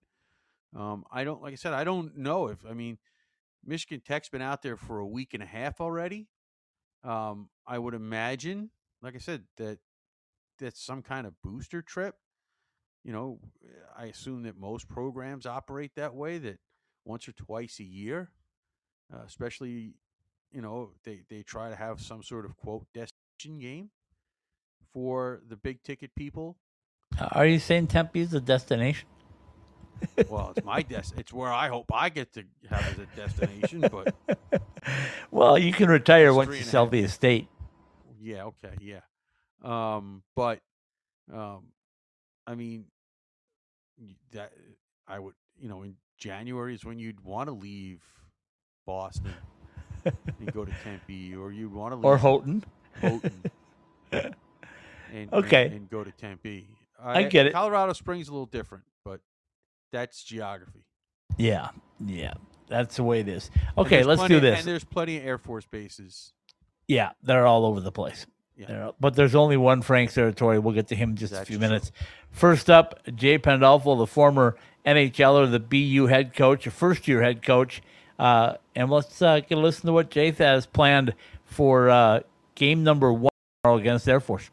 um, 0.77 1.05
I 1.11 1.25
don't, 1.25 1.43
like 1.43 1.53
I 1.53 1.57
said, 1.57 1.73
I 1.73 1.85
don't 1.85 2.17
know 2.17 2.49
if, 2.49 2.65
I 2.69 2.75
mean, 2.75 2.99
Michigan 3.65 4.03
Tech's 4.05 4.29
been 4.29 4.43
out 4.43 4.63
there 4.63 4.77
for 4.77 4.99
a 4.99 5.07
week 5.07 5.35
and 5.35 5.43
a 5.43 5.47
half 5.47 5.81
already. 5.81 6.29
Um, 7.05 7.49
I 7.67 7.79
would 7.79 7.95
imagine, 7.95 8.71
like 9.03 9.15
I 9.15 9.19
said, 9.19 9.45
that 9.57 9.79
that's 10.59 10.85
some 10.85 11.03
kind 11.03 11.27
of 11.27 11.35
booster 11.43 11.83
trip. 11.83 12.15
You 13.05 13.13
know, 13.13 13.41
I 13.97 14.07
assume 14.07 14.43
that 14.43 14.59
most 14.59 14.89
programs 14.89 15.47
operate 15.47 15.93
that 15.97 16.15
way, 16.15 16.39
that 16.39 16.59
once 17.05 17.27
or 17.27 17.33
twice 17.33 17.81
a 17.81 17.85
year, 17.85 18.31
uh, 19.13 19.23
especially 19.27 19.95
you 20.53 20.61
know 20.63 20.91
they 21.05 21.21
they 21.29 21.43
try 21.43 21.69
to 21.71 21.77
have 21.77 22.01
some 22.01 22.23
sort 22.23 22.45
of 22.45 22.57
quote 22.57 22.87
destination 22.95 23.59
game 23.61 23.91
for 24.93 25.41
the 25.49 25.57
big 25.57 25.83
ticket 25.83 26.11
people 26.15 26.57
Are 27.33 27.47
you 27.47 27.59
saying 27.59 27.87
Tempe 27.89 28.21
is 28.21 28.35
a 28.35 28.41
destination? 28.41 29.09
well 30.31 30.55
it's 30.57 30.65
my 30.65 30.81
des 30.81 31.03
it's 31.19 31.31
where 31.31 31.53
i 31.53 31.69
hope 31.69 31.85
i 31.93 32.09
get 32.09 32.33
to 32.33 32.43
have 32.71 32.81
as 32.89 32.99
a 32.99 33.07
destination 33.17 33.81
but 33.93 34.15
Well, 35.31 35.59
you 35.59 35.73
can 35.75 35.91
retire 35.91 36.33
once 36.33 36.57
you 36.57 36.63
sell 36.65 36.87
the 36.87 37.01
estate. 37.01 37.49
yeah 38.19 38.45
okay 38.45 38.75
yeah 38.81 39.01
um 39.63 40.23
but 40.35 40.61
um 41.31 41.65
i 42.47 42.55
mean 42.55 42.87
that 44.33 44.53
i 45.07 45.19
would 45.19 45.35
you 45.61 45.69
know 45.69 45.83
in 45.83 45.97
january 46.17 46.75
is 46.75 46.83
when 46.83 46.99
you'd 46.99 47.23
want 47.23 47.49
to 47.49 47.53
leave 47.53 48.01
boston 48.87 49.35
and 50.05 50.53
go 50.53 50.65
to 50.65 50.73
tempe 50.85 51.35
or 51.35 51.53
you'd 51.53 51.73
want 51.73 51.93
to 51.93 51.97
leave 51.97 52.05
Or 52.05 52.17
Houghton. 52.19 52.65
Houghton 53.01 53.33
and, 54.13 54.35
and- 55.13 55.33
Okay. 55.33 55.67
and, 55.67 55.89
go 55.91 56.05
to 56.05 56.11
Tempe. 56.13 56.67
Uh, 57.03 57.09
I 57.09 57.23
get 57.25 57.47
it. 57.47 57.53
Colorado 57.53 57.93
Springs 57.93 58.23
is 58.25 58.29
a 58.29 58.33
little 58.33 58.47
different, 58.47 58.85
but 59.05 59.21
that's 59.93 60.23
geography. 60.23 60.85
Yeah, 61.37 61.69
yeah. 62.05 62.35
That's 62.69 62.97
the 62.97 63.03
way 63.03 63.21
it 63.21 63.29
is. 63.29 63.51
Okay, 63.77 64.05
let's 64.05 64.21
plenty- 64.21 64.35
do 64.37 64.41
this. 64.41 64.59
And 64.61 64.69
there's 64.69 64.85
plenty 64.85 65.17
of 65.19 65.25
Air 65.25 65.39
Force 65.39 65.67
bases. 65.67 66.33
Yeah, 66.87 67.11
they're 67.23 67.47
all 67.47 67.65
over 67.67 67.81
the 67.81 67.93
place. 67.93 68.27
Yeah. 68.57 68.91
But 69.01 69.15
there's 69.15 69.35
only 69.35 69.57
one 69.57 69.81
Frank 69.81 70.11
Serratore. 70.11 70.63
We'll 70.63 70.75
get 70.75 70.89
to 70.89 70.95
him 70.95 71.11
in 71.11 71.17
just 71.17 71.33
a 71.33 71.45
few 71.47 71.57
true. 71.57 71.67
minutes. 71.67 71.93
First 72.31 72.69
up, 72.69 73.01
Jay 73.15 73.39
Pandolfo, 73.39 73.97
the 73.97 74.07
former 74.07 74.57
NHLer, 74.85 75.51
the 75.51 75.59
BU 75.61 76.07
head 76.09 76.35
coach, 76.35 76.67
a 76.67 76.71
first 76.71 77.09
year 77.09 77.23
head 77.23 77.43
coach. 77.43 77.81
Uh, 78.21 78.59
and 78.77 78.91
let's 78.91 79.23
uh, 79.23 79.41
get 79.41 79.57
a 79.57 79.61
listen 79.61 79.87
to 79.87 79.95
what 79.95 80.11
Jay 80.11 80.31
has 80.31 80.67
planned 80.67 81.15
for 81.47 81.89
uh, 81.89 82.21
game 82.55 82.85
number 82.85 83.11
one 83.11 83.33
tomorrow 83.63 83.81
against 83.81 84.07
Air 84.07 84.21
Force. 84.21 84.51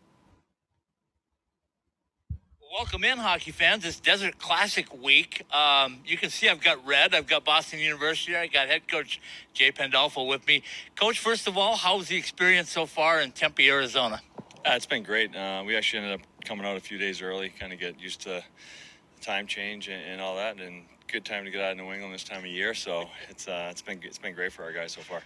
Welcome 2.71 3.03
in, 3.03 3.17
hockey 3.17 3.51
fans. 3.51 3.83
It's 3.83 3.99
Desert 3.99 4.39
Classic 4.39 4.85
week. 5.03 5.43
Um, 5.53 5.97
you 6.05 6.15
can 6.15 6.29
see 6.29 6.47
I've 6.47 6.61
got 6.61 6.85
red. 6.87 7.13
I've 7.13 7.27
got 7.27 7.43
Boston 7.43 7.79
University. 7.79 8.37
I 8.37 8.47
got 8.47 8.69
head 8.69 8.87
coach 8.87 9.19
Jay 9.53 9.73
Pandolfo 9.73 10.23
with 10.23 10.47
me. 10.47 10.63
Coach, 10.95 11.19
first 11.19 11.45
of 11.45 11.57
all, 11.57 11.75
how's 11.75 12.07
the 12.07 12.15
experience 12.15 12.71
so 12.71 12.85
far 12.85 13.19
in 13.19 13.33
Tempe, 13.33 13.67
Arizona? 13.69 14.21
Uh, 14.65 14.75
it's 14.75 14.85
been 14.85 15.03
great. 15.03 15.35
Uh, 15.35 15.61
we 15.65 15.75
actually 15.75 16.03
ended 16.03 16.21
up 16.21 16.45
coming 16.45 16.65
out 16.65 16.77
a 16.77 16.79
few 16.79 16.97
days 16.97 17.21
early, 17.21 17.49
kind 17.49 17.73
of 17.73 17.79
get 17.79 17.99
used 17.99 18.21
to 18.21 18.29
the 18.29 19.21
time 19.21 19.45
change 19.45 19.89
and, 19.89 20.01
and 20.05 20.21
all 20.21 20.37
that, 20.37 20.57
and 20.61 20.85
good 21.07 21.23
time 21.23 21.45
to 21.45 21.51
get 21.51 21.61
out 21.61 21.71
of 21.71 21.77
New 21.77 21.91
England 21.91 22.13
this 22.13 22.23
time 22.23 22.39
of 22.39 22.47
year. 22.47 22.73
So 22.73 23.05
it's 23.29 23.47
uh, 23.47 23.69
it's 23.71 23.81
been 23.81 23.99
it's 24.03 24.17
been 24.17 24.33
great 24.33 24.51
for 24.51 24.63
our 24.63 24.73
guys 24.73 24.91
so 24.91 25.01
far. 25.01 25.21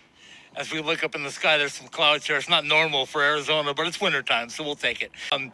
As 0.56 0.72
we 0.72 0.82
look 0.82 1.04
up 1.04 1.16
in 1.16 1.24
the 1.24 1.32
sky, 1.32 1.58
there's 1.58 1.74
some 1.74 1.88
clouds 1.88 2.28
here. 2.28 2.36
It's 2.36 2.50
not 2.50 2.66
normal 2.66 3.06
for 3.06 3.22
Arizona, 3.22 3.74
but 3.74 3.88
it's 3.88 4.02
wintertime, 4.02 4.50
so 4.50 4.64
we'll 4.64 4.76
take 4.76 5.02
it. 5.02 5.12
Um, 5.32 5.52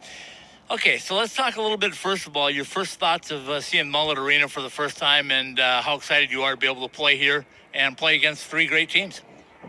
okay, 0.70 0.98
so 0.98 1.14
let's 1.16 1.36
talk 1.36 1.56
a 1.56 1.62
little 1.62 1.76
bit, 1.76 1.94
first 1.94 2.26
of 2.26 2.36
all, 2.36 2.50
your 2.50 2.64
first 2.64 2.98
thoughts 2.98 3.30
of 3.30 3.48
uh, 3.48 3.60
seeing 3.60 3.88
Mullet 3.88 4.18
Arena 4.18 4.48
for 4.48 4.60
the 4.60 4.68
first 4.68 4.98
time 4.98 5.30
and 5.30 5.60
uh, 5.60 5.82
how 5.82 5.94
excited 5.94 6.32
you 6.32 6.42
are 6.42 6.50
to 6.50 6.56
be 6.56 6.66
able 6.66 6.86
to 6.86 6.92
play 6.92 7.16
here 7.16 7.46
and 7.74 7.96
play 7.96 8.16
against 8.16 8.46
three 8.46 8.66
great 8.66 8.90
teams. 8.90 9.22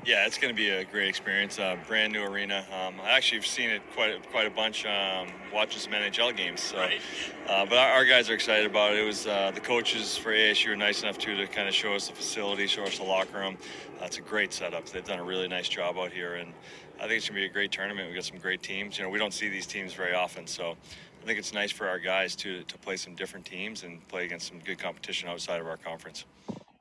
Yeah, 0.05 0.25
it's 0.25 0.37
going 0.37 0.53
to 0.53 0.57
be 0.57 0.69
a 0.69 0.85
great 0.85 1.09
experience. 1.09 1.59
Uh, 1.59 1.75
brand 1.87 2.13
new 2.13 2.23
arena. 2.23 2.65
Um, 2.71 2.95
I 3.03 3.11
actually 3.11 3.39
have 3.39 3.45
seen 3.45 3.69
it 3.69 3.81
quite 3.93 4.11
a, 4.11 4.19
quite 4.29 4.47
a 4.47 4.49
bunch 4.49 4.85
um, 4.85 5.27
watching 5.53 5.79
some 5.79 5.91
NHL 5.91 6.35
games. 6.35 6.61
So, 6.61 6.77
uh, 6.77 7.65
but 7.65 7.77
our, 7.77 7.89
our 7.89 8.05
guys 8.05 8.29
are 8.29 8.33
excited 8.33 8.65
about 8.65 8.93
it. 8.93 8.99
It 8.99 9.05
was 9.05 9.27
uh, 9.27 9.51
the 9.53 9.59
coaches 9.59 10.17
for 10.17 10.31
ASU 10.31 10.69
were 10.69 10.75
nice 10.77 11.03
enough 11.03 11.17
too 11.17 11.35
to 11.35 11.47
kind 11.47 11.67
of 11.67 11.73
show 11.73 11.93
us 11.95 12.07
the 12.07 12.15
facility, 12.15 12.65
show 12.65 12.83
us 12.83 12.97
the 12.97 13.03
locker 13.03 13.39
room. 13.39 13.57
Uh, 14.01 14.05
it's 14.05 14.17
a 14.17 14.21
great 14.21 14.53
setup. 14.53 14.87
They've 14.87 15.03
done 15.03 15.19
a 15.19 15.23
really 15.23 15.49
nice 15.49 15.67
job 15.67 15.97
out 15.97 16.11
here, 16.11 16.35
and 16.35 16.53
I 16.97 17.01
think 17.01 17.13
it's 17.13 17.29
going 17.29 17.35
to 17.35 17.41
be 17.41 17.45
a 17.45 17.53
great 17.53 17.71
tournament. 17.71 18.07
We 18.07 18.15
got 18.15 18.23
some 18.23 18.37
great 18.37 18.63
teams. 18.63 18.97
You 18.97 19.03
know, 19.03 19.09
we 19.09 19.19
don't 19.19 19.33
see 19.33 19.49
these 19.49 19.67
teams 19.67 19.93
very 19.93 20.13
often, 20.15 20.47
so 20.47 20.77
I 21.21 21.25
think 21.25 21.37
it's 21.37 21.53
nice 21.53 21.71
for 21.71 21.87
our 21.87 21.99
guys 21.99 22.35
to 22.37 22.63
to 22.63 22.77
play 22.77 22.95
some 22.95 23.15
different 23.15 23.45
teams 23.45 23.83
and 23.83 24.07
play 24.07 24.25
against 24.25 24.47
some 24.47 24.59
good 24.59 24.79
competition 24.79 25.27
outside 25.27 25.59
of 25.59 25.67
our 25.67 25.77
conference. 25.77 26.25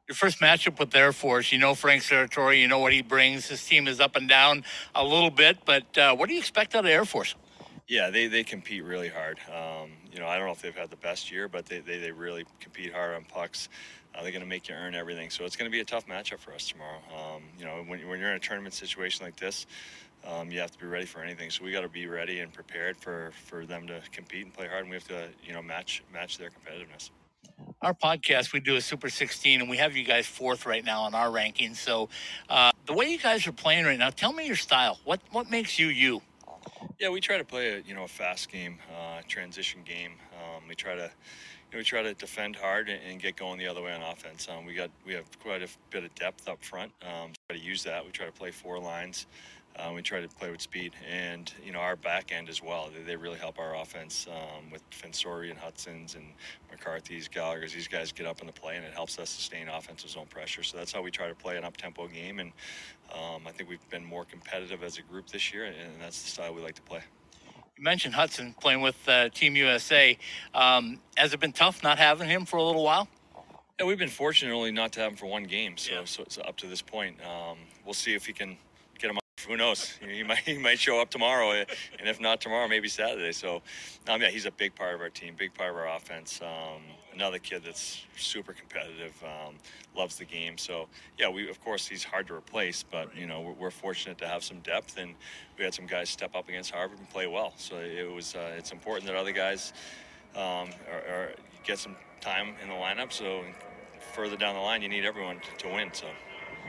Your 0.08 0.14
first 0.14 0.40
matchup 0.40 0.78
with 0.78 0.94
Air 0.94 1.12
Force, 1.12 1.52
you 1.52 1.58
know 1.58 1.74
Frank 1.74 2.02
Serratore, 2.02 2.58
you 2.58 2.66
know 2.66 2.78
what 2.78 2.94
he 2.94 3.02
brings. 3.02 3.48
His 3.48 3.62
team 3.62 3.86
is 3.86 4.00
up 4.00 4.16
and 4.16 4.26
down 4.26 4.64
a 4.94 5.04
little 5.04 5.30
bit, 5.30 5.58
but 5.66 5.98
uh, 5.98 6.16
what 6.16 6.30
do 6.30 6.32
you 6.32 6.38
expect 6.38 6.74
out 6.74 6.86
of 6.86 6.90
Air 6.90 7.04
Force? 7.04 7.34
Yeah, 7.88 8.08
they, 8.08 8.26
they 8.26 8.42
compete 8.42 8.84
really 8.84 9.10
hard. 9.10 9.38
Um, 9.54 9.90
you 10.10 10.18
know, 10.18 10.26
I 10.26 10.38
don't 10.38 10.46
know 10.46 10.52
if 10.52 10.62
they've 10.62 10.74
had 10.74 10.88
the 10.88 10.96
best 10.96 11.30
year, 11.30 11.46
but 11.46 11.66
they, 11.66 11.80
they, 11.80 11.98
they 11.98 12.10
really 12.10 12.46
compete 12.58 12.94
hard 12.94 13.16
on 13.16 13.24
pucks. 13.24 13.68
Uh, 14.14 14.22
they're 14.22 14.32
going 14.32 14.40
to 14.40 14.48
make 14.48 14.70
you 14.70 14.74
earn 14.74 14.94
everything. 14.94 15.28
So 15.28 15.44
it's 15.44 15.56
going 15.56 15.70
to 15.70 15.72
be 15.72 15.80
a 15.80 15.84
tough 15.84 16.06
matchup 16.06 16.38
for 16.38 16.54
us 16.54 16.66
tomorrow. 16.68 17.00
Um, 17.14 17.42
you 17.58 17.66
know, 17.66 17.84
when, 17.86 18.08
when 18.08 18.18
you're 18.18 18.30
in 18.30 18.36
a 18.36 18.40
tournament 18.40 18.72
situation 18.72 19.26
like 19.26 19.36
this, 19.36 19.66
um, 20.26 20.50
you 20.50 20.58
have 20.60 20.70
to 20.70 20.78
be 20.78 20.86
ready 20.86 21.04
for 21.04 21.20
anything. 21.20 21.50
So 21.50 21.64
we 21.64 21.70
got 21.70 21.82
to 21.82 21.88
be 21.88 22.06
ready 22.06 22.40
and 22.40 22.50
prepared 22.50 22.96
for, 22.96 23.32
for 23.44 23.66
them 23.66 23.86
to 23.88 24.00
compete 24.10 24.46
and 24.46 24.54
play 24.54 24.68
hard, 24.68 24.82
and 24.82 24.90
we 24.90 24.96
have 24.96 25.08
to, 25.08 25.28
you 25.44 25.52
know, 25.52 25.60
match 25.60 26.02
match 26.14 26.38
their 26.38 26.48
competitiveness. 26.48 27.10
Our 27.80 27.94
podcast, 27.94 28.52
we 28.52 28.58
do 28.58 28.74
a 28.74 28.80
Super 28.80 29.08
16, 29.08 29.60
and 29.60 29.70
we 29.70 29.76
have 29.76 29.96
you 29.96 30.02
guys 30.02 30.26
fourth 30.26 30.66
right 30.66 30.84
now 30.84 31.02
on 31.02 31.14
our 31.14 31.28
rankings. 31.28 31.76
So, 31.76 32.08
uh, 32.48 32.72
the 32.86 32.92
way 32.92 33.06
you 33.06 33.18
guys 33.18 33.46
are 33.46 33.52
playing 33.52 33.84
right 33.84 33.98
now, 33.98 34.10
tell 34.10 34.32
me 34.32 34.46
your 34.46 34.56
style. 34.56 34.98
What 35.04 35.20
what 35.30 35.48
makes 35.48 35.78
you 35.78 35.86
you? 35.86 36.20
Yeah, 36.98 37.10
we 37.10 37.20
try 37.20 37.38
to 37.38 37.44
play 37.44 37.74
a 37.74 37.80
you 37.80 37.94
know 37.94 38.02
a 38.02 38.08
fast 38.08 38.50
game, 38.50 38.78
uh, 38.92 39.20
transition 39.28 39.82
game. 39.84 40.12
Um, 40.34 40.64
we 40.68 40.74
try 40.74 40.96
to 40.96 41.02
you 41.70 41.76
know, 41.76 41.78
we 41.78 41.84
try 41.84 42.02
to 42.02 42.14
defend 42.14 42.56
hard 42.56 42.88
and, 42.88 43.00
and 43.08 43.22
get 43.22 43.36
going 43.36 43.58
the 43.58 43.66
other 43.68 43.82
way 43.82 43.92
on 43.92 44.02
offense. 44.02 44.48
Um, 44.48 44.64
we 44.64 44.74
got 44.74 44.90
we 45.06 45.12
have 45.14 45.26
quite 45.38 45.62
a 45.62 45.68
bit 45.90 46.02
of 46.02 46.14
depth 46.16 46.48
up 46.48 46.64
front. 46.64 46.90
Um, 47.02 47.30
so 47.34 47.40
try 47.50 47.58
to 47.58 47.64
use 47.64 47.84
that. 47.84 48.04
We 48.04 48.10
try 48.10 48.26
to 48.26 48.32
play 48.32 48.50
four 48.50 48.80
lines. 48.80 49.26
Um, 49.78 49.94
we 49.94 50.02
try 50.02 50.20
to 50.20 50.28
play 50.28 50.50
with 50.50 50.60
speed, 50.60 50.92
and 51.08 51.52
you 51.64 51.72
know 51.72 51.78
our 51.78 51.94
back 51.94 52.32
end 52.32 52.48
as 52.48 52.62
well. 52.62 52.90
They, 52.94 53.02
they 53.02 53.16
really 53.16 53.38
help 53.38 53.58
our 53.58 53.76
offense 53.76 54.26
um, 54.28 54.70
with 54.72 54.82
Fensore 54.90 55.48
and 55.48 55.58
Hutson's 55.58 56.16
and 56.16 56.24
McCarthy's, 56.70 57.28
Gallagher's. 57.28 57.72
These 57.72 57.88
guys 57.88 58.10
get 58.10 58.26
up 58.26 58.40
in 58.40 58.46
the 58.46 58.52
play, 58.52 58.76
and 58.76 58.84
it 58.84 58.92
helps 58.92 59.18
us 59.18 59.30
sustain 59.30 59.68
offensive 59.68 60.10
zone 60.10 60.26
pressure. 60.26 60.62
So 60.62 60.76
that's 60.76 60.92
how 60.92 61.02
we 61.02 61.10
try 61.10 61.28
to 61.28 61.34
play 61.34 61.56
an 61.56 61.64
up-tempo 61.64 62.08
game, 62.08 62.40
and 62.40 62.52
um, 63.12 63.42
I 63.46 63.52
think 63.52 63.68
we've 63.68 63.88
been 63.88 64.04
more 64.04 64.24
competitive 64.24 64.82
as 64.82 64.98
a 64.98 65.02
group 65.02 65.28
this 65.28 65.52
year, 65.52 65.64
and 65.64 66.00
that's 66.00 66.22
the 66.22 66.28
style 66.28 66.54
we 66.54 66.62
like 66.62 66.74
to 66.74 66.82
play. 66.82 67.02
You 67.76 67.84
mentioned 67.84 68.14
Hudson 68.14 68.56
playing 68.60 68.80
with 68.80 68.96
uh, 69.06 69.28
Team 69.28 69.54
USA. 69.54 70.18
Um, 70.52 71.00
has 71.16 71.32
it 71.32 71.38
been 71.38 71.52
tough 71.52 71.84
not 71.84 71.98
having 71.98 72.28
him 72.28 72.44
for 72.44 72.56
a 72.56 72.62
little 72.62 72.82
while? 72.82 73.06
Yeah, 73.78 73.86
we've 73.86 73.98
been 73.98 74.08
fortunate 74.08 74.52
only 74.52 74.72
not 74.72 74.90
to 74.94 75.00
have 75.00 75.12
him 75.12 75.16
for 75.16 75.26
one 75.26 75.44
game, 75.44 75.76
so 75.76 76.04
so, 76.04 76.24
so 76.28 76.42
up 76.42 76.56
to 76.56 76.66
this 76.66 76.82
point, 76.82 77.18
um, 77.24 77.58
we'll 77.84 77.94
see 77.94 78.14
if 78.14 78.26
he 78.26 78.32
can. 78.32 78.52
Up. 78.52 78.67
Who 79.46 79.56
knows? 79.56 79.92
He 80.00 80.22
might 80.22 80.38
he 80.38 80.58
might 80.58 80.78
show 80.78 81.00
up 81.00 81.10
tomorrow, 81.10 81.50
eh, 81.50 81.64
and 81.98 82.08
if 82.08 82.20
not 82.20 82.40
tomorrow, 82.40 82.66
maybe 82.66 82.88
Saturday. 82.88 83.32
So, 83.32 83.62
um, 84.08 84.20
yeah, 84.20 84.30
he's 84.30 84.46
a 84.46 84.50
big 84.50 84.74
part 84.74 84.94
of 84.94 85.00
our 85.00 85.10
team, 85.10 85.34
big 85.38 85.54
part 85.54 85.70
of 85.70 85.76
our 85.76 85.88
offense. 85.88 86.40
Um, 86.42 86.82
another 87.14 87.38
kid 87.38 87.62
that's 87.64 88.04
super 88.16 88.52
competitive, 88.52 89.12
um, 89.22 89.54
loves 89.96 90.16
the 90.16 90.24
game. 90.24 90.58
So, 90.58 90.88
yeah, 91.18 91.28
we 91.28 91.48
of 91.48 91.62
course 91.62 91.86
he's 91.86 92.02
hard 92.02 92.26
to 92.28 92.34
replace, 92.34 92.82
but 92.82 93.14
you 93.16 93.26
know 93.26 93.40
we're, 93.40 93.52
we're 93.52 93.70
fortunate 93.70 94.18
to 94.18 94.26
have 94.26 94.42
some 94.42 94.58
depth, 94.60 94.98
and 94.98 95.14
we 95.56 95.64
had 95.64 95.74
some 95.74 95.86
guys 95.86 96.10
step 96.10 96.34
up 96.34 96.48
against 96.48 96.70
Harvard 96.70 96.98
and 96.98 97.08
play 97.10 97.26
well. 97.26 97.52
So 97.56 97.76
it 97.76 98.10
was 98.10 98.34
uh, 98.34 98.54
it's 98.56 98.72
important 98.72 99.06
that 99.06 99.16
other 99.16 99.32
guys 99.32 99.72
um, 100.34 100.70
are, 100.90 101.04
are 101.08 101.32
get 101.64 101.78
some 101.78 101.96
time 102.20 102.54
in 102.62 102.68
the 102.68 102.74
lineup. 102.74 103.12
So 103.12 103.44
further 104.14 104.36
down 104.36 104.54
the 104.54 104.60
line, 104.60 104.82
you 104.82 104.88
need 104.88 105.04
everyone 105.04 105.36
to, 105.36 105.68
to 105.68 105.74
win. 105.74 105.90
So. 105.92 106.06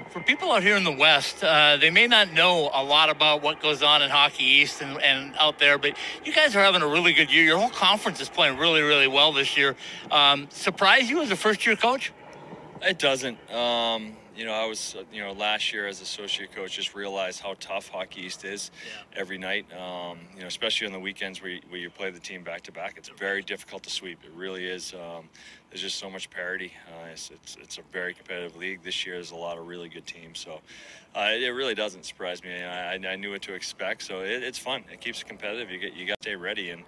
For 0.09 0.21
people 0.21 0.51
out 0.51 0.63
here 0.63 0.75
in 0.75 0.83
the 0.83 0.91
West, 0.91 1.43
uh, 1.43 1.77
they 1.77 1.91
may 1.91 2.07
not 2.07 2.33
know 2.33 2.71
a 2.73 2.83
lot 2.83 3.09
about 3.09 3.43
what 3.43 3.61
goes 3.61 3.83
on 3.83 4.01
in 4.01 4.09
Hockey 4.09 4.43
East 4.43 4.81
and, 4.81 4.99
and 5.01 5.35
out 5.37 5.59
there, 5.59 5.77
but 5.77 5.95
you 6.25 6.33
guys 6.33 6.55
are 6.55 6.63
having 6.63 6.81
a 6.81 6.87
really 6.87 7.13
good 7.13 7.31
year. 7.31 7.43
Your 7.43 7.59
whole 7.59 7.69
conference 7.69 8.19
is 8.19 8.27
playing 8.27 8.57
really, 8.57 8.81
really 8.81 9.07
well 9.07 9.31
this 9.31 9.55
year. 9.55 9.75
Um, 10.09 10.47
surprise 10.49 11.09
you 11.09 11.21
as 11.21 11.29
a 11.29 11.35
first 11.35 11.65
year 11.65 11.75
coach? 11.75 12.11
It 12.81 12.97
doesn't. 12.97 13.37
Um, 13.51 14.13
you 14.35 14.45
know, 14.45 14.53
I 14.53 14.65
was, 14.65 14.95
uh, 14.97 15.03
you 15.11 15.21
know, 15.21 15.33
last 15.33 15.73
year 15.73 15.85
as 15.85 15.99
associate 16.01 16.55
coach, 16.55 16.77
just 16.77 16.95
realized 16.95 17.41
how 17.41 17.55
tough 17.59 17.89
Hockey 17.89 18.21
East 18.21 18.45
is 18.45 18.71
every 19.13 19.37
night. 19.37 19.65
Um, 19.73 20.19
you 20.33 20.41
know, 20.41 20.47
especially 20.47 20.87
on 20.87 20.93
the 20.93 20.99
weekends 20.99 21.41
where 21.41 21.51
you, 21.51 21.61
where 21.67 21.79
you 21.79 21.89
play 21.89 22.09
the 22.09 22.21
team 22.21 22.41
back 22.43 22.61
to 22.61 22.71
back. 22.71 22.95
It's 22.97 23.09
very 23.09 23.41
difficult 23.41 23.83
to 23.83 23.89
sweep. 23.89 24.19
It 24.23 24.31
really 24.33 24.65
is. 24.65 24.93
Um, 24.93 25.29
there's 25.69 25.81
just 25.81 25.99
so 25.99 26.09
much 26.09 26.29
parity. 26.29 26.73
Uh, 26.87 27.07
it's, 27.11 27.29
it's, 27.29 27.57
it's 27.61 27.77
a 27.77 27.81
very 27.91 28.13
competitive 28.13 28.55
league. 28.55 28.81
This 28.83 29.05
year, 29.05 29.15
there's 29.15 29.31
a 29.31 29.35
lot 29.35 29.57
of 29.57 29.67
really 29.67 29.87
good 29.87 30.05
teams. 30.05 30.39
So 30.39 30.61
uh, 31.15 31.29
it 31.31 31.49
really 31.49 31.75
doesn't 31.75 32.05
surprise 32.05 32.43
me. 32.43 32.63
I, 32.63 32.95
I 32.95 33.15
knew 33.15 33.31
what 33.31 33.41
to 33.43 33.53
expect. 33.53 34.03
So 34.03 34.21
it, 34.21 34.43
it's 34.43 34.57
fun. 34.57 34.83
It 34.91 35.01
keeps 35.01 35.21
it 35.21 35.27
competitive. 35.27 35.69
You 35.69 35.79
get 35.79 35.93
you 35.93 36.07
got 36.07 36.19
to 36.19 36.23
stay 36.23 36.35
ready, 36.35 36.71
and 36.71 36.83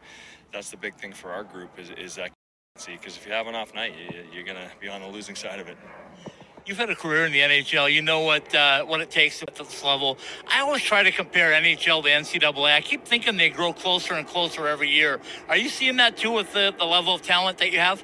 that's 0.52 0.72
the 0.72 0.78
big 0.78 0.96
thing 0.96 1.14
for 1.14 1.32
our 1.32 1.44
group 1.44 1.78
is, 1.78 1.92
is 1.92 2.16
that 2.16 2.32
because 2.88 3.18
if 3.18 3.26
you 3.28 3.34
have 3.34 3.48
an 3.48 3.56
off 3.56 3.76
night, 3.76 3.94
you, 3.98 4.24
you're 4.34 4.44
going 4.44 4.58
to 4.58 4.72
be 4.80 4.88
on 4.88 5.02
the 5.02 5.08
losing 5.08 5.36
side 5.36 5.60
of 5.60 5.68
it. 5.68 5.78
You've 6.66 6.78
had 6.78 6.90
a 6.90 6.96
career 6.96 7.26
in 7.26 7.32
the 7.32 7.40
NHL. 7.40 7.92
You 7.92 8.02
know 8.02 8.22
what 8.22 8.54
uh, 8.54 8.84
what 8.86 9.02
it 9.02 9.12
takes 9.12 9.42
at 9.42 9.56
this 9.56 9.84
level. 9.84 10.18
I 10.48 10.62
always 10.62 10.82
try 10.82 11.04
to 11.04 11.12
compare 11.12 11.52
NHL 11.52 12.04
to 12.04 12.10
NCAA. 12.10 12.76
I 12.76 12.82
keep 12.82 13.06
thinking 13.06 13.38
they 13.38 13.50
grow 13.50 13.74
closer 13.74 14.14
and 14.14 14.28
closer 14.28 14.68
every 14.68 14.90
year. 14.90 15.20
Are 15.50 15.58
you 15.58 15.70
seeing 15.70 15.98
that 15.98 16.18
too 16.18 16.32
with 16.32 16.54
the, 16.54 16.74
the 16.78 16.86
level 16.86 17.14
of 17.14 17.22
talent 17.22 17.58
that 17.60 17.72
you 17.72 17.80
have? 17.80 18.04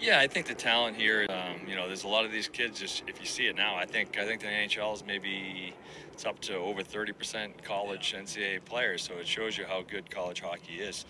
Yeah, 0.00 0.20
I 0.20 0.28
think 0.28 0.46
the 0.46 0.54
talent 0.54 0.96
here, 0.96 1.26
um, 1.28 1.66
you 1.66 1.74
know, 1.74 1.88
there's 1.88 2.04
a 2.04 2.08
lot 2.08 2.24
of 2.24 2.30
these 2.30 2.46
kids. 2.46 2.78
Just 2.78 3.02
if 3.08 3.20
you 3.20 3.26
see 3.26 3.46
it 3.46 3.56
now, 3.56 3.74
I 3.74 3.84
think 3.84 4.16
I 4.16 4.24
think 4.24 4.40
the 4.40 4.46
NHL 4.46 4.94
is 4.94 5.04
maybe 5.04 5.74
it's 6.12 6.24
up 6.24 6.38
to 6.42 6.54
over 6.56 6.82
30% 6.82 7.62
college 7.64 8.14
NCAA 8.16 8.64
players. 8.64 9.02
So 9.02 9.14
it 9.14 9.26
shows 9.26 9.58
you 9.58 9.64
how 9.64 9.82
good 9.82 10.08
college 10.08 10.40
hockey 10.40 10.74
is. 10.74 11.04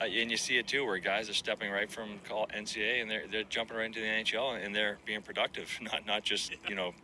Uh, 0.00 0.04
and 0.04 0.30
you 0.30 0.36
see 0.36 0.58
it 0.58 0.68
too, 0.68 0.84
where 0.86 0.98
guys 0.98 1.28
are 1.28 1.34
stepping 1.34 1.72
right 1.72 1.90
from 1.90 2.20
call 2.28 2.46
NCAA 2.56 3.02
and 3.02 3.10
they're 3.10 3.24
they're 3.30 3.42
jumping 3.44 3.76
right 3.76 3.86
into 3.86 4.00
the 4.00 4.06
NHL 4.06 4.64
and 4.64 4.74
they're 4.74 4.98
being 5.04 5.22
productive, 5.22 5.76
not 5.82 6.06
not 6.06 6.22
just 6.22 6.52
you 6.68 6.76
know 6.76 6.94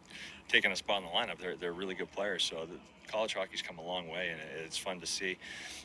taking 0.49 0.71
a 0.71 0.77
spot 0.77 1.03
in 1.03 1.09
the 1.09 1.11
lineup. 1.11 1.39
They're 1.39 1.57
they're 1.57 1.73
really 1.73 1.95
good 1.95 2.13
players. 2.13 2.45
So 2.45 2.67
the 2.67 2.79
college 3.11 3.35
hockey's 3.35 3.63
come 3.63 3.79
a 3.79 3.85
long 3.85 4.09
way, 4.09 4.29
and 4.31 4.41
it's 4.65 4.79
fun 4.79 5.01
to 5.01 5.07
see. 5.07 5.39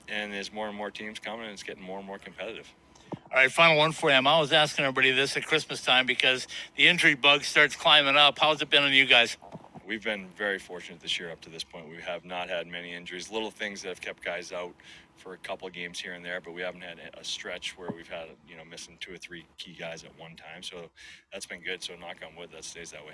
And 0.08 0.32
there's 0.32 0.54
more 0.54 0.68
and 0.68 0.78
more 0.78 0.92
teams 0.92 1.18
coming, 1.18 1.46
and 1.46 1.54
it's 1.54 1.64
getting 1.64 1.84
more 1.84 1.98
and 1.98 2.06
more 2.06 2.20
competitive. 2.20 2.72
All 3.32 3.38
right, 3.38 3.52
final 3.52 3.78
one 3.78 3.94
for 3.94 4.10
you. 4.10 4.16
I'm 4.16 4.28
always 4.28 4.52
asking 4.52 4.84
everybody 4.84 5.12
this 5.12 5.38
at 5.38 5.46
Christmas 5.46 5.82
time 5.82 6.06
because 6.06 6.48
the 6.76 6.88
injury 6.88 7.16
bug 7.16 7.44
starts 7.46 7.78
climbing 7.78 8.18
up. 8.18 8.38
How's 8.38 8.62
it 8.62 8.70
been 8.70 8.84
on 8.84 8.92
you 8.92 9.06
guys? 9.06 9.38
We've 9.88 10.04
been 10.04 10.28
very 10.38 10.60
fortunate 10.60 11.00
this 11.00 11.20
year 11.20 11.32
up 11.32 11.40
to 11.42 11.50
this 11.50 11.64
point. 11.64 11.90
We 11.90 12.02
have 12.02 12.26
not 12.26 12.50
had 12.50 12.68
many 12.68 12.94
injuries, 12.94 13.32
little 13.32 13.50
things 13.50 13.82
that 13.82 13.90
have 13.90 14.02
kept 14.02 14.24
guys 14.24 14.52
out 14.52 14.74
for 15.16 15.34
a 15.34 15.38
couple 15.38 15.68
of 15.68 15.74
games 15.74 16.00
here 16.00 16.14
and 16.14 16.26
there, 16.26 16.42
but 16.42 16.54
we 16.54 16.62
haven't 16.62 16.82
had 16.82 16.98
a 17.18 17.24
stretch 17.24 17.78
where 17.78 17.90
we've 17.96 18.08
had, 18.08 18.28
you 18.48 18.58
know, 18.58 18.66
missing 18.66 18.98
two 19.00 19.14
or 19.14 19.18
three 19.18 19.46
key 19.58 19.74
guys 19.80 20.04
at 20.04 20.12
one 20.20 20.36
time. 20.36 20.62
So 20.62 20.90
that's 21.32 21.46
been 21.46 21.62
good. 21.62 21.82
So 21.82 21.94
knock 21.96 22.18
on 22.26 22.36
wood, 22.36 22.50
that 22.54 22.64
stays 22.64 22.92
that 22.92 23.06
way. 23.06 23.14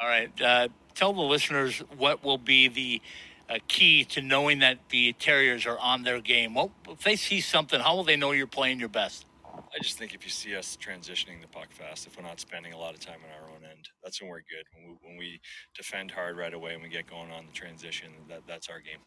All 0.00 0.08
right. 0.08 0.30
Uh, 0.40 0.68
tell 0.94 1.12
the 1.12 1.20
listeners 1.20 1.82
what 1.98 2.24
will 2.24 2.38
be 2.38 2.68
the 2.68 3.02
uh, 3.48 3.58
key 3.68 4.04
to 4.04 4.22
knowing 4.22 4.60
that 4.60 4.78
the 4.88 5.12
Terriers 5.14 5.66
are 5.66 5.78
on 5.78 6.02
their 6.02 6.20
game. 6.20 6.54
Well, 6.54 6.70
if 6.88 7.02
they 7.02 7.16
see 7.16 7.40
something, 7.40 7.80
how 7.80 7.96
will 7.96 8.04
they 8.04 8.16
know 8.16 8.32
you're 8.32 8.46
playing 8.46 8.80
your 8.80 8.88
best? 8.88 9.26
I 9.72 9.78
just 9.80 9.98
think 9.98 10.14
if 10.14 10.24
you 10.24 10.30
see 10.30 10.56
us 10.56 10.76
transitioning 10.80 11.40
the 11.40 11.46
puck 11.46 11.70
fast, 11.70 12.06
if 12.06 12.16
we're 12.16 12.24
not 12.24 12.40
spending 12.40 12.72
a 12.72 12.78
lot 12.78 12.94
of 12.94 13.00
time 13.00 13.18
on 13.24 13.42
our 13.42 13.50
own 13.50 13.62
end, 13.62 13.88
that's 14.02 14.20
when 14.20 14.28
we're 14.28 14.38
good. 14.38 14.64
When 14.74 14.88
we, 14.88 15.08
when 15.08 15.16
we 15.16 15.40
defend 15.76 16.10
hard 16.10 16.36
right 16.36 16.52
away 16.52 16.74
and 16.74 16.82
we 16.82 16.88
get 16.88 17.08
going 17.08 17.30
on 17.30 17.46
the 17.46 17.52
transition, 17.52 18.08
that, 18.28 18.40
that's 18.48 18.68
our 18.68 18.80
game. 18.80 18.98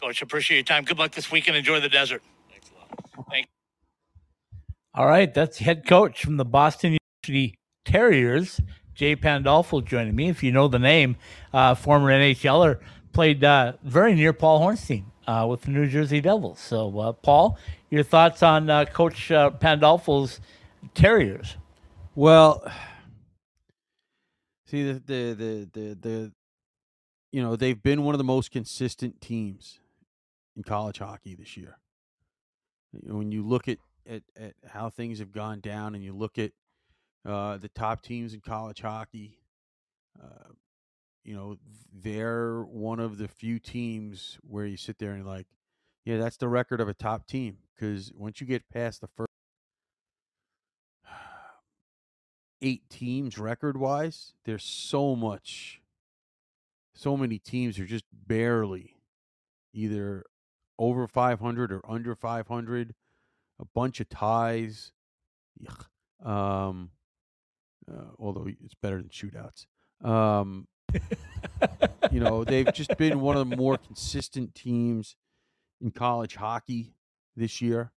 Coach, 0.00 0.22
appreciate 0.22 0.56
your 0.56 0.64
time. 0.64 0.84
Good 0.84 0.98
luck 0.98 1.12
this 1.12 1.30
weekend. 1.30 1.56
And 1.56 1.66
enjoy 1.66 1.80
the 1.80 1.90
desert. 1.90 2.22
Thanks 2.50 2.70
a 2.70 2.78
lot. 2.78 3.26
Thank 3.30 3.48
All 4.94 5.06
right, 5.06 5.32
that's 5.32 5.58
head 5.58 5.86
coach 5.86 6.22
from 6.22 6.38
the 6.38 6.44
Boston 6.44 6.96
University 7.26 7.58
Terriers, 7.84 8.60
Jay 8.94 9.14
Pandolfo, 9.14 9.82
joining 9.84 10.16
me. 10.16 10.30
If 10.30 10.42
you 10.42 10.52
know 10.52 10.68
the 10.68 10.78
name, 10.78 11.16
uh, 11.52 11.74
former 11.74 12.10
NHLer, 12.10 12.80
played 13.12 13.44
uh, 13.44 13.74
very 13.82 14.14
near 14.14 14.32
Paul 14.32 14.60
Hornstein 14.60 15.04
uh, 15.28 15.46
with 15.46 15.62
the 15.62 15.70
New 15.70 15.86
Jersey 15.86 16.22
Devils. 16.22 16.58
So, 16.58 16.98
uh, 16.98 17.12
Paul, 17.12 17.58
your 17.90 18.02
thoughts 18.02 18.42
on 18.42 18.70
uh, 18.70 18.86
Coach 18.86 19.30
uh, 19.30 19.50
Pandolfo's 19.50 20.40
Terriers? 20.94 21.56
Well, 22.14 22.64
see 24.66 24.84
the 24.84 24.94
the 24.94 25.34
the 25.34 25.68
the, 25.72 25.98
the 26.00 26.32
you 27.30 27.42
know 27.42 27.56
they've 27.56 27.80
been 27.80 28.04
one 28.04 28.14
of 28.14 28.18
the 28.18 28.24
most 28.24 28.50
consistent 28.50 29.20
teams 29.20 29.80
in 30.56 30.62
college 30.62 30.98
hockey 30.98 31.34
this 31.34 31.56
year. 31.56 31.78
When 32.92 33.30
you 33.30 33.46
look 33.46 33.68
at 33.68 33.78
at, 34.08 34.22
at 34.34 34.54
how 34.66 34.88
things 34.88 35.18
have 35.18 35.30
gone 35.30 35.60
down, 35.60 35.94
and 35.94 36.02
you 36.02 36.14
look 36.14 36.38
at 36.38 36.52
uh, 37.26 37.58
the 37.58 37.68
top 37.68 38.00
teams 38.00 38.32
in 38.32 38.40
college 38.40 38.80
hockey, 38.80 39.40
uh, 40.18 40.52
you 41.28 41.36
know 41.36 41.58
they're 41.92 42.62
one 42.62 42.98
of 42.98 43.18
the 43.18 43.28
few 43.28 43.58
teams 43.58 44.38
where 44.40 44.64
you 44.64 44.78
sit 44.78 44.98
there 44.98 45.12
and 45.12 45.26
like, 45.26 45.46
yeah, 46.06 46.16
that's 46.16 46.38
the 46.38 46.48
record 46.48 46.80
of 46.80 46.88
a 46.88 46.94
top 46.94 47.26
team. 47.26 47.58
Because 47.74 48.10
once 48.16 48.40
you 48.40 48.46
get 48.46 48.70
past 48.72 49.02
the 49.02 49.08
first 49.08 49.28
eight 52.62 52.88
teams 52.88 53.36
record 53.36 53.76
wise, 53.76 54.32
there's 54.46 54.64
so 54.64 55.14
much, 55.14 55.82
so 56.94 57.14
many 57.14 57.38
teams 57.38 57.78
are 57.78 57.84
just 57.84 58.06
barely 58.10 58.96
either 59.74 60.24
over 60.78 61.06
500 61.06 61.70
or 61.70 61.82
under 61.86 62.14
500, 62.14 62.94
a 63.60 63.64
bunch 63.74 64.00
of 64.00 64.08
ties. 64.08 64.92
Um, 66.24 66.92
uh, 67.86 68.12
although 68.18 68.48
it's 68.48 68.74
better 68.80 68.96
than 68.96 69.10
shootouts. 69.10 69.66
Um, 70.02 70.66
you 72.10 72.20
know, 72.20 72.44
they've 72.44 72.72
just 72.72 72.96
been 72.96 73.20
one 73.20 73.36
of 73.36 73.48
the 73.48 73.56
more 73.56 73.76
consistent 73.76 74.54
teams 74.54 75.16
in 75.80 75.90
college 75.90 76.36
hockey 76.36 76.94
this 77.36 77.60
year, 77.60 77.92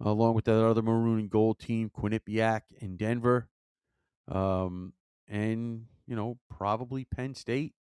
along 0.00 0.34
with 0.34 0.44
that 0.46 0.64
other 0.64 0.82
maroon 0.82 1.20
and 1.20 1.30
gold 1.30 1.58
team, 1.58 1.90
Quinnipiac 1.90 2.62
in 2.80 2.96
Denver 2.96 3.48
um, 4.30 4.92
and 5.28 5.86
you 6.06 6.16
know 6.16 6.38
probably 6.48 7.04
Penn 7.04 7.34
State. 7.34 7.74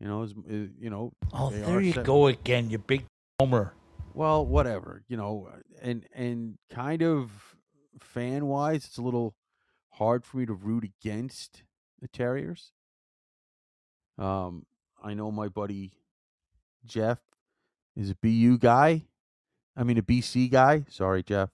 You 0.00 0.08
know, 0.08 0.22
is, 0.22 0.34
is 0.46 0.70
you 0.78 0.90
know. 0.90 1.12
Oh, 1.32 1.50
there 1.50 1.80
you 1.80 1.94
go 2.02 2.26
again, 2.26 2.70
you 2.70 2.78
big 2.78 3.04
homer. 3.40 3.74
Well, 4.14 4.44
whatever 4.46 5.02
you 5.08 5.16
know, 5.16 5.48
and 5.82 6.06
and 6.12 6.58
kind 6.70 7.02
of 7.02 7.30
fan 8.00 8.46
wise, 8.46 8.84
it's 8.84 8.98
a 8.98 9.02
little 9.02 9.34
hard 9.90 10.24
for 10.24 10.38
me 10.38 10.46
to 10.46 10.54
root 10.54 10.84
against 10.84 11.62
the 12.00 12.08
Terriers. 12.08 12.72
Um, 14.18 14.64
I 15.02 15.14
know 15.14 15.30
my 15.30 15.48
buddy 15.48 15.92
Jeff 16.84 17.18
is 17.96 18.10
a 18.10 18.14
BU 18.16 18.58
guy. 18.58 19.04
I 19.76 19.82
mean 19.84 19.98
a 19.98 20.02
BC 20.02 20.50
guy. 20.50 20.84
Sorry, 20.88 21.22
Jeff. 21.22 21.50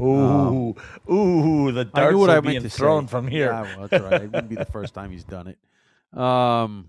Ooh, 0.00 0.74
ooh, 1.10 1.72
the 1.72 1.82
Um, 1.82 1.90
I 1.94 2.00
darts 2.00 2.12
knew 2.12 2.18
what 2.18 2.30
I 2.30 2.34
meant 2.34 2.46
being 2.46 2.62
to 2.62 2.70
thrown 2.70 3.06
say. 3.06 3.10
from 3.10 3.26
here. 3.28 3.50
Yeah, 3.52 3.62
well, 3.76 3.88
that's 3.88 4.02
right. 4.02 4.22
It 4.22 4.30
wouldn't 4.32 4.48
be 4.48 4.56
the 4.56 4.64
first 4.64 4.94
time 4.94 5.10
he's 5.10 5.24
done 5.24 5.46
it. 5.48 6.18
Um, 6.18 6.88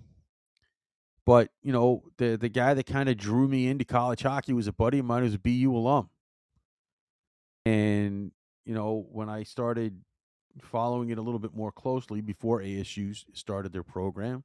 but 1.25 1.49
you 1.61 1.71
know, 1.73 2.03
the 2.17 2.37
the 2.37 2.49
guy 2.49 2.73
that 2.73 2.85
kind 2.85 3.09
of 3.09 3.17
drew 3.17 3.47
me 3.47 3.67
into 3.67 3.85
college 3.85 4.21
hockey 4.23 4.53
was 4.53 4.67
a 4.67 4.73
buddy 4.73 4.99
of 4.99 5.05
mine 5.05 5.23
who's 5.23 5.33
a 5.35 5.39
BU 5.39 5.71
alum. 5.75 6.09
And 7.65 8.31
you 8.65 8.73
know, 8.73 9.05
when 9.11 9.29
I 9.29 9.43
started 9.43 10.01
following 10.61 11.09
it 11.09 11.17
a 11.17 11.21
little 11.21 11.39
bit 11.39 11.55
more 11.55 11.71
closely 11.71 12.21
before 12.21 12.61
ASU 12.61 13.23
started 13.33 13.71
their 13.73 13.83
program, 13.83 14.43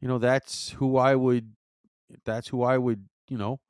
you 0.00 0.08
know, 0.08 0.18
that's 0.18 0.70
who 0.70 0.96
I 0.96 1.14
would 1.16 1.52
that's 2.24 2.48
who 2.48 2.62
I 2.62 2.78
would, 2.78 3.08
you 3.28 3.38
know, 3.38 3.60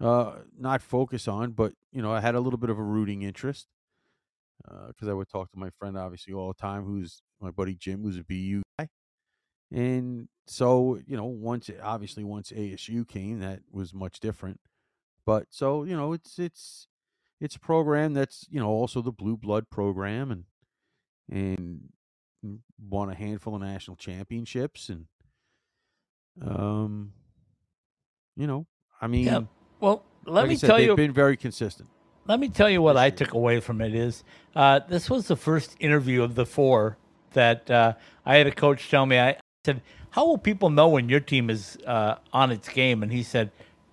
uh 0.00 0.40
not 0.58 0.82
focus 0.82 1.28
on, 1.28 1.52
but 1.52 1.74
you 1.92 2.02
know, 2.02 2.12
I 2.12 2.20
had 2.20 2.34
a 2.36 2.40
little 2.40 2.58
bit 2.58 2.70
of 2.70 2.78
a 2.78 2.84
rooting 2.84 3.22
interest 3.22 3.68
because 4.88 5.08
I 5.08 5.12
would 5.12 5.28
talk 5.28 5.50
to 5.52 5.58
my 5.58 5.70
friend 5.78 5.96
obviously 5.96 6.34
all 6.34 6.48
the 6.48 6.54
time, 6.60 6.84
who's 6.84 7.22
my 7.40 7.50
buddy 7.50 7.74
Jim, 7.74 8.02
who's 8.02 8.18
a 8.18 8.24
BU 8.24 8.62
guy, 8.78 8.88
and 9.72 10.28
so 10.46 11.00
you 11.06 11.16
know, 11.16 11.24
once 11.26 11.70
obviously 11.82 12.24
once 12.24 12.52
ASU 12.52 13.04
came, 13.04 13.40
that 13.40 13.60
was 13.70 13.94
much 13.94 14.20
different. 14.20 14.60
But 15.26 15.46
so 15.50 15.84
you 15.84 15.96
know, 15.96 16.12
it's 16.12 16.38
it's 16.38 16.88
it's 17.40 17.56
a 17.56 17.60
program 17.60 18.14
that's 18.14 18.46
you 18.50 18.60
know 18.60 18.68
also 18.68 19.02
the 19.02 19.12
blue 19.12 19.36
blood 19.36 19.70
program, 19.70 20.30
and 20.30 20.44
and 21.30 21.90
won 22.78 23.10
a 23.10 23.14
handful 23.14 23.54
of 23.54 23.62
national 23.62 23.96
championships, 23.96 24.88
and 24.88 25.06
um, 26.46 27.12
you 28.36 28.46
know, 28.46 28.66
I 29.00 29.06
mean, 29.06 29.24
Yeah. 29.26 29.40
Well, 29.80 30.02
let 30.26 30.42
like 30.42 30.48
me 30.50 30.56
said, 30.56 30.66
tell 30.66 30.76
they've 30.76 30.86
you. 30.88 30.96
been 30.96 31.12
very 31.12 31.36
consistent. 31.36 31.88
Let 32.26 32.38
me 32.38 32.48
tell 32.48 32.68
you 32.70 32.82
what 32.82 32.96
I 32.96 33.10
took 33.10 33.32
away 33.32 33.60
from 33.60 33.80
it 33.80 33.94
is 33.94 34.22
uh, 34.54 34.80
this 34.88 35.08
was 35.10 35.26
the 35.26 35.36
first 35.36 35.74
interview 35.80 36.22
of 36.22 36.34
the 36.34 36.46
four 36.46 36.96
that 37.32 37.70
uh, 37.70 37.94
I 38.26 38.36
had 38.36 38.46
a 38.46 38.52
coach 38.52 38.90
tell 38.90 39.06
me. 39.06 39.18
I 39.18 39.36
said, 39.64 39.82
"How 40.10 40.26
will 40.26 40.38
people 40.38 40.70
know 40.70 40.88
when 40.88 41.08
your 41.08 41.20
team 41.20 41.50
is 41.50 41.78
uh, 41.86 42.16
on 42.32 42.50
its 42.50 42.68
game?" 42.68 43.02
And 43.02 43.10
he 43.10 43.22
said, 43.22 43.50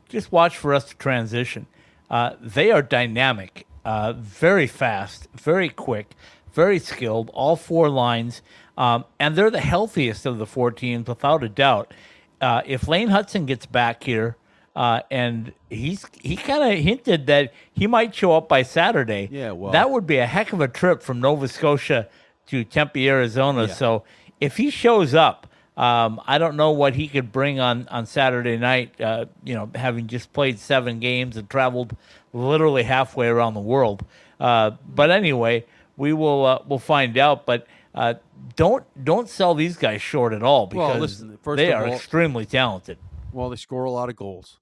"Just 0.09 0.31
watch 0.31 0.57
for 0.57 0.73
us 0.73 0.85
to 0.89 0.97
transition. 0.97 1.67
Uh, 2.09 2.33
they 2.41 2.69
are 2.71 2.81
dynamic, 2.81 3.65
uh, 3.85 4.13
very 4.13 4.67
fast, 4.67 5.27
very 5.33 5.69
quick, 5.69 6.13
very 6.53 6.79
skilled. 6.79 7.29
All 7.33 7.55
four 7.55 7.89
lines, 7.89 8.41
um, 8.77 9.05
and 9.19 9.35
they're 9.35 9.49
the 9.51 9.61
healthiest 9.61 10.25
of 10.25 10.37
the 10.37 10.45
four 10.45 10.71
teams 10.71 11.07
without 11.07 11.43
a 11.43 11.49
doubt. 11.49 11.93
Uh, 12.41 12.61
if 12.65 12.88
Lane 12.88 13.09
Hutson 13.09 13.45
gets 13.45 13.65
back 13.65 14.03
here." 14.03 14.35
Uh, 14.75 15.01
and 15.09 15.53
he's 15.71 16.05
he 16.21 16.35
kind 16.35 16.71
of 16.71 16.77
hinted 16.77 17.25
that 17.25 17.51
he 17.73 17.88
might 17.88 18.13
show 18.13 18.33
up 18.33 18.47
by 18.47 18.61
Saturday. 18.61 19.27
Yeah, 19.31 19.49
well- 19.53 19.71
that 19.71 19.89
would 19.89 20.05
be 20.05 20.17
a 20.17 20.27
heck 20.27 20.53
of 20.53 20.61
a 20.61 20.67
trip 20.67 21.01
from 21.01 21.19
Nova 21.19 21.47
Scotia 21.47 22.07
to 22.45 22.63
Tempe, 22.63 23.09
Arizona. 23.09 23.65
Yeah. 23.65 23.73
So 23.73 24.03
if 24.39 24.57
he 24.57 24.69
shows 24.69 25.15
up, 25.15 25.47
um, 25.77 26.21
I 26.27 26.38
don't 26.38 26.55
know 26.55 26.69
what 26.69 26.93
he 26.93 27.07
could 27.07 27.31
bring 27.31 27.59
on 27.59 27.88
on 27.88 28.05
Saturday 28.05 28.55
night. 28.55 29.01
Uh, 29.01 29.25
you 29.43 29.55
know, 29.55 29.67
having 29.73 30.05
just 30.05 30.31
played 30.31 30.59
seven 30.59 30.99
games 30.99 31.38
and 31.38 31.49
traveled 31.49 31.95
literally 32.31 32.83
halfway 32.83 33.27
around 33.29 33.55
the 33.55 33.59
world. 33.59 34.05
Uh, 34.39 34.71
but 34.88 35.09
anyway, 35.09 35.65
we 35.95 36.13
will 36.13 36.45
uh, 36.45 36.59
we'll 36.67 36.77
find 36.77 37.17
out. 37.17 37.47
But 37.47 37.65
uh, 37.97 38.13
don't 38.55 38.85
don't 39.03 39.27
sell 39.27 39.53
these 39.55 39.75
guys 39.75 40.01
short 40.01 40.33
at 40.33 40.43
all 40.43 40.67
because 40.67 40.91
Well, 40.91 40.99
listen, 40.99 41.37
they 41.55 41.71
are 41.73 41.87
all- 41.87 41.93
extremely 41.93 42.45
talented. 42.45 42.97
Well, 43.33 43.49
they 43.49 43.55
score 43.55 43.83
a 43.85 43.91
lot 43.91 44.09
of 44.09 44.15
goals. 44.15 44.59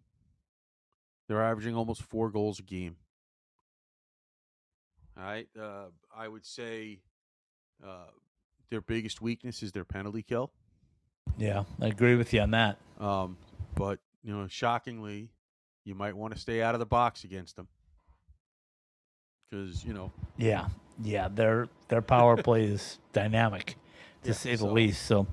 They're 1.27 1.43
averaging 1.43 1.75
almost 1.75 2.01
four 2.03 2.29
goals 2.29 2.59
a 2.59 2.63
game. 2.63 2.95
All 5.17 5.23
right. 5.23 5.47
Uh, 5.59 5.86
I 6.15 6.27
would 6.27 6.45
say 6.45 6.99
uh, 7.86 8.07
their 8.69 8.81
biggest 8.81 9.21
weakness 9.21 9.63
is 9.63 9.71
their 9.71 9.86
penalty 9.86 10.21
kill. 10.23 10.51
Yeah, 11.38 11.63
I 11.81 11.88
agree 11.88 12.15
with 12.15 12.33
you 12.33 12.41
on 12.41 12.51
that. 12.51 12.77
Um, 12.99 13.38
but, 13.75 13.99
you 14.23 14.36
know, 14.36 14.47
shockingly, 14.47 15.29
you 15.83 15.95
might 15.95 16.15
want 16.15 16.33
to 16.33 16.39
stay 16.39 16.61
out 16.61 16.75
of 16.75 16.79
the 16.79 16.86
box 16.86 17.23
against 17.23 17.55
them. 17.55 17.67
Because, 19.49 19.83
you 19.83 19.93
know, 19.93 20.11
Yeah, 20.38 20.67
yeah, 21.03 21.27
their 21.27 21.67
their 21.87 22.01
power 22.01 22.37
play 22.43 22.65
is 22.65 22.99
dynamic, 23.13 23.75
to 24.23 24.29
Yeah, 24.29 24.33
say 24.33 24.51
the 24.51 24.57
so- 24.59 24.71
least. 24.71 25.03
So, 25.05 25.27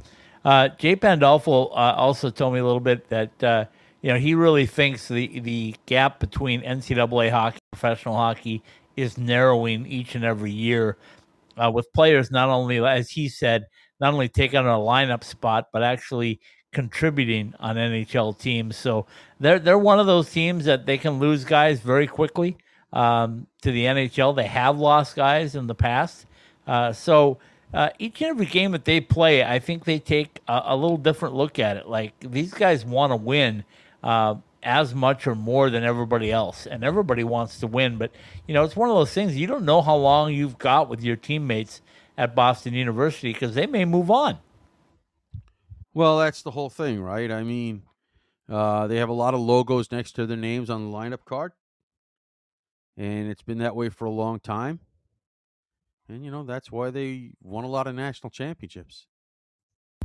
uh, 0.44 0.68
Jay 0.78 0.96
Pandolfo 0.96 1.66
uh, 1.68 1.94
also 1.96 2.30
told 2.30 2.54
me 2.54 2.60
a 2.60 2.64
little 2.64 2.80
bit 2.80 3.08
that 3.08 3.42
uh, 3.44 3.64
you 4.02 4.12
know 4.12 4.18
he 4.18 4.34
really 4.34 4.66
thinks 4.66 5.08
the 5.08 5.40
the 5.40 5.74
gap 5.86 6.20
between 6.20 6.62
NCAA 6.62 7.30
hockey, 7.30 7.58
and 7.72 7.78
professional 7.78 8.16
hockey, 8.16 8.62
is 8.96 9.16
narrowing 9.18 9.86
each 9.86 10.14
and 10.14 10.24
every 10.24 10.50
year, 10.50 10.96
uh, 11.56 11.70
with 11.70 11.92
players 11.92 12.30
not 12.30 12.48
only, 12.48 12.78
as 12.84 13.10
he 13.10 13.28
said, 13.28 13.66
not 14.00 14.12
only 14.12 14.28
taking 14.28 14.58
a 14.60 14.62
lineup 14.62 15.24
spot, 15.24 15.68
but 15.72 15.82
actually 15.82 16.40
contributing 16.72 17.54
on 17.60 17.76
NHL 17.76 18.36
teams. 18.38 18.76
So 18.76 19.06
they're 19.38 19.58
they're 19.58 19.78
one 19.78 20.00
of 20.00 20.06
those 20.06 20.30
teams 20.30 20.64
that 20.64 20.86
they 20.86 20.98
can 20.98 21.18
lose 21.18 21.44
guys 21.44 21.80
very 21.80 22.06
quickly 22.06 22.56
um, 22.92 23.46
to 23.62 23.72
the 23.72 23.84
NHL. 23.84 24.34
They 24.36 24.46
have 24.46 24.78
lost 24.78 25.16
guys 25.16 25.54
in 25.54 25.66
the 25.66 25.74
past. 25.74 26.26
Uh, 26.66 26.92
so 26.92 27.38
uh, 27.74 27.90
each 27.98 28.20
and 28.20 28.30
every 28.30 28.46
game 28.46 28.72
that 28.72 28.84
they 28.84 29.00
play, 29.00 29.42
I 29.44 29.58
think 29.58 29.84
they 29.84 29.98
take 29.98 30.40
a, 30.46 30.62
a 30.66 30.76
little 30.76 30.98
different 30.98 31.34
look 31.34 31.58
at 31.58 31.76
it. 31.76 31.88
Like 31.88 32.12
these 32.20 32.52
guys 32.52 32.84
want 32.84 33.12
to 33.12 33.16
win 33.16 33.64
uh, 34.02 34.36
as 34.62 34.94
much 34.94 35.26
or 35.26 35.34
more 35.34 35.70
than 35.70 35.82
everybody 35.82 36.30
else, 36.30 36.66
and 36.66 36.84
everybody 36.84 37.24
wants 37.24 37.58
to 37.60 37.66
win. 37.66 37.98
But 37.98 38.12
you 38.46 38.54
know, 38.54 38.64
it's 38.64 38.76
one 38.76 38.90
of 38.90 38.96
those 38.96 39.12
things 39.12 39.36
you 39.36 39.46
don't 39.46 39.64
know 39.64 39.80
how 39.80 39.96
long 39.96 40.32
you've 40.32 40.58
got 40.58 40.88
with 40.88 41.02
your 41.02 41.16
teammates 41.16 41.80
at 42.16 42.34
Boston 42.34 42.74
University 42.74 43.32
because 43.32 43.54
they 43.54 43.66
may 43.66 43.84
move 43.84 44.10
on. 44.10 44.38
Well, 45.94 46.18
that's 46.18 46.42
the 46.42 46.50
whole 46.50 46.70
thing, 46.70 47.02
right? 47.02 47.30
I 47.30 47.42
mean, 47.42 47.82
uh, 48.48 48.86
they 48.86 48.96
have 48.96 49.08
a 49.08 49.14
lot 49.14 49.34
of 49.34 49.40
logos 49.40 49.90
next 49.90 50.12
to 50.12 50.26
their 50.26 50.36
names 50.36 50.70
on 50.70 50.90
the 50.90 50.96
lineup 50.96 51.24
card, 51.24 51.52
and 52.96 53.28
it's 53.30 53.42
been 53.42 53.58
that 53.58 53.74
way 53.76 53.88
for 53.88 54.04
a 54.04 54.10
long 54.10 54.40
time. 54.40 54.80
And 56.08 56.24
you 56.24 56.30
know 56.30 56.42
that's 56.42 56.70
why 56.70 56.90
they 56.90 57.30
won 57.42 57.64
a 57.64 57.68
lot 57.68 57.86
of 57.86 57.94
national 57.94 58.30
championships. 58.30 59.06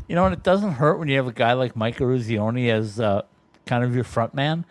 You 0.07 0.15
know, 0.15 0.25
and 0.25 0.33
it 0.33 0.43
doesn't 0.43 0.73
hurt 0.73 0.99
when 0.99 1.09
you 1.09 1.17
have 1.17 1.27
a 1.27 1.33
guy 1.33 1.53
like 1.53 1.75
Mike 1.75 1.97
Eruzione 1.97 2.69
as 2.69 2.99
uh, 2.99 3.23
kind 3.65 3.83
of 3.83 3.93
your 3.93 4.05
front 4.05 4.33
man. 4.33 4.65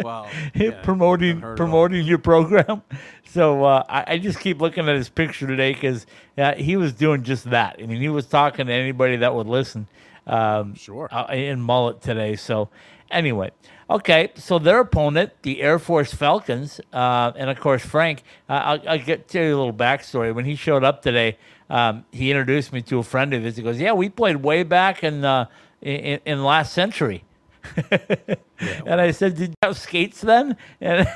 Wow, 0.00 0.30
yeah, 0.54 0.80
promoting 0.82 1.40
doesn't 1.40 1.42
hurt 1.42 1.60
at 1.60 1.60
all. 1.60 1.66
promoting 1.66 2.06
your 2.06 2.18
program. 2.18 2.82
So 3.24 3.64
uh, 3.64 3.82
I, 3.88 4.04
I 4.08 4.18
just 4.18 4.40
keep 4.40 4.60
looking 4.60 4.86
at 4.90 4.94
his 4.94 5.08
picture 5.08 5.46
today 5.46 5.72
because 5.72 6.04
uh, 6.36 6.52
he 6.52 6.76
was 6.76 6.92
doing 6.92 7.22
just 7.22 7.48
that. 7.48 7.76
I 7.82 7.86
mean, 7.86 7.98
he 7.98 8.10
was 8.10 8.26
talking 8.26 8.66
to 8.66 8.72
anybody 8.74 9.16
that 9.16 9.34
would 9.34 9.46
listen. 9.46 9.88
Um, 10.26 10.74
sure. 10.74 11.08
Uh, 11.10 11.32
in 11.32 11.58
mullet 11.62 12.02
today. 12.02 12.36
So 12.36 12.68
anyway, 13.10 13.50
okay. 13.96 14.32
So 14.36 14.58
their 14.58 14.80
opponent, 14.80 15.32
the 15.42 15.62
Air 15.62 15.78
Force 15.78 16.12
Falcons, 16.12 16.80
uh, 16.92 17.32
and 17.36 17.50
of 17.50 17.58
course 17.60 17.84
Frank. 17.84 18.22
Uh, 18.48 18.52
I'll, 18.52 18.88
I'll 18.88 18.98
get 18.98 19.28
to 19.28 19.38
you 19.38 19.54
a 19.54 19.56
little 19.56 19.72
backstory. 19.72 20.34
When 20.34 20.44
he 20.44 20.54
showed 20.56 20.84
up 20.84 21.02
today, 21.02 21.38
um, 21.70 22.04
he 22.12 22.30
introduced 22.30 22.72
me 22.72 22.82
to 22.82 22.98
a 22.98 23.02
friend 23.02 23.32
of 23.34 23.42
his. 23.42 23.56
He 23.56 23.62
goes, 23.62 23.80
"Yeah, 23.80 23.92
we 23.92 24.08
played 24.08 24.36
way 24.36 24.62
back 24.62 25.02
in 25.02 25.24
uh, 25.24 25.46
in, 25.80 26.20
in 26.24 26.44
last 26.44 26.72
century." 26.72 27.24
and 27.90 29.00
I 29.00 29.10
said, 29.12 29.36
"Did 29.36 29.50
you 29.50 29.54
have 29.62 29.78
skates 29.78 30.20
then?" 30.20 30.56
And 30.80 31.08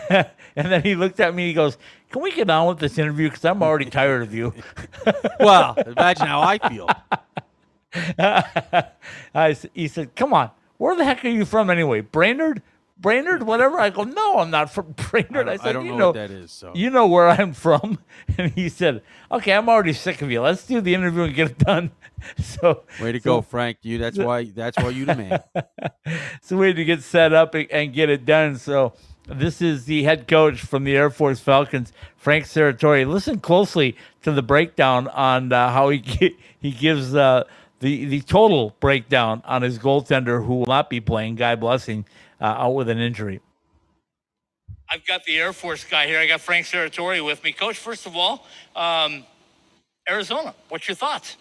and 0.57 0.73
then 0.73 0.83
he 0.83 0.95
looked 0.95 1.21
at 1.21 1.35
me. 1.35 1.49
He 1.49 1.53
goes, 1.53 1.77
"Can 2.11 2.23
we 2.23 2.33
get 2.33 2.49
on 2.49 2.69
with 2.69 2.79
this 2.79 2.99
interview? 2.99 3.29
Because 3.29 3.45
I'm 3.45 3.63
already 3.63 3.91
tired 3.91 4.23
of 4.23 4.35
you." 4.35 4.55
Well, 5.41 5.75
imagine 5.77 6.27
how 6.27 6.41
I 6.41 6.59
feel. 6.59 6.89
I, 9.35 9.57
he 9.75 9.87
said, 9.89 10.17
"Come 10.17 10.33
on, 10.33 10.51
where 10.79 10.97
the 10.97 11.05
heck 11.05 11.25
are 11.25 11.29
you 11.29 11.45
from 11.45 11.71
anyway? 11.71 12.01
Brainerd, 12.01 12.63
Brainerd, 12.99 13.43
whatever." 13.45 13.79
I 13.79 13.91
go, 13.91 14.05
"No, 14.05 14.39
I'm 14.39 14.51
not 14.51 14.73
from 14.73 14.93
Brainerd." 15.11 15.49
I, 15.49 15.53
I 15.53 15.57
said, 15.57 15.73
don't 15.73 15.87
"You 15.87 15.93
know 15.93 15.99
know 15.99 16.07
what 16.09 16.15
that 16.15 16.31
is, 16.31 16.53
so." 16.53 16.73
You 16.75 16.91
know 16.91 17.07
where 17.07 17.29
I'm 17.29 17.53
from?" 17.53 17.99
And 18.39 18.53
he 18.53 18.69
said, 18.69 19.03
"Okay, 19.31 19.53
I'm 19.53 19.69
already 19.69 19.93
sick 19.93 20.21
of 20.23 20.31
you. 20.31 20.41
Let's 20.43 20.67
do 20.67 20.81
the 20.81 20.95
interview 20.95 21.23
and 21.25 21.35
get 21.35 21.51
it 21.51 21.59
done." 21.59 21.91
So 22.39 22.83
Way 23.01 23.13
to 23.13 23.21
so- 23.21 23.25
go, 23.37 23.41
Frank. 23.43 23.79
You. 23.83 23.99
That's 23.99 24.19
why. 24.19 24.45
That's 24.45 24.77
why 24.79 24.89
you 24.89 25.05
the 25.05 25.15
man. 25.15 25.43
so 26.43 26.57
we 26.57 26.69
had 26.69 26.77
to 26.77 26.85
get 26.85 27.03
set 27.03 27.33
up 27.33 27.55
and, 27.55 27.71
and 27.71 27.93
get 27.93 28.09
it 28.09 28.25
done. 28.25 28.57
So 28.57 28.95
this 29.29 29.61
is 29.61 29.85
the 29.85 30.03
head 30.05 30.27
coach 30.27 30.61
from 30.61 30.85
the 30.85 30.97
Air 30.97 31.11
Force 31.11 31.41
Falcons, 31.41 31.93
Frank 32.17 32.47
Serratore. 32.47 33.07
Listen 33.07 33.39
closely 33.39 33.97
to 34.23 34.33
the 34.33 34.43
breakdown 34.43 35.09
on 35.09 35.53
uh, 35.53 35.71
how 35.71 35.91
he 35.91 36.37
he 36.59 36.73
gives 36.73 37.15
uh, 37.15 37.45
the 37.81 38.07
the 38.07 38.21
total 38.23 38.77
breakdown 38.81 39.43
on 39.47 39.63
his 39.63 39.79
goaltender 39.79 40.45
who 40.47 40.57
will 40.57 40.67
not 40.67 40.91
be 40.91 41.01
playing, 41.01 41.37
Guy 41.37 41.57
Blessing, 41.57 42.07
uh, 42.41 42.45
out 42.47 42.73
with 42.75 42.89
an 42.89 42.99
injury. 42.99 43.41
I've 44.91 45.07
got 45.07 45.25
the 45.25 45.39
Air 45.39 45.53
Force 45.53 45.85
guy 45.85 46.07
here. 46.07 46.21
I 46.21 46.27
got 46.27 46.41
Frank 46.41 46.67
Serratore 46.67 47.25
with 47.25 47.43
me. 47.45 47.53
Coach, 47.53 47.79
first 47.79 48.07
of 48.07 48.17
all, 48.17 48.47
um, 48.77 49.25
Arizona, 50.09 50.55
what's 50.69 50.89
your 50.89 50.97
thoughts? 50.97 51.37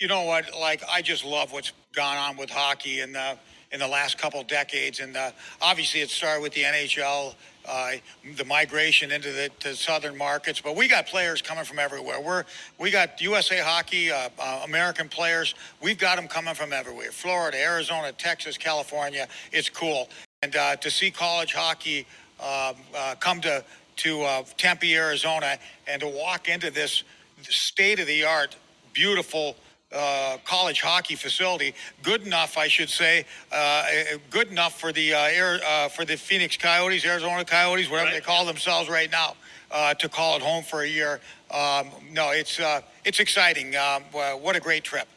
You 0.00 0.08
know 0.08 0.24
what? 0.24 0.50
Like 0.58 0.82
I 0.90 1.02
just 1.02 1.24
love 1.24 1.52
what's 1.52 1.72
gone 1.94 2.16
on 2.18 2.36
with 2.36 2.50
hockey 2.50 3.00
in 3.00 3.12
the 3.12 3.38
in 3.72 3.80
the 3.80 3.88
last 3.88 4.18
couple 4.18 4.42
decades, 4.44 5.00
and 5.00 5.16
uh, 5.16 5.32
obviously 5.62 6.00
it 6.00 6.10
started 6.10 6.42
with 6.42 6.54
the 6.54 6.62
NHL, 6.62 7.34
uh, 7.68 7.92
the 8.36 8.44
migration 8.44 9.12
into 9.12 9.32
the 9.32 9.50
to 9.60 9.74
southern 9.74 10.16
markets. 10.16 10.60
But 10.60 10.76
we 10.76 10.88
got 10.88 11.06
players 11.06 11.42
coming 11.42 11.64
from 11.64 11.78
everywhere. 11.78 12.20
We're 12.20 12.44
we 12.78 12.90
got 12.90 13.20
USA 13.20 13.58
Hockey, 13.58 14.10
uh, 14.10 14.28
uh, 14.38 14.62
American 14.64 15.08
players. 15.08 15.54
We've 15.82 15.98
got 15.98 16.16
them 16.16 16.28
coming 16.28 16.54
from 16.54 16.72
everywhere: 16.72 17.12
Florida, 17.12 17.58
Arizona, 17.58 18.12
Texas, 18.12 18.56
California. 18.58 19.28
It's 19.52 19.68
cool, 19.68 20.08
and 20.42 20.54
uh, 20.56 20.76
to 20.76 20.90
see 20.90 21.10
college 21.10 21.54
hockey 21.54 22.06
um, 22.40 22.76
uh, 22.96 23.14
come 23.18 23.40
to 23.42 23.64
to 23.96 24.22
uh, 24.22 24.42
Tempe, 24.58 24.94
Arizona, 24.94 25.58
and 25.86 26.00
to 26.00 26.08
walk 26.08 26.48
into 26.48 26.70
this 26.70 27.02
state 27.42 27.98
of 27.98 28.06
the 28.06 28.24
art, 28.24 28.56
beautiful 28.92 29.56
uh, 29.92 30.38
college 30.44 30.80
hockey 30.80 31.14
facility, 31.14 31.74
good 32.02 32.26
enough, 32.26 32.58
I 32.58 32.68
should 32.68 32.90
say, 32.90 33.24
uh, 33.52 33.84
eh, 33.90 34.16
good 34.30 34.50
enough 34.50 34.78
for 34.80 34.92
the 34.92 35.14
uh, 35.14 35.18
air, 35.18 35.60
uh, 35.66 35.88
for 35.88 36.04
the 36.04 36.16
Phoenix 36.16 36.56
Coyotes, 36.56 37.04
Arizona 37.04 37.44
Coyotes, 37.44 37.90
whatever 37.90 38.10
they 38.10 38.20
call 38.20 38.44
themselves 38.44 38.88
right 38.88 39.10
now, 39.10 39.36
uh, 39.70 39.94
to 39.94 40.08
call 40.08 40.36
it 40.36 40.42
home 40.42 40.64
for 40.64 40.82
a 40.82 40.88
year. 40.88 41.20
Um, 41.50 41.90
no, 42.10 42.30
it's 42.30 42.58
uh, 42.58 42.80
it's 43.04 43.20
exciting. 43.20 43.76
Um, 43.76 44.02
what 44.40 44.56
a 44.56 44.60
great 44.60 44.84
trip. 44.84 45.08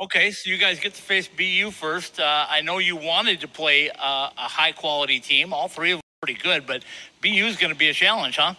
Okay, 0.00 0.32
so 0.32 0.50
you 0.50 0.56
guys 0.56 0.80
get 0.80 0.94
to 0.94 1.02
face 1.02 1.28
BU 1.28 1.70
first. 1.70 2.18
Uh, 2.18 2.46
I 2.48 2.60
know 2.62 2.78
you 2.78 2.96
wanted 2.96 3.40
to 3.42 3.46
play 3.46 3.88
uh, 3.88 4.30
a 4.36 4.48
high 4.48 4.72
quality 4.72 5.20
team. 5.20 5.52
All 5.52 5.68
three 5.68 5.92
of 5.92 5.98
them 5.98 6.00
are 6.00 6.26
pretty 6.26 6.40
good, 6.40 6.66
but 6.66 6.82
BU 7.20 7.46
is 7.46 7.56
going 7.56 7.72
to 7.72 7.78
be 7.78 7.88
a 7.88 7.92
challenge, 7.92 8.36
huh? 8.36 8.54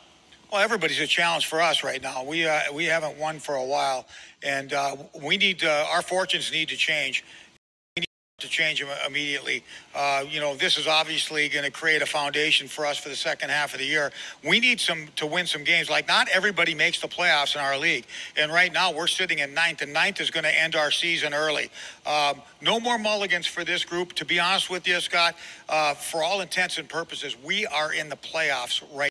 Well, 0.54 0.62
everybody's 0.62 1.02
a 1.02 1.08
challenge 1.08 1.48
for 1.48 1.62
us 1.62 1.84
right 1.84 2.02
now. 2.02 2.24
We 2.24 2.48
uh, 2.48 2.72
we 2.74 2.86
haven't 2.86 3.18
won 3.18 3.40
for 3.40 3.56
a 3.56 3.66
while, 3.66 4.08
and 4.44 4.74
uh, 4.74 4.96
we 5.22 5.38
need 5.38 5.64
uh, 5.64 5.88
our 5.92 6.02
fortunes 6.02 6.52
need 6.52 6.70
to 6.70 6.76
change. 6.76 7.24
We 7.96 8.02
need 8.02 8.08
to 8.40 8.48
change 8.48 8.80
them 8.80 8.90
immediately. 9.08 9.64
Uh, 9.96 10.26
you 10.30 10.40
know, 10.40 10.56
this 10.56 10.78
is 10.78 10.88
obviously 10.88 11.48
going 11.50 11.66
to 11.66 11.72
create 11.72 12.02
a 12.02 12.06
foundation 12.06 12.68
for 12.68 12.86
us 12.86 12.98
for 12.98 13.10
the 13.10 13.16
second 13.16 13.50
half 13.50 13.74
of 13.74 13.80
the 13.80 13.86
year. 13.86 14.12
We 14.44 14.60
need 14.60 14.80
some 14.80 15.08
to 15.16 15.26
win 15.26 15.46
some 15.46 15.64
games. 15.64 15.90
Like 15.90 16.08
not 16.08 16.28
everybody 16.30 16.76
makes 16.76 17.00
the 17.00 17.08
playoffs 17.08 17.56
in 17.56 17.62
our 17.62 17.78
league, 17.78 18.06
and 18.38 18.52
right 18.52 18.72
now 18.72 18.92
we're 18.92 19.08
sitting 19.08 19.40
in 19.40 19.54
ninth, 19.54 19.82
and 19.82 19.94
ninth 19.94 20.20
is 20.20 20.30
going 20.30 20.44
to 20.46 20.62
end 20.62 20.76
our 20.76 20.92
season 20.92 21.34
early. 21.34 21.70
Um, 22.06 22.42
no 22.62 22.80
more 22.80 22.98
mulligans 22.98 23.48
for 23.48 23.64
this 23.64 23.86
group. 23.86 24.14
To 24.14 24.26
be 24.26 24.40
honest 24.40 24.70
with 24.70 24.88
you, 24.88 25.00
Scott, 25.00 25.36
uh, 25.70 25.94
for 25.94 26.24
all 26.24 26.42
intents 26.42 26.78
and 26.78 26.90
purposes, 26.90 27.38
we 27.44 27.66
are 27.66 27.94
in 27.94 28.10
the 28.10 28.18
playoffs 28.18 28.84
right. 28.94 29.10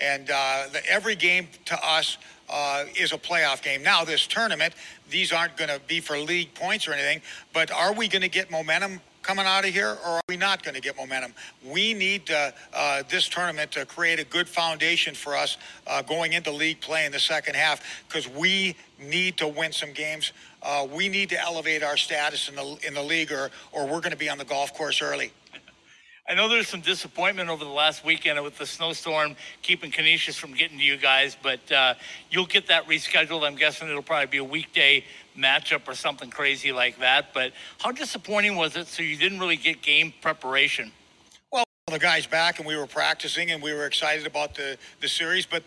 And 0.00 0.28
uh, 0.30 0.64
the, 0.72 0.84
every 0.90 1.14
game 1.14 1.48
to 1.66 1.86
us 1.86 2.18
uh, 2.48 2.84
is 2.96 3.12
a 3.12 3.18
playoff 3.18 3.62
game. 3.62 3.82
Now, 3.82 4.04
this 4.04 4.26
tournament, 4.26 4.74
these 5.10 5.32
aren't 5.32 5.56
going 5.56 5.70
to 5.70 5.80
be 5.86 6.00
for 6.00 6.18
league 6.18 6.54
points 6.54 6.88
or 6.88 6.92
anything, 6.92 7.20
but 7.52 7.70
are 7.70 7.92
we 7.92 8.08
going 8.08 8.22
to 8.22 8.28
get 8.28 8.50
momentum 8.50 9.00
coming 9.22 9.46
out 9.46 9.64
of 9.64 9.72
here 9.72 9.96
or 10.04 10.10
are 10.10 10.20
we 10.28 10.36
not 10.36 10.62
going 10.62 10.74
to 10.74 10.80
get 10.80 10.96
momentum? 10.96 11.32
We 11.64 11.94
need 11.94 12.30
uh, 12.30 12.50
uh, 12.74 13.02
this 13.08 13.28
tournament 13.28 13.72
to 13.72 13.86
create 13.86 14.20
a 14.20 14.24
good 14.24 14.48
foundation 14.48 15.14
for 15.14 15.34
us 15.34 15.56
uh, 15.86 16.02
going 16.02 16.34
into 16.34 16.52
league 16.52 16.80
play 16.80 17.06
in 17.06 17.12
the 17.12 17.18
second 17.18 17.56
half 17.56 18.04
because 18.06 18.28
we 18.28 18.76
need 19.00 19.38
to 19.38 19.48
win 19.48 19.72
some 19.72 19.92
games. 19.92 20.32
Uh, 20.62 20.86
we 20.90 21.08
need 21.08 21.30
to 21.30 21.40
elevate 21.40 21.82
our 21.82 21.96
status 21.96 22.48
in 22.48 22.54
the, 22.54 22.78
in 22.86 22.94
the 22.94 23.02
league 23.02 23.32
or, 23.32 23.50
or 23.72 23.84
we're 23.86 24.00
going 24.00 24.12
to 24.12 24.16
be 24.16 24.28
on 24.28 24.38
the 24.38 24.44
golf 24.44 24.74
course 24.74 25.00
early. 25.02 25.32
I 26.26 26.32
know 26.32 26.48
there's 26.48 26.68
some 26.68 26.80
disappointment 26.80 27.50
over 27.50 27.62
the 27.62 27.70
last 27.70 28.02
weekend 28.02 28.42
with 28.42 28.56
the 28.56 28.64
snowstorm 28.64 29.36
keeping 29.60 29.90
Canisius 29.90 30.38
from 30.38 30.54
getting 30.54 30.78
to 30.78 30.84
you 30.84 30.96
guys, 30.96 31.36
but 31.42 31.70
uh, 31.70 31.94
you'll 32.30 32.46
get 32.46 32.68
that 32.68 32.86
rescheduled. 32.86 33.46
I'm 33.46 33.56
guessing 33.56 33.88
it'll 33.88 34.02
probably 34.02 34.28
be 34.28 34.38
a 34.38 34.44
weekday 34.44 35.04
matchup 35.36 35.86
or 35.86 35.94
something 35.94 36.30
crazy 36.30 36.72
like 36.72 36.98
that. 37.00 37.34
But 37.34 37.52
how 37.78 37.92
disappointing 37.92 38.56
was 38.56 38.74
it? 38.74 38.86
So 38.86 39.02
you 39.02 39.18
didn't 39.18 39.38
really 39.38 39.56
get 39.56 39.82
game 39.82 40.14
preparation. 40.22 40.92
Well, 41.52 41.64
the 41.88 41.98
guys 41.98 42.26
back 42.26 42.58
and 42.58 42.66
we 42.66 42.74
were 42.74 42.86
practicing 42.86 43.50
and 43.50 43.62
we 43.62 43.74
were 43.74 43.84
excited 43.84 44.26
about 44.26 44.54
the, 44.54 44.78
the 45.02 45.08
series, 45.08 45.44
but 45.44 45.62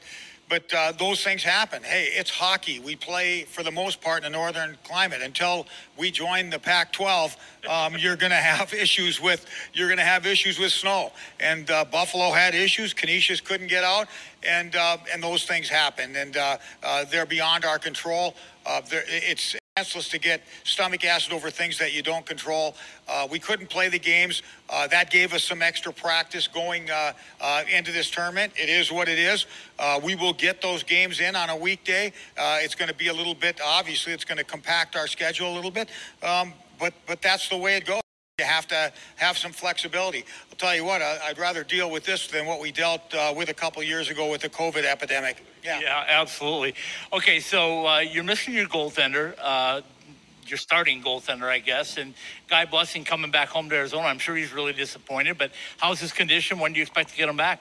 but 0.50 0.74
uh, 0.74 0.94
those 0.94 1.24
things 1.24 1.44
happen. 1.44 1.84
Hey, 1.84 2.08
it's 2.12 2.30
hockey. 2.30 2.80
We 2.80 2.96
play 2.96 3.44
for 3.44 3.64
the 3.64 3.72
most 3.72 4.02
part 4.02 4.24
in 4.24 4.28
a 4.28 4.30
northern 4.30 4.78
climate. 4.84 5.22
Until 5.22 5.68
we 5.98 6.10
join 6.12 6.50
the 6.50 6.60
Pac-12, 6.60 7.36
um, 7.70 7.96
you're 7.98 8.16
going 8.16 8.32
to 8.32 8.36
have 8.36 8.74
issues 8.74 9.22
with 9.22 9.46
you're 9.74 9.88
going 9.88 9.98
to 9.98 10.04
have 10.04 10.26
issues 10.26 10.60
with 10.60 10.72
snow. 10.72 11.12
And 11.40 11.70
uh, 11.70 11.86
Buffalo 11.86 12.32
had 12.32 12.56
issues. 12.56 12.94
Canisius 12.94 13.42
couldn't 13.42 13.68
get 13.68 13.84
out, 13.84 14.08
and 14.44 14.76
uh, 14.76 14.98
and 15.14 15.22
those 15.22 15.46
things 15.46 15.68
happen. 15.70 16.16
And 16.16 16.38
uh, 16.38 16.58
uh, 16.84 17.06
they're 17.06 17.26
beyond 17.26 17.66
our 17.66 17.80
control. 17.80 18.36
Uh, 18.66 18.82
it's 18.92 19.56
senseless 19.78 20.10
to 20.10 20.18
get 20.18 20.42
stomach 20.64 21.06
acid 21.06 21.32
over 21.32 21.52
things 21.52 21.78
that 21.78 21.94
you 21.94 22.02
don't 22.02 22.26
control. 22.26 22.76
Uh, 23.08 23.28
we 23.30 23.38
couldn't 23.38 23.70
play 23.70 23.90
the 23.90 24.00
games. 24.00 24.42
Uh, 24.70 24.88
that 24.88 25.12
gave 25.12 25.34
us 25.34 25.44
some 25.44 25.62
extra 25.62 25.94
practice 25.94 26.48
going 26.48 26.90
uh, 26.90 27.14
uh, 27.40 27.64
into 27.72 27.92
this 27.92 28.10
tournament. 28.10 28.52
It 28.56 28.70
is 28.70 28.92
what 28.92 29.08
it 29.08 29.20
is. 29.20 29.46
Uh, 29.78 30.00
we 30.04 30.16
will 30.16 30.34
get 30.34 30.62
those 30.62 30.82
games 30.82 31.20
in 31.20 31.36
on 31.36 31.50
a 31.50 31.56
weekday. 31.56 32.12
Uh, 32.38 32.58
it's 32.62 32.74
going 32.74 32.90
to 32.90 32.96
be 32.96 33.10
a 33.10 33.14
little 33.14 33.36
bit, 33.36 33.62
obviously, 33.64 34.14
it's 34.14 34.26
going 34.26 34.40
to 34.40 34.44
compact 34.44 34.96
our 34.96 35.08
schedule 35.08 35.54
a 35.54 35.56
little 35.56 35.72
bit. 35.72 35.90
Um, 36.24 36.54
but 36.80 36.94
but 37.08 37.22
that's 37.22 37.50
the 37.50 37.58
way 37.58 37.78
it 37.78 37.86
goes. 37.86 38.07
You 38.40 38.46
have 38.46 38.68
to 38.68 38.94
have 39.16 39.36
some 39.36 39.52
flexibility. 39.52 40.24
I'll 40.52 40.58
tell 40.58 40.76
you 40.76 40.86
what, 40.86 41.02
I'd 41.02 41.40
rather 41.40 41.64
deal 41.64 41.90
with 41.90 42.06
this 42.06 42.28
than 42.28 42.46
what 42.46 42.60
we 42.60 42.72
dealt 42.72 43.12
uh, 43.16 43.34
with 43.36 43.50
a 43.50 43.54
couple 43.56 43.82
years 43.82 44.12
ago 44.12 44.30
with 44.30 44.42
the 44.42 44.50
COVID 44.50 44.84
epidemic. 44.84 45.44
Yeah. 45.64 45.80
Yeah, 45.80 46.04
absolutely. 46.08 46.76
Okay, 47.12 47.40
so 47.40 47.88
uh, 47.88 47.98
you're 47.98 48.24
missing 48.24 48.54
your 48.54 48.68
goaltender, 48.68 49.34
uh, 49.42 49.82
your 50.46 50.60
starting 50.60 51.02
goaltender, 51.02 51.46
I 51.46 51.58
guess, 51.58 51.98
and 51.98 52.14
Guy 52.48 52.66
Blessing 52.66 53.04
coming 53.04 53.32
back 53.32 53.50
home 53.50 53.72
to 53.72 53.76
Arizona. 53.76 54.04
I'm 54.04 54.20
sure 54.20 54.36
he's 54.36 54.54
really 54.54 54.74
disappointed, 54.74 55.40
but 55.40 55.50
how's 55.80 56.00
his 56.00 56.14
condition? 56.14 56.60
When 56.60 56.74
do 56.74 56.78
you 56.78 56.84
expect 56.84 57.10
to 57.10 57.18
get 57.18 57.28
him 57.30 57.38
back? 57.38 57.60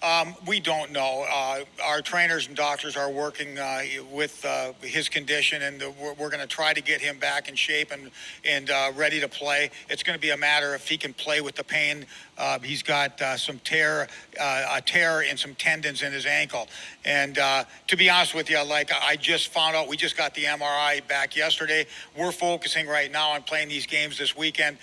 Um, 0.00 0.36
we 0.46 0.60
don't 0.60 0.92
know. 0.92 1.26
Uh, 1.28 1.64
our 1.84 2.00
trainers 2.02 2.46
and 2.46 2.54
doctors 2.54 2.96
are 2.96 3.10
working 3.10 3.58
uh, 3.58 3.82
with 4.12 4.44
uh, 4.44 4.72
his 4.80 5.08
condition, 5.08 5.62
and 5.62 5.80
the, 5.80 5.90
we're, 5.90 6.12
we're 6.14 6.30
going 6.30 6.40
to 6.40 6.46
try 6.46 6.72
to 6.72 6.80
get 6.80 7.00
him 7.00 7.18
back 7.18 7.48
in 7.48 7.56
shape 7.56 7.90
and 7.90 8.12
and 8.44 8.70
uh, 8.70 8.92
ready 8.94 9.18
to 9.18 9.26
play. 9.26 9.70
It's 9.90 10.04
going 10.04 10.16
to 10.16 10.20
be 10.20 10.30
a 10.30 10.36
matter 10.36 10.74
if 10.76 10.88
he 10.88 10.98
can 10.98 11.14
play 11.14 11.40
with 11.40 11.56
the 11.56 11.64
pain. 11.64 12.06
Uh, 12.38 12.58
he's 12.60 12.82
got 12.82 13.20
uh, 13.20 13.36
some 13.36 13.58
tear, 13.60 14.08
a 14.40 14.80
tear 14.80 15.22
in 15.22 15.36
some 15.36 15.54
tendons 15.56 16.02
in 16.02 16.12
his 16.12 16.24
ankle, 16.24 16.68
and 17.04 17.34
to 17.34 17.96
be 17.96 18.08
honest 18.08 18.34
with 18.34 18.48
you, 18.48 18.62
like 18.64 18.90
I 18.92 19.16
just 19.16 19.48
found 19.48 19.76
out, 19.76 19.88
we 19.88 19.96
just 19.96 20.16
got 20.16 20.34
the 20.34 20.44
MRI 20.44 21.06
back 21.08 21.36
yesterday. 21.36 21.86
We're 22.16 22.32
focusing 22.32 22.86
right 22.86 23.10
now 23.10 23.30
on 23.30 23.42
playing 23.42 23.68
these 23.68 23.86
games 23.86 24.18
this 24.18 24.36
weekend. 24.36 24.78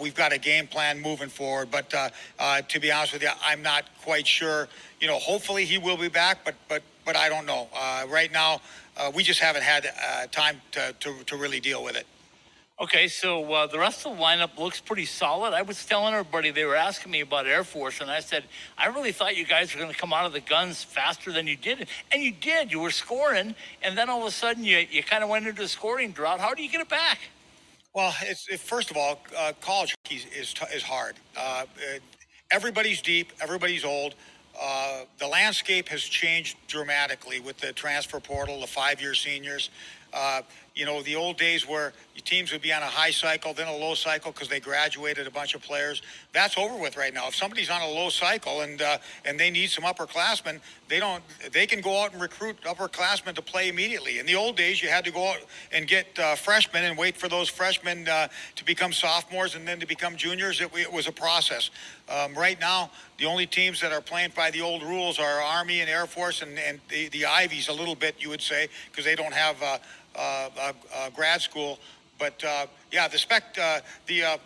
we've 0.00 0.14
got 0.14 0.32
a 0.32 0.38
game 0.38 0.66
plan 0.66 1.00
moving 1.00 1.28
forward, 1.28 1.70
but 1.70 1.90
to 1.90 2.80
be 2.80 2.90
honest 2.90 3.12
with 3.12 3.22
you, 3.22 3.30
I'm 3.44 3.62
not 3.62 3.84
quite 4.02 4.26
sure. 4.26 4.68
You 5.00 5.06
know, 5.06 5.18
hopefully 5.18 5.64
he 5.64 5.78
will 5.78 5.96
be 5.96 6.08
back, 6.08 6.44
but 6.44 6.56
but 6.68 6.82
but 7.08 7.16
I 7.16 7.30
don't 7.30 7.46
know. 7.46 7.68
Uh, 7.74 8.04
right 8.10 8.30
now, 8.30 8.60
uh, 8.98 9.10
we 9.14 9.22
just 9.22 9.40
haven't 9.40 9.62
had 9.62 9.86
uh, 9.86 10.26
time 10.26 10.60
to, 10.72 10.94
to, 11.00 11.14
to 11.24 11.36
really 11.38 11.58
deal 11.58 11.82
with 11.82 11.96
it. 11.96 12.06
Okay, 12.80 13.08
so 13.08 13.52
uh, 13.52 13.66
the 13.66 13.78
rest 13.78 14.06
of 14.06 14.16
the 14.16 14.22
lineup 14.22 14.56
looks 14.56 14.80
pretty 14.80 15.04
solid. 15.04 15.52
I 15.52 15.62
was 15.62 15.84
telling 15.84 16.14
everybody 16.14 16.52
they 16.52 16.64
were 16.64 16.76
asking 16.76 17.10
me 17.10 17.22
about 17.22 17.48
Air 17.48 17.64
Force, 17.64 18.00
and 18.00 18.08
I 18.08 18.20
said 18.20 18.44
I 18.76 18.86
really 18.86 19.10
thought 19.10 19.36
you 19.36 19.44
guys 19.44 19.74
were 19.74 19.80
going 19.80 19.92
to 19.92 19.98
come 19.98 20.12
out 20.12 20.26
of 20.26 20.32
the 20.32 20.38
guns 20.38 20.84
faster 20.84 21.32
than 21.32 21.48
you 21.48 21.56
did, 21.56 21.88
and 22.12 22.22
you 22.22 22.30
did. 22.30 22.70
You 22.70 22.78
were 22.78 22.92
scoring, 22.92 23.56
and 23.82 23.98
then 23.98 24.08
all 24.08 24.20
of 24.20 24.28
a 24.28 24.30
sudden 24.30 24.62
you 24.62 24.78
you 24.92 25.02
kind 25.02 25.24
of 25.24 25.28
went 25.28 25.44
into 25.48 25.62
a 25.62 25.68
scoring 25.68 26.12
drought. 26.12 26.38
How 26.38 26.54
do 26.54 26.62
you 26.62 26.70
get 26.70 26.80
it 26.80 26.88
back? 26.88 27.18
Well, 27.96 28.14
it, 28.22 28.60
first 28.60 28.92
of 28.92 28.96
all, 28.96 29.18
uh, 29.36 29.54
college 29.60 29.96
is 30.08 30.26
is, 30.26 30.54
is 30.72 30.84
hard. 30.84 31.16
Uh, 31.36 31.64
everybody's 32.52 33.02
deep, 33.02 33.32
everybody's 33.40 33.84
old. 33.84 34.14
Uh, 34.60 35.02
the 35.18 35.26
landscape 35.26 35.88
has 35.88 36.02
changed 36.02 36.56
dramatically 36.68 37.40
with 37.40 37.58
the 37.58 37.72
transfer 37.72 38.20
portal, 38.20 38.60
the 38.60 38.66
five-year 38.68 39.14
seniors. 39.14 39.70
You 40.78 40.84
know, 40.84 41.02
the 41.02 41.16
old 41.16 41.38
days 41.38 41.66
where 41.66 41.92
teams 42.24 42.52
would 42.52 42.62
be 42.62 42.72
on 42.72 42.82
a 42.82 42.86
high 42.86 43.10
cycle, 43.10 43.52
then 43.52 43.66
a 43.66 43.76
low 43.76 43.94
cycle 43.94 44.30
because 44.30 44.46
they 44.46 44.60
graduated 44.60 45.26
a 45.26 45.30
bunch 45.30 45.56
of 45.56 45.62
players. 45.62 46.02
That's 46.32 46.56
over 46.56 46.76
with 46.76 46.96
right 46.96 47.12
now. 47.12 47.26
If 47.26 47.34
somebody's 47.34 47.68
on 47.68 47.82
a 47.82 47.88
low 47.88 48.10
cycle 48.10 48.60
and 48.60 48.80
uh, 48.80 48.98
and 49.24 49.40
they 49.40 49.50
need 49.50 49.70
some 49.70 49.82
upperclassmen, 49.82 50.60
they 50.86 51.00
don't. 51.00 51.24
They 51.50 51.66
can 51.66 51.80
go 51.80 52.00
out 52.00 52.12
and 52.12 52.22
recruit 52.22 52.60
upperclassmen 52.62 53.34
to 53.34 53.42
play 53.42 53.68
immediately. 53.68 54.20
In 54.20 54.26
the 54.26 54.36
old 54.36 54.56
days, 54.56 54.80
you 54.80 54.88
had 54.88 55.04
to 55.06 55.10
go 55.10 55.30
out 55.30 55.38
and 55.72 55.88
get 55.88 56.16
uh, 56.16 56.36
freshmen 56.36 56.84
and 56.84 56.96
wait 56.96 57.16
for 57.16 57.28
those 57.28 57.48
freshmen 57.48 58.08
uh, 58.08 58.28
to 58.54 58.64
become 58.64 58.92
sophomores 58.92 59.56
and 59.56 59.66
then 59.66 59.80
to 59.80 59.86
become 59.86 60.14
juniors. 60.14 60.60
It, 60.60 60.70
it 60.76 60.92
was 60.92 61.08
a 61.08 61.12
process. 61.12 61.70
Um, 62.08 62.34
right 62.34 62.58
now, 62.60 62.90
the 63.18 63.26
only 63.26 63.46
teams 63.46 63.80
that 63.80 63.92
are 63.92 64.00
playing 64.00 64.32
by 64.34 64.50
the 64.50 64.62
old 64.62 64.82
rules 64.82 65.18
are 65.18 65.40
Army 65.40 65.80
and 65.80 65.90
Air 65.90 66.06
Force 66.06 66.40
and, 66.40 66.58
and 66.58 66.80
the, 66.88 67.08
the 67.08 67.26
Ivies 67.26 67.68
a 67.68 67.72
little 67.72 67.94
bit, 67.94 68.14
you 68.18 68.28
would 68.30 68.40
say, 68.40 68.68
because 68.90 69.04
they 69.04 69.14
don't 69.14 69.34
have 69.34 69.62
uh, 69.62 69.78
grad 71.14 71.40
school. 71.40 71.78
But 72.18 72.42
uh, 72.44 72.66
yeah, 72.90 73.08
the 73.08 73.18
spec, 73.18 73.54
the 74.06 74.38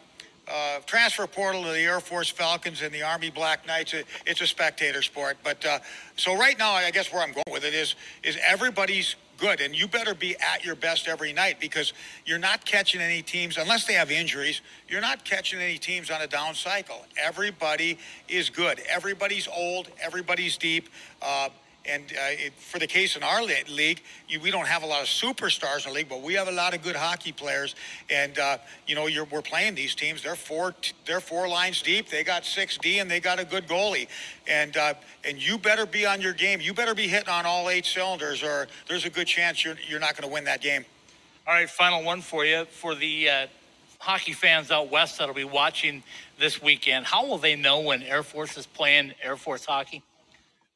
uh, 0.49 0.81
transfer 0.87 1.27
portal 1.27 1.62
to 1.64 1.70
the 1.70 1.81
Air 1.81 2.01
Force 2.01 2.29
Falcons 2.29 2.83
and 2.83 2.93
the 2.93 3.03
Army 3.03 3.31
Black 3.31 3.66
Knights. 3.66 3.95
It, 3.95 4.07
it's 4.27 4.41
a 4.41 4.47
spectator 4.47 5.03
sport. 5.03 5.39
But 5.43 5.64
uh, 5.64 5.79
so 6.16 6.37
right 6.37 6.59
now, 6.59 6.73
I 6.73 6.91
guess 6.91 7.12
where 7.12 7.23
I'm 7.23 7.33
going 7.33 7.45
with 7.51 7.64
it 7.64 7.75
is 7.75 7.95
is 8.23 8.37
everybody's 8.47 9.16
good, 9.39 9.61
and 9.61 9.75
you 9.75 9.89
better 9.89 10.14
be 10.14 10.37
at 10.37 10.64
your 10.64 10.77
best 10.77 11.09
every 11.09 11.33
night 11.33 11.59
because 11.59 11.93
you're 12.27 12.39
not 12.39 12.64
catching 12.64 13.01
any 13.01 13.23
teams 13.23 13.59
unless 13.59 13.87
they 13.87 13.95
have 13.95 14.11
injuries. 14.11 14.61
You're 14.89 15.01
not 15.01 15.25
catching 15.25 15.59
any 15.59 15.79
teams 15.79 16.11
on 16.11 16.20
a 16.20 16.27
down 16.27 16.55
cycle. 16.55 17.05
Everybody 17.16 17.99
is 18.29 18.51
good. 18.51 18.81
Everybody's 18.89 19.49
old. 19.49 19.89
Everybody's 20.01 20.57
deep. 20.57 20.89
Uh, 21.20 21.49
and 21.85 22.05
uh, 22.12 22.30
it, 22.30 22.53
for 22.55 22.78
the 22.78 22.87
case 22.87 23.16
in 23.16 23.22
our 23.22 23.43
league, 23.43 24.03
you, 24.28 24.41
we 24.41 24.51
don't 24.51 24.66
have 24.66 24.83
a 24.83 24.87
lot 24.87 25.03
of 25.03 25.09
superstars 25.09 25.85
in 25.85 25.93
the 25.93 25.99
league, 25.99 26.09
but 26.09 26.22
we 26.22 26.35
have 26.35 26.49
a 26.49 26.53
lot 26.53 26.74
of 26.74 26.83
good 26.83 26.97
hockey 26.97 27.33
players. 27.33 27.74
And 28.09 28.39
uh, 28.39 28.59
you 28.87 28.95
know, 28.95 29.09
we're 29.30 29.43
playing 29.43 29.74
these 29.74 29.95
teams. 29.95 30.22
They're 30.22 30.37
four, 30.37 30.74
they're 31.07 31.20
four 31.20 31.49
lines 31.49 31.83
deep. 31.83 32.09
They 32.09 32.22
got 32.24 32.45
six 32.45 32.78
D, 32.78 32.99
and 33.01 33.11
they 33.11 33.20
got 33.20 33.41
a 33.41 33.45
good 33.45 33.66
goalie. 33.66 34.09
And 34.47 34.76
uh, 34.76 34.95
and 35.24 35.45
you 35.45 35.59
better 35.59 35.87
be 35.87 36.07
on 36.07 36.20
your 36.20 36.33
game. 36.33 36.61
You 36.61 36.72
better 36.72 36.95
be 36.95 37.09
hitting 37.09 37.28
on 37.28 37.47
all 37.47 37.68
eight 37.68 37.87
cylinders, 37.87 38.43
or 38.43 38.68
there's 38.89 39.05
a 39.05 39.11
good 39.11 39.26
chance 39.26 39.64
you're 39.64 39.76
you're 39.89 40.01
not 40.01 40.16
going 40.16 40.28
to 40.28 40.33
win 40.33 40.45
that 40.45 40.61
game. 40.61 40.85
All 41.47 41.55
right, 41.55 41.68
final 41.68 42.05
one 42.05 42.20
for 42.20 42.45
you 42.45 42.64
for 42.66 42.95
the 42.95 43.28
uh, 43.28 43.47
hockey 43.99 44.33
fans 44.33 44.70
out 44.70 44.91
west 44.91 45.18
that'll 45.18 45.35
be 45.35 45.45
watching 45.45 46.05
this 46.39 46.62
weekend. 46.62 47.07
How 47.07 47.26
will 47.26 47.39
they 47.39 47.57
know 47.57 47.80
when 47.80 48.03
Air 48.03 48.22
Force 48.22 48.57
is 48.57 48.66
playing 48.66 49.12
Air 49.22 49.37
Force 49.37 49.64
hockey? 49.64 50.03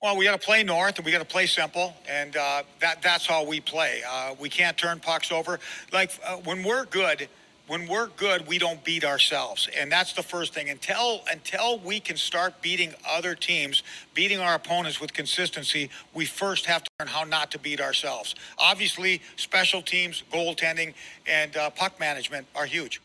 Well, 0.02 0.16
we 0.16 0.26
got 0.26 0.38
to 0.38 0.46
play 0.46 0.62
north, 0.62 0.98
and 0.98 1.06
we 1.06 1.10
got 1.10 1.18
to 1.18 1.24
play 1.24 1.46
simple, 1.46 1.94
and 2.06 2.36
uh, 2.36 2.62
that 2.80 3.00
that's 3.00 3.26
how 3.26 3.44
we 3.44 3.60
play. 3.60 4.02
Uh, 4.08 4.34
we 4.38 4.50
can't 4.50 4.76
turn 4.76 5.00
pucks 5.00 5.32
over. 5.32 5.58
Like 5.90 6.12
uh, 6.24 6.36
when 6.36 6.62
we're 6.62 6.84
good, 6.84 7.28
when 7.66 7.88
we're 7.88 8.08
good, 8.08 8.46
we 8.46 8.58
don't 8.58 8.84
beat 8.84 9.04
ourselves, 9.04 9.68
and 9.74 9.90
that's 9.90 10.12
the 10.12 10.22
first 10.22 10.52
thing. 10.52 10.68
Until 10.68 11.22
until 11.32 11.78
we 11.78 11.98
can 11.98 12.18
start 12.18 12.60
beating 12.60 12.94
other 13.08 13.34
teams, 13.34 13.82
beating 14.12 14.38
our 14.38 14.54
opponents 14.54 15.00
with 15.00 15.14
consistency, 15.14 15.88
we 16.12 16.26
first 16.26 16.66
have 16.66 16.84
to 16.84 16.90
learn 17.00 17.08
how 17.08 17.24
not 17.24 17.50
to 17.52 17.58
beat 17.58 17.80
ourselves. 17.80 18.34
Obviously, 18.58 19.22
special 19.36 19.80
teams, 19.80 20.22
goaltending, 20.30 20.92
and 21.26 21.56
uh, 21.56 21.70
puck 21.70 21.98
management 21.98 22.46
are 22.54 22.66
huge. 22.66 23.00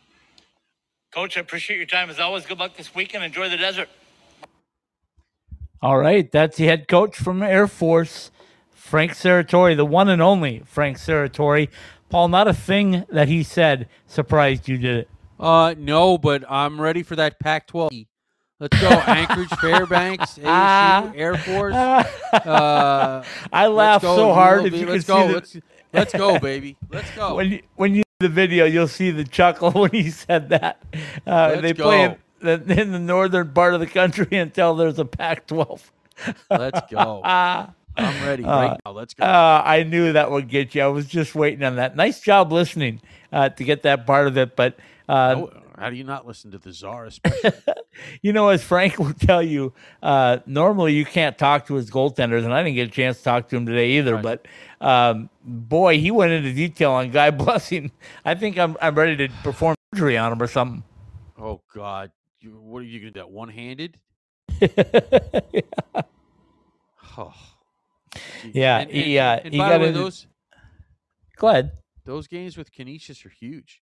Coach, 1.13 1.37
I 1.37 1.39
appreciate 1.39 1.77
your 1.77 1.85
time 1.85 2.09
as 2.09 2.19
always. 2.19 2.45
Good 2.45 2.59
luck 2.59 2.75
this 2.75 2.93
weekend. 2.93 3.23
Enjoy 3.23 3.47
the 3.47 3.57
desert. 3.57 3.87
All 5.83 5.97
right, 5.97 6.31
that's 6.31 6.57
the 6.57 6.65
head 6.65 6.87
coach 6.87 7.17
from 7.17 7.41
Air 7.41 7.67
Force, 7.67 8.29
Frank 8.69 9.13
Serratore, 9.13 9.75
the 9.75 9.85
one 9.85 10.09
and 10.09 10.21
only 10.21 10.61
Frank 10.65 10.97
Serratore. 10.97 11.69
Paul, 12.09 12.27
not 12.27 12.47
a 12.47 12.53
thing 12.53 13.05
that 13.09 13.27
he 13.27 13.41
said 13.41 13.87
surprised 14.05 14.67
you, 14.67 14.77
did 14.77 14.97
it? 14.97 15.09
Uh, 15.39 15.73
no, 15.75 16.19
but 16.19 16.43
I'm 16.47 16.79
ready 16.79 17.01
for 17.01 17.15
that 17.15 17.39
Pac-12. 17.39 18.05
Let's 18.59 18.79
go, 18.79 18.89
Anchorage, 19.07 19.49
Fairbanks, 19.59 20.37
ASU, 20.37 21.13
Air 21.15 21.35
Force. 21.37 21.75
Uh, 22.31 23.23
I 23.51 23.67
laughed 23.67 24.05
so 24.05 24.33
hard. 24.33 24.65
If 24.65 24.73
you 24.73 24.85
let's 24.87 25.03
go. 25.03 25.27
The... 25.27 25.33
Let's, 25.33 25.57
let's 25.93 26.13
go, 26.13 26.39
baby. 26.39 26.77
Let's 26.89 27.11
go. 27.11 27.35
When 27.35 27.51
you, 27.51 27.61
when 27.75 27.93
you 27.93 28.03
the 28.19 28.29
video, 28.29 28.65
you'll 28.65 28.87
see 28.87 29.11
the 29.11 29.25
chuckle 29.25 29.71
when 29.75 29.91
he 29.91 30.09
said 30.09 30.49
that. 30.49 30.81
Uh, 31.27 31.59
they 31.59 31.73
go. 31.73 31.83
play 31.83 32.17
in 32.41 32.91
the 32.91 32.99
northern 32.99 33.51
part 33.51 33.73
of 33.73 33.79
the 33.79 33.87
country 33.87 34.37
until 34.37 34.75
there's 34.75 34.99
a 34.99 35.05
Pac-12. 35.05 35.81
Let's 36.49 36.81
go. 36.91 37.21
I'm 37.97 38.25
ready 38.25 38.43
right 38.43 38.71
uh, 38.71 38.77
now. 38.85 38.91
Let's 38.91 39.13
go. 39.13 39.25
Uh, 39.25 39.61
I 39.65 39.83
knew 39.83 40.13
that 40.13 40.31
would 40.31 40.47
get 40.47 40.73
you. 40.75 40.81
I 40.81 40.87
was 40.87 41.07
just 41.07 41.35
waiting 41.35 41.63
on 41.63 41.75
that. 41.75 41.95
Nice 41.95 42.21
job 42.21 42.51
listening 42.51 43.01
uh, 43.31 43.49
to 43.49 43.63
get 43.63 43.83
that 43.83 44.05
part 44.05 44.27
of 44.27 44.37
it. 44.37 44.55
But 44.55 44.77
uh, 45.09 45.45
how 45.77 45.89
do 45.89 45.95
you 45.95 46.03
not 46.03 46.27
listen 46.27 46.51
to 46.51 46.57
the 46.57 46.71
czar? 46.71 47.09
you 48.21 48.33
know, 48.33 48.49
as 48.49 48.63
Frank 48.63 48.99
will 48.99 49.13
tell 49.13 49.41
you, 49.41 49.73
uh, 50.03 50.37
normally 50.45 50.93
you 50.93 51.05
can't 51.05 51.37
talk 51.37 51.67
to 51.67 51.75
his 51.75 51.89
goaltenders, 51.89 52.43
and 52.43 52.53
I 52.53 52.63
didn't 52.63 52.75
get 52.75 52.87
a 52.87 52.91
chance 52.91 53.17
to 53.17 53.23
talk 53.23 53.49
to 53.49 53.57
him 53.57 53.65
today 53.65 53.91
either. 53.91 54.15
Right. 54.15 54.23
But 54.23 54.47
um, 54.79 55.29
boy, 55.43 55.99
he 55.99 56.11
went 56.11 56.31
into 56.31 56.53
detail 56.53 56.91
on 56.91 57.11
Guy 57.11 57.31
Blessing. 57.31 57.91
I 58.23 58.35
think 58.35 58.57
I'm 58.57 58.77
I'm 58.81 58.95
ready 58.95 59.15
to 59.27 59.33
perform 59.43 59.75
surgery 59.93 60.17
on 60.17 60.31
him 60.31 60.41
or 60.41 60.47
something. 60.47 60.83
Oh 61.39 61.61
God, 61.73 62.11
you, 62.41 62.51
what 62.51 62.79
are 62.79 62.85
you 62.85 62.99
going 62.99 63.13
to 63.13 63.19
do? 63.21 63.27
One 63.27 63.49
handed? 63.49 63.97
yeah. 64.59 65.61
Oh. 67.17 67.33
Yeah, 68.53 68.79
and, 68.79 68.89
he, 68.89 69.19
uh, 69.19 69.39
and, 69.43 69.53
he 69.53 69.59
by 69.59 69.67
got 69.67 69.73
the 69.73 69.79
way, 69.81 69.87
into... 69.89 69.99
those 69.99 70.27
Go 71.41 71.47
ahead. 71.47 71.71
Those 72.05 72.27
games 72.27 72.55
with 72.55 72.71
Canisius 72.71 73.25
are 73.25 73.29
huge. 73.29 73.81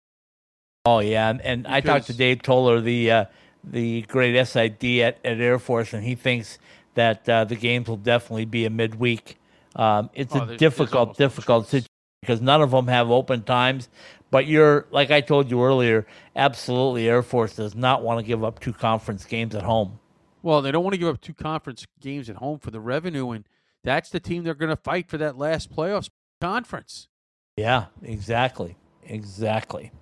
Oh 0.85 1.01
yeah, 1.01 1.29
and, 1.29 1.41
and 1.43 1.67
I 1.67 1.81
talked 1.81 2.07
to 2.07 2.15
Dave 2.15 2.43
Toller, 2.43 2.81
the 2.81 3.11
uh, 3.11 3.25
the 3.65 4.03
great 4.03 4.43
SID 4.47 4.85
at, 5.01 5.19
at 5.25 5.41
Air 5.41 5.59
Force, 5.59 5.93
and 5.93 6.05
he 6.05 6.15
thinks 6.15 6.59
that 6.95 7.29
uh, 7.29 7.45
the 7.45 7.57
games 7.57 7.89
will 7.89 7.97
definitely 7.97 8.45
be 8.45 8.67
a 8.67 8.71
midweek. 8.71 9.37
Um, 9.75 10.11
it's 10.15 10.35
oh, 10.35 10.43
a 10.43 10.47
there's, 10.47 10.59
difficult, 10.61 11.17
there's 11.17 11.33
difficult 11.33 11.67
situation 11.67 11.89
because 12.23 12.41
none 12.41 12.63
of 12.63 12.71
them 12.71 12.87
have 12.87 13.11
open 13.11 13.43
times. 13.43 13.89
But 14.31 14.47
you're 14.47 14.87
like 14.91 15.11
I 15.11 15.21
told 15.21 15.51
you 15.51 15.63
earlier, 15.65 16.07
absolutely 16.37 17.09
Air 17.09 17.23
Force 17.23 17.57
does 17.57 17.75
not 17.75 18.03
want 18.03 18.21
to 18.21 18.25
give 18.25 18.45
up 18.45 18.61
two 18.61 18.73
conference 18.73 19.25
games 19.25 19.55
at 19.55 19.63
home. 19.63 19.99
Well, 20.43 20.63
they 20.63 20.71
don't 20.71 20.85
want 20.85 20.95
to 20.95 20.99
give 20.99 21.09
up 21.09 21.21
two 21.21 21.35
conference 21.35 21.87
games 22.01 22.31
at 22.31 22.37
home 22.37 22.59
for 22.61 22.71
the 22.71 22.81
revenue, 22.81 23.31
and 23.31 23.45
that's 23.85 24.09
the 24.11 24.21
team 24.21 24.45
they're 24.45 24.55
going 24.55 24.71
to 24.71 24.77
fight 24.77 25.09
for 25.09 25.19
that 25.19 25.37
last 25.37 25.75
playoffs 25.75 26.09
conference. 26.41 27.09
Yeah, 27.57 27.87
exactly, 28.03 28.77
exactly. 29.05 29.93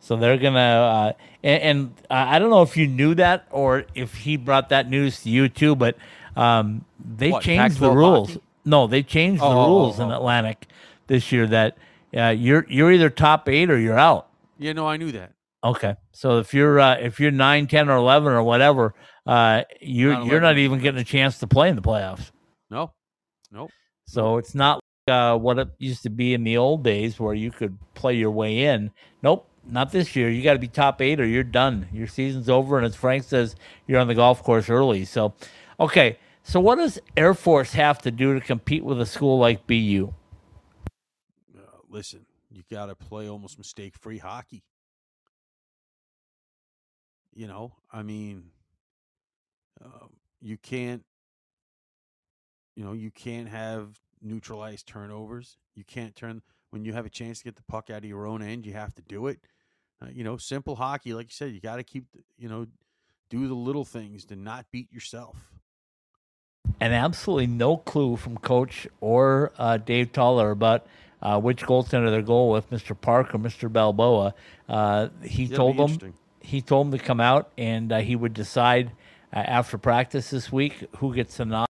So 0.00 0.16
they're 0.16 0.38
gonna, 0.38 0.58
uh, 0.58 1.12
and, 1.42 1.62
and 1.62 1.94
I 2.10 2.38
don't 2.38 2.50
know 2.50 2.62
if 2.62 2.76
you 2.76 2.86
knew 2.86 3.14
that 3.16 3.46
or 3.50 3.84
if 3.94 4.14
he 4.14 4.36
brought 4.36 4.68
that 4.70 4.88
news 4.88 5.22
to 5.22 5.30
you 5.30 5.48
too, 5.48 5.74
but 5.76 5.96
um, 6.36 6.84
they 6.98 7.30
What, 7.30 7.42
changed 7.42 7.76
the 7.76 7.88
Pac-12 7.88 7.94
rules. 7.96 8.28
hockey? 8.28 8.42
No, 8.64 8.86
they 8.86 9.02
changed 9.02 9.40
the 9.40 9.46
Oh, 9.46 9.50
oh, 9.52 9.66
rules 9.68 10.00
oh, 10.00 10.04
in 10.04 10.10
oh. 10.12 10.16
Atlantic 10.16 10.66
this 11.06 11.30
year 11.32 11.46
that 11.48 11.76
uh, 12.16 12.30
you're 12.30 12.64
you're 12.68 12.92
either 12.92 13.10
top 13.10 13.48
eight 13.48 13.70
or 13.70 13.78
you're 13.78 13.98
out. 13.98 14.28
Yeah, 14.58 14.72
no, 14.72 14.86
I 14.86 14.96
knew 14.96 15.12
that. 15.12 15.32
Okay, 15.64 15.96
so 16.12 16.38
if 16.38 16.54
you're 16.54 16.78
uh, 16.78 16.94
if 16.94 17.18
you're 17.20 17.30
nine, 17.30 17.66
ten, 17.66 17.88
or 17.88 17.96
eleven 17.96 18.32
or 18.32 18.42
whatever, 18.42 18.94
uh, 19.26 19.62
you're 19.80 20.14
Not 20.14 20.26
you're 20.26 20.40
not 20.40 20.58
even 20.58 20.78
getting 20.78 21.00
a 21.00 21.04
chance 21.04 21.38
to 21.38 21.46
play 21.46 21.68
in 21.68 21.76
the 21.76 21.82
playoffs. 21.82 22.30
No, 22.70 22.92
nope. 23.50 23.70
So 24.06 24.38
it's 24.38 24.54
not 24.54 24.80
like, 25.06 25.14
uh, 25.14 25.36
what 25.36 25.58
it 25.58 25.68
used 25.78 26.02
to 26.04 26.10
be 26.10 26.34
in 26.34 26.44
the 26.44 26.56
old 26.56 26.84
days 26.84 27.18
where 27.18 27.34
you 27.34 27.50
could 27.50 27.76
play 27.94 28.14
your 28.14 28.30
way 28.30 28.64
in. 28.64 28.90
Nope, 29.22 29.48
not 29.66 29.90
this 29.90 30.14
year. 30.14 30.30
You 30.30 30.42
got 30.42 30.52
to 30.52 30.58
be 30.58 30.68
top 30.68 31.02
eight 31.02 31.20
or 31.20 31.26
you're 31.26 31.42
done. 31.42 31.88
Your 31.92 32.06
season's 32.06 32.48
over, 32.48 32.76
and 32.76 32.86
as 32.86 32.94
Frank 32.94 33.24
says, 33.24 33.56
you're 33.86 34.00
on 34.00 34.08
the 34.08 34.14
golf 34.14 34.42
course 34.42 34.70
early. 34.70 35.04
So, 35.04 35.34
okay. 35.80 36.18
So 36.44 36.60
what 36.60 36.76
does 36.76 37.00
Air 37.16 37.34
Force 37.34 37.72
have 37.72 37.98
to 38.02 38.12
do 38.12 38.34
to 38.34 38.40
compete 38.40 38.84
with 38.84 39.00
a 39.00 39.06
school 39.06 39.36
like 39.36 39.66
BU? 39.66 40.12
Uh, 41.90 41.96
listen, 41.96 42.26
you 42.50 42.62
got 42.70 42.86
to 42.86 42.94
play 42.94 43.28
almost 43.28 43.58
mistake-free 43.58 44.18
hockey. 44.18 44.64
You 47.34 47.46
know, 47.46 47.72
I 47.92 48.02
mean, 48.02 48.50
um, 49.84 50.10
you 50.40 50.56
can't. 50.56 51.04
You 52.74 52.84
know, 52.84 52.92
you 52.92 53.10
can't 53.10 53.48
have 53.48 54.00
neutral 54.22 54.60
zone 54.60 54.76
turnovers. 54.86 55.56
You 55.74 55.84
can't 55.84 56.14
turn 56.14 56.42
when 56.70 56.84
you 56.84 56.92
have 56.92 57.06
a 57.06 57.10
chance 57.10 57.38
to 57.38 57.44
get 57.44 57.56
the 57.56 57.62
puck 57.62 57.90
out 57.90 57.98
of 57.98 58.04
your 58.04 58.26
own 58.26 58.42
end. 58.42 58.66
You 58.66 58.74
have 58.74 58.94
to 58.94 59.02
do 59.02 59.26
it. 59.28 59.40
Uh, 60.02 60.08
you 60.12 60.24
know, 60.24 60.36
simple 60.36 60.76
hockey, 60.76 61.14
like 61.14 61.26
you 61.26 61.32
said, 61.32 61.52
you 61.52 61.60
got 61.60 61.76
to 61.76 61.82
keep. 61.82 62.04
You 62.38 62.48
know, 62.48 62.66
do 63.30 63.48
the 63.48 63.54
little 63.54 63.84
things 63.84 64.24
to 64.26 64.36
not 64.36 64.66
beat 64.70 64.92
yourself. 64.92 65.36
and 66.80 66.92
absolutely 66.94 67.46
no 67.46 67.76
clue 67.76 68.16
from 68.16 68.36
coach 68.38 68.86
or 69.00 69.52
uh, 69.58 69.76
Dave 69.78 70.12
Toller 70.12 70.50
about 70.50 70.86
uh, 71.26 71.40
which 71.40 71.64
goaltender 71.64 72.08
they're 72.08 72.22
going 72.22 72.52
with, 72.52 72.70
Mr. 72.70 72.98
Park 72.98 73.34
or 73.34 73.38
Mr. 73.38 73.70
Balboa. 73.70 74.32
Uh, 74.68 75.08
he 75.24 75.48
told 75.48 75.76
them 75.76 76.14
he 76.40 76.60
told 76.60 76.86
them 76.86 76.96
to 76.96 77.04
come 77.04 77.18
out 77.18 77.50
and 77.58 77.90
uh, 77.90 77.98
he 77.98 78.14
would 78.14 78.32
decide 78.32 78.92
uh, 79.32 79.38
after 79.38 79.76
practice 79.76 80.30
this 80.30 80.52
week 80.52 80.84
who 80.98 81.12
gets 81.12 81.38
the 81.38 81.44
nod. 81.44 81.66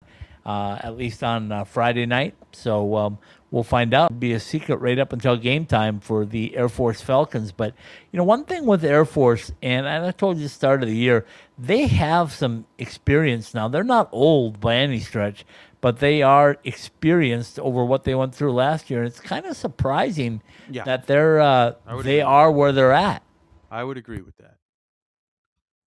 Uh, 0.47 0.79
at 0.83 0.97
least 0.97 1.23
on 1.23 1.53
uh, 1.53 1.65
Friday 1.65 2.07
night, 2.07 2.35
so 2.53 2.97
um, 2.97 3.19
we'll 3.51 3.63
find 3.63 3.93
out. 3.93 4.11
It'll 4.11 4.19
be 4.19 4.33
a 4.33 4.41
secret 4.41 4.77
right 4.77 4.99
up 4.99 5.13
until 5.13 5.37
game 5.37 5.67
time 5.67 6.01
for 6.01 6.25
the 6.25 6.57
Air 6.57 6.71
Force 6.71 7.03
Falcons. 7.03 7.53
But 7.53 7.75
you 8.11 8.17
know, 8.17 8.25
one 8.25 8.45
thing 8.47 8.65
with 8.65 8.83
Air 8.83 9.05
Force, 9.05 9.53
and 9.61 9.87
I 9.87 10.11
told 10.13 10.39
you 10.39 10.45
at 10.45 10.47
the 10.47 10.55
start 10.55 10.83
of 10.83 10.89
the 10.89 10.97
year, 10.97 11.27
they 11.59 11.89
have 11.89 12.33
some 12.33 12.65
experience 12.79 13.53
now. 13.53 13.69
They're 13.69 13.85
not 13.85 14.09
old 14.13 14.61
by 14.61 14.77
any 14.77 14.99
stretch, 14.99 15.45
but 15.81 15.99
they 15.99 16.23
are 16.23 16.57
experienced 16.65 17.59
over 17.59 17.85
what 17.85 18.05
they 18.05 18.15
went 18.15 18.35
through 18.35 18.53
last 18.53 18.91
year. 18.91 19.01
And 19.01 19.09
it's 19.09 19.21
kind 19.21 19.47
of 19.47 19.57
surprising 19.57 20.43
Yeah. 20.71 20.85
that 20.85 21.07
they're 21.07 21.41
uh, 21.41 21.75
they 22.03 22.21
are 22.21 22.51
where 22.53 22.73
they're 22.73 22.93
at. 22.93 23.23
I 23.71 23.85
would 23.85 23.97
agree 23.97 24.21
with 24.21 24.37
that. 24.39 24.57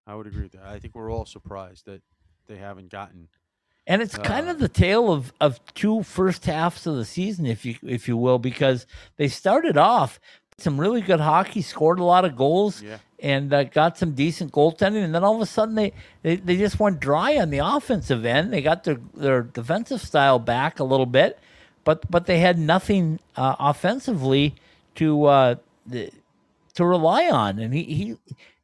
I 0.05 0.15
would 0.15 0.27
agree 0.27 0.43
with 0.43 0.53
that. 0.53 0.65
I 0.65 0.79
think 0.79 0.95
we're 0.95 1.11
all 1.11 1.25
surprised 1.25 1.85
that 1.85 2.01
they 2.47 2.57
haven't 2.57 2.89
gotten. 2.89 3.29
And 3.85 4.01
it's 4.01 4.17
kind 4.17 4.47
Uh, 4.47 4.51
of 4.51 4.59
the 4.59 4.69
tale 4.69 5.11
of, 5.11 5.33
of 5.41 5.59
two 5.73 6.03
first 6.03 6.45
halves 6.45 6.87
of 6.87 6.95
the 6.95 7.03
season, 7.05 7.45
if 7.45 7.65
you 7.65 7.75
if 7.83 8.07
you 8.07 8.15
will, 8.17 8.39
because 8.39 8.85
they 9.17 9.27
started 9.27 9.77
off 9.77 10.19
some 10.57 10.79
really 10.79 11.01
good 11.01 11.19
hockey, 11.19 11.61
scored 11.61 11.99
a 11.99 12.03
lot 12.03 12.25
of 12.25 12.35
goals, 12.35 12.81
Yeah. 12.81 12.97
and 13.19 13.53
uh, 13.53 13.63
got 13.65 13.97
some 13.97 14.11
decent 14.13 14.51
goaltending, 14.51 15.03
and 15.03 15.13
then 15.13 15.23
all 15.23 15.35
of 15.35 15.41
a 15.41 15.45
sudden 15.45 15.75
they, 15.75 15.93
they, 16.21 16.35
they 16.37 16.57
just 16.57 16.79
went 16.79 16.99
dry 16.99 17.37
on 17.37 17.49
the 17.49 17.59
offensive 17.59 18.25
end. 18.25 18.53
They 18.53 18.61
got 18.61 18.83
their 18.83 18.97
their 19.13 19.41
defensive 19.43 20.01
style 20.01 20.39
back 20.39 20.79
a 20.79 20.83
little 20.83 21.05
bit, 21.05 21.39
but 21.83 22.09
but 22.09 22.25
they 22.25 22.39
had 22.39 22.57
nothing 22.59 23.19
uh, 23.35 23.55
offensively 23.59 24.55
to 24.95 25.25
uh, 25.25 25.55
the, 25.85 26.11
to 26.75 26.85
rely 26.85 27.29
on. 27.29 27.59
And 27.59 27.73
he, 27.73 27.83
he, 27.83 28.15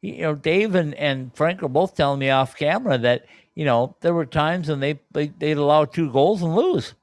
he 0.01 0.15
you 0.15 0.21
know, 0.21 0.35
Dave 0.35 0.75
and, 0.75 0.93
and 0.95 1.35
Frank 1.35 1.61
are 1.63 1.67
both 1.67 1.95
telling 1.95 2.19
me 2.19 2.29
off 2.29 2.55
camera 2.55 2.97
that, 2.97 3.25
you 3.55 3.65
know, 3.65 3.95
there 4.01 4.13
were 4.13 4.25
times 4.25 4.69
when 4.69 4.79
they, 4.79 4.99
they 5.11 5.27
they'd 5.27 5.57
allow 5.57 5.85
two 5.85 6.11
goals 6.11 6.41
and 6.41 6.55
lose. 6.55 6.93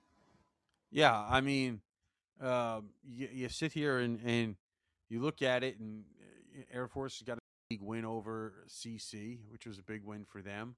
Yeah, 0.91 1.27
I 1.29 1.41
mean, 1.43 1.81
um, 2.41 2.89
you, 3.09 3.29
you 3.33 3.49
sit 3.49 3.73
here 3.73 3.99
and, 3.99 4.19
and 4.25 4.57
you 5.09 5.21
look 5.21 5.43
at 5.43 5.63
it, 5.63 5.79
and 5.79 6.05
uh, 6.57 6.63
Air 6.73 6.89
Force 6.89 7.19
has 7.19 7.27
got 7.27 7.39
a 7.39 7.41
big 7.71 7.83
win 7.83 8.05
over 8.05 8.65
CC, 8.69 9.39
which 9.51 9.67
was 9.67 9.79
a 9.79 9.83
big 9.83 10.05
win 10.05 10.25
for 10.25 10.43
them. 10.43 10.77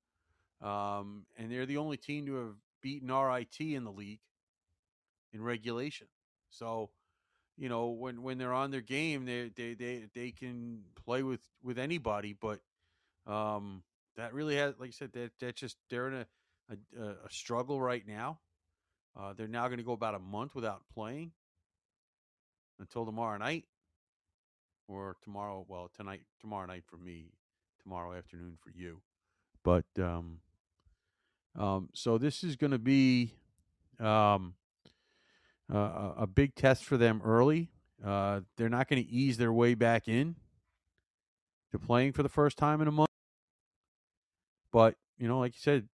Um, 0.61 1.26
and 1.37 1.51
they're 1.51 1.66
the 1.66 1.76
only 1.76 1.97
team 1.97 2.26
to 2.26 2.35
have 2.37 2.55
beaten 2.83 3.12
RIT 3.12 3.61
in 3.61 3.85
the 3.85 3.93
league 3.93 4.20
in 5.33 5.43
regulation. 5.43 6.09
So, 6.51 6.91
you 7.57 7.68
know, 7.68 7.89
when, 7.89 8.22
when 8.22 8.39
they're 8.39 8.53
on 8.53 8.70
their 8.70 8.81
game, 8.81 9.24
they 9.24 9.51
they 9.55 9.74
they 9.74 10.07
they 10.14 10.31
can 10.31 10.83
play 11.05 11.22
with 11.22 11.41
with 11.62 11.79
anybody. 11.79 12.35
But 12.39 12.61
um, 13.26 13.83
that 14.16 14.35
really 14.35 14.57
has, 14.57 14.74
like 14.79 14.89
I 14.89 14.93
said, 14.93 15.12
that 15.12 15.31
that 15.41 15.57
just 15.57 15.76
they're 15.91 16.09
in 16.09 16.14
a 16.14 16.26
a, 16.70 17.03
a 17.03 17.31
struggle 17.31 17.81
right 17.81 18.07
now. 18.07 18.39
Uh, 19.18 19.33
they're 19.33 19.49
now 19.49 19.66
going 19.66 19.79
to 19.79 19.85
go 19.85 19.93
about 19.93 20.14
a 20.14 20.18
month 20.20 20.55
without 20.55 20.83
playing 20.95 21.33
until 22.79 23.05
tomorrow 23.05 23.37
night, 23.39 23.64
or 24.89 25.16
tomorrow. 25.22 25.64
Well, 25.68 25.91
tonight, 25.97 26.22
tomorrow 26.41 26.66
night 26.66 26.84
for 26.86 26.97
me, 26.97 27.26
tomorrow 27.82 28.16
afternoon 28.16 28.59
for 28.62 28.70
you. 28.70 29.01
But 29.62 29.84
um, 29.99 30.39
um, 31.57 31.91
so 31.93 32.18
this 32.18 32.43
is 32.43 32.57
going 32.57 32.70
to 32.70 32.78
be 32.78 33.34
um, 34.01 34.55
a, 35.70 36.12
a 36.18 36.26
big 36.26 36.55
test 36.55 36.84
for 36.84 36.97
them 36.97 37.20
early. 37.24 37.70
Uh, 38.05 38.41
they're 38.57 38.68
not 38.68 38.89
going 38.89 39.03
to 39.03 39.11
ease 39.11 39.36
their 39.36 39.53
way 39.53 39.74
back 39.74 40.09
in 40.09 40.36
to 41.72 41.78
playing 41.78 42.12
for 42.12 42.22
the 42.22 42.28
first 42.28 42.57
time 42.57 42.80
in 42.80 42.89
a 42.89 42.93
month. 42.93 43.11
But 44.72 44.95
you 45.18 45.28
know, 45.28 45.41
like 45.41 45.55
you 45.55 45.61
said, 45.61 45.89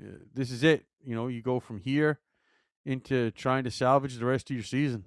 uh, 0.00 0.18
this 0.34 0.50
is 0.50 0.62
it. 0.62 0.84
You 1.04 1.14
know, 1.14 1.26
you 1.26 1.42
go 1.42 1.60
from 1.60 1.78
here 1.78 2.20
into 2.84 3.30
trying 3.32 3.64
to 3.64 3.70
salvage 3.70 4.16
the 4.16 4.24
rest 4.24 4.50
of 4.50 4.56
your 4.56 4.64
season. 4.64 5.04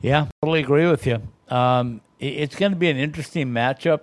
Yeah, 0.00 0.26
totally 0.42 0.60
agree 0.60 0.86
with 0.86 1.06
you. 1.06 1.22
Um, 1.48 2.00
it's 2.20 2.56
going 2.56 2.72
to 2.72 2.76
be 2.78 2.88
an 2.90 2.96
interesting 2.96 3.48
matchup. 3.48 4.00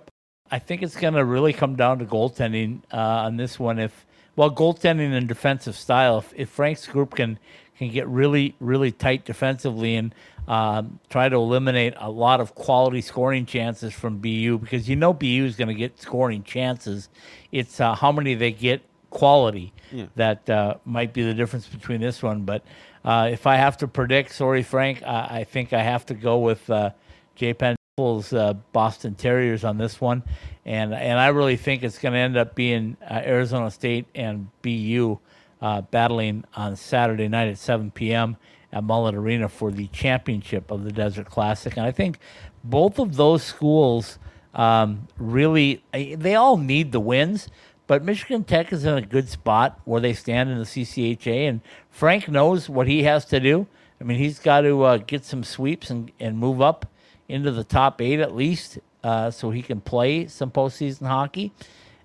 I 0.50 0.58
think 0.58 0.82
it's 0.82 0.96
going 0.96 1.14
to 1.14 1.24
really 1.24 1.52
come 1.52 1.76
down 1.76 1.98
to 2.00 2.04
goaltending 2.04 2.82
uh, 2.92 2.96
on 3.26 3.36
this 3.36 3.58
one. 3.58 3.78
If 3.78 4.06
well, 4.36 4.50
goaltending 4.50 5.12
and 5.12 5.28
defensive 5.28 5.76
style. 5.76 6.18
If, 6.18 6.32
if 6.36 6.48
Frank's 6.50 6.86
group 6.86 7.14
can 7.14 7.38
can 7.78 7.90
get 7.90 8.06
really 8.08 8.54
really 8.60 8.92
tight 8.92 9.24
defensively 9.24 9.96
and 9.96 10.14
um, 10.48 10.98
try 11.08 11.28
to 11.28 11.36
eliminate 11.36 11.94
a 11.96 12.10
lot 12.10 12.40
of 12.40 12.54
quality 12.54 13.00
scoring 13.00 13.46
chances 13.46 13.92
from 13.92 14.18
BU, 14.18 14.58
because 14.58 14.88
you 14.88 14.96
know 14.96 15.12
BU 15.12 15.44
is 15.46 15.56
going 15.56 15.68
to 15.68 15.74
get 15.74 16.00
scoring 16.00 16.42
chances. 16.42 17.08
It's 17.52 17.80
uh, 17.80 17.94
how 17.94 18.10
many 18.12 18.34
they 18.34 18.50
get 18.52 18.82
quality 19.10 19.72
Yeah. 19.92 20.06
that 20.16 20.48
uh, 20.50 20.74
might 20.84 21.12
be 21.12 21.22
the 21.22 21.34
difference 21.34 21.66
between 21.68 22.00
this 22.00 22.22
one. 22.22 22.42
But 22.42 22.64
uh, 23.04 23.28
if 23.32 23.46
I 23.46 23.56
have 23.56 23.76
to 23.78 23.88
predict, 23.88 24.32
sorry, 24.32 24.62
Frank, 24.62 25.02
I, 25.02 25.40
I 25.40 25.44
think 25.44 25.72
I 25.72 25.82
have 25.82 26.06
to 26.06 26.14
go 26.14 26.38
with 26.38 26.68
uh, 26.70 26.90
Jay 27.34 27.54
Pandolfo's 27.54 28.32
uh, 28.32 28.54
Boston 28.72 29.14
Terriers 29.14 29.64
on 29.64 29.78
this 29.78 30.00
one, 30.00 30.22
and 30.64 30.94
and 30.94 31.18
I 31.18 31.28
really 31.28 31.56
think 31.56 31.82
it's 31.82 31.98
going 31.98 32.14
to 32.14 32.18
end 32.18 32.36
up 32.36 32.54
being 32.54 32.96
uh, 33.02 33.14
Arizona 33.24 33.70
State 33.70 34.06
and 34.14 34.48
BU 34.62 35.18
uh, 35.60 35.80
battling 35.82 36.44
on 36.54 36.76
Saturday 36.76 37.28
night 37.28 37.48
at 37.48 37.58
7 37.58 37.90
p.m. 37.90 38.36
at 38.72 38.84
Mullet 38.84 39.14
Arena 39.14 39.48
for 39.48 39.70
the 39.70 39.88
championship 39.88 40.70
of 40.70 40.84
the 40.84 40.92
Desert 40.92 41.26
Classic, 41.28 41.76
and 41.76 41.84
I 41.84 41.90
think 41.90 42.18
both 42.62 42.98
of 42.98 43.16
those 43.16 43.42
schools 43.42 44.18
um, 44.54 45.08
really 45.18 45.82
eh, 45.92 46.14
they 46.16 46.34
all 46.34 46.56
need 46.56 46.92
the 46.92 47.00
wins. 47.00 47.48
But 47.92 48.04
Michigan 48.04 48.42
Tech 48.44 48.72
is 48.72 48.86
in 48.86 48.94
a 48.94 49.02
good 49.02 49.28
spot 49.28 49.78
where 49.84 50.00
they 50.00 50.14
stand 50.14 50.48
in 50.48 50.56
the 50.56 50.64
CCHA, 50.64 51.46
and 51.46 51.60
Frank 51.90 52.26
knows 52.26 52.66
what 52.66 52.88
he 52.88 53.02
has 53.02 53.26
to 53.26 53.38
do. 53.38 53.66
I 54.00 54.04
mean, 54.04 54.16
he's 54.16 54.38
got 54.38 54.62
to 54.62 54.82
uh, 54.82 54.96
get 54.96 55.26
some 55.26 55.44
sweeps 55.44 55.90
and, 55.90 56.10
and 56.18 56.38
move 56.38 56.62
up 56.62 56.86
into 57.28 57.50
the 57.50 57.64
top 57.64 58.00
eight 58.00 58.18
at 58.18 58.34
least, 58.34 58.78
uh, 59.04 59.30
so 59.30 59.50
he 59.50 59.60
can 59.60 59.82
play 59.82 60.26
some 60.26 60.50
postseason 60.50 61.06
hockey, 61.06 61.52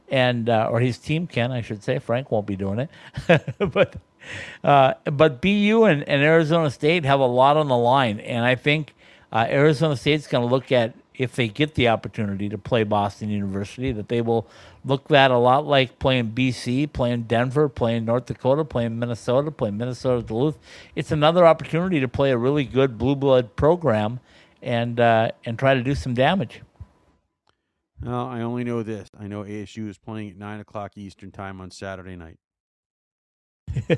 and 0.10 0.50
uh, 0.50 0.68
or 0.70 0.82
his 0.82 0.98
team 0.98 1.26
can, 1.26 1.54
I 1.54 1.62
should 1.62 1.82
say. 1.82 2.00
Frank 2.00 2.32
won't 2.32 2.48
be 2.48 2.58
doing 2.58 2.80
it, 2.80 2.90
but 3.72 3.96
uh, 4.66 4.96
but 5.06 5.42
BU 5.42 5.86
and, 5.86 6.04
and 6.04 6.22
Arizona 6.22 6.70
State 6.70 7.06
have 7.06 7.22
a 7.22 7.26
lot 7.26 7.56
on 7.56 7.70
the 7.70 7.78
line, 7.78 8.20
and 8.20 8.44
I 8.44 8.56
think 8.56 8.94
uh, 9.32 9.48
Arizona 9.48 9.96
State's 9.96 10.28
going 10.28 10.46
to 10.46 10.54
look 10.54 10.70
at 10.74 10.96
if 11.18 11.36
they 11.36 11.48
get 11.48 11.76
the 11.76 11.88
opportunity 11.88 12.48
to 12.48 12.58
play 12.58 12.84
Boston 12.84 13.30
University, 13.30 13.92
that 13.92 14.08
they 14.08 14.22
will 14.22 14.48
look 14.86 15.08
that 15.08 15.32
a 15.32 15.38
lot 15.38 15.66
like 15.66 16.00
playing 16.00 16.32
BC, 16.32 16.94
playing 16.94 17.24
Denver, 17.24 17.68
playing 17.68 18.06
North 18.06 18.28
Dakota, 18.28 18.64
playing 18.64 19.00
Minnesota, 19.00 19.52
playing 19.52 19.78
Minnesota 19.78 20.22
Duluth. 20.22 20.58
It's 20.96 21.12
another 21.12 21.46
opportunity 21.46 22.00
to 22.00 22.08
play 22.08 22.32
a 22.32 22.38
really 22.38 22.64
good 22.64 22.98
blue 22.98 23.16
blood 23.16 23.56
program 23.56 24.20
and 24.62 25.00
uh, 25.00 25.32
and 25.46 25.58
try 25.58 25.74
to 25.74 25.82
do 25.82 25.96
some 25.96 26.14
damage. 26.14 26.62
Well, 28.02 28.28
I 28.28 28.42
only 28.42 28.64
know 28.64 28.84
this. 28.84 29.10
I 29.20 29.28
know 29.28 29.44
ASU 29.44 29.90
is 29.90 29.98
playing 29.98 30.30
at 30.30 30.38
nine 30.38 30.60
o'clock 30.60 30.92
Eastern 30.98 31.32
time 31.32 31.60
on 31.60 31.72
Saturday 31.72 32.16
night. 32.16 32.38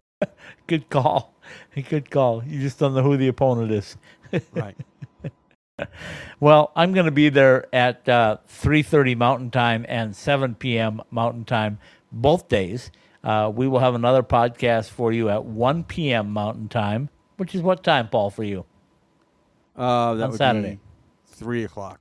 Good 0.68 0.90
call. 0.90 1.34
Good 1.90 2.10
call. 2.10 2.44
You 2.46 2.62
just 2.62 2.80
don't 2.80 2.94
know 2.94 3.04
who 3.04 3.18
the 3.18 3.28
opponent 3.28 3.72
is. 3.72 3.98
Right. 4.54 4.78
well, 6.40 6.72
I'm 6.76 6.94
going 6.94 7.06
to 7.06 7.12
be 7.12 7.30
there 7.30 7.68
at 7.74 8.08
uh, 8.10 8.38
3:30 8.48 9.18
Mountain 9.18 9.52
Time 9.52 9.86
and 9.88 10.16
7 10.16 10.56
p.m. 10.56 11.02
Mountain 11.12 11.46
Time 11.46 11.80
both 12.12 12.48
days. 12.50 12.92
Uh, 13.24 13.52
we 13.54 13.68
will 13.68 13.80
have 13.80 13.96
another 13.96 14.24
podcast 14.24 14.90
for 14.90 15.12
you 15.12 15.30
at 15.30 15.44
1 15.46 15.84
p.m. 15.84 16.32
Mountain 16.32 16.70
Time, 16.70 17.10
which 17.38 17.54
is 17.54 17.62
what 17.62 17.84
time, 17.84 18.08
Paul, 18.08 18.30
for 18.30 18.44
you? 18.44 18.66
Uh, 19.76 20.14
that 20.16 20.24
On 20.26 20.30
would 20.32 20.38
Saturday. 20.38 20.76
be 20.76 20.80
three 21.28 21.64
o'clock. 21.64 22.00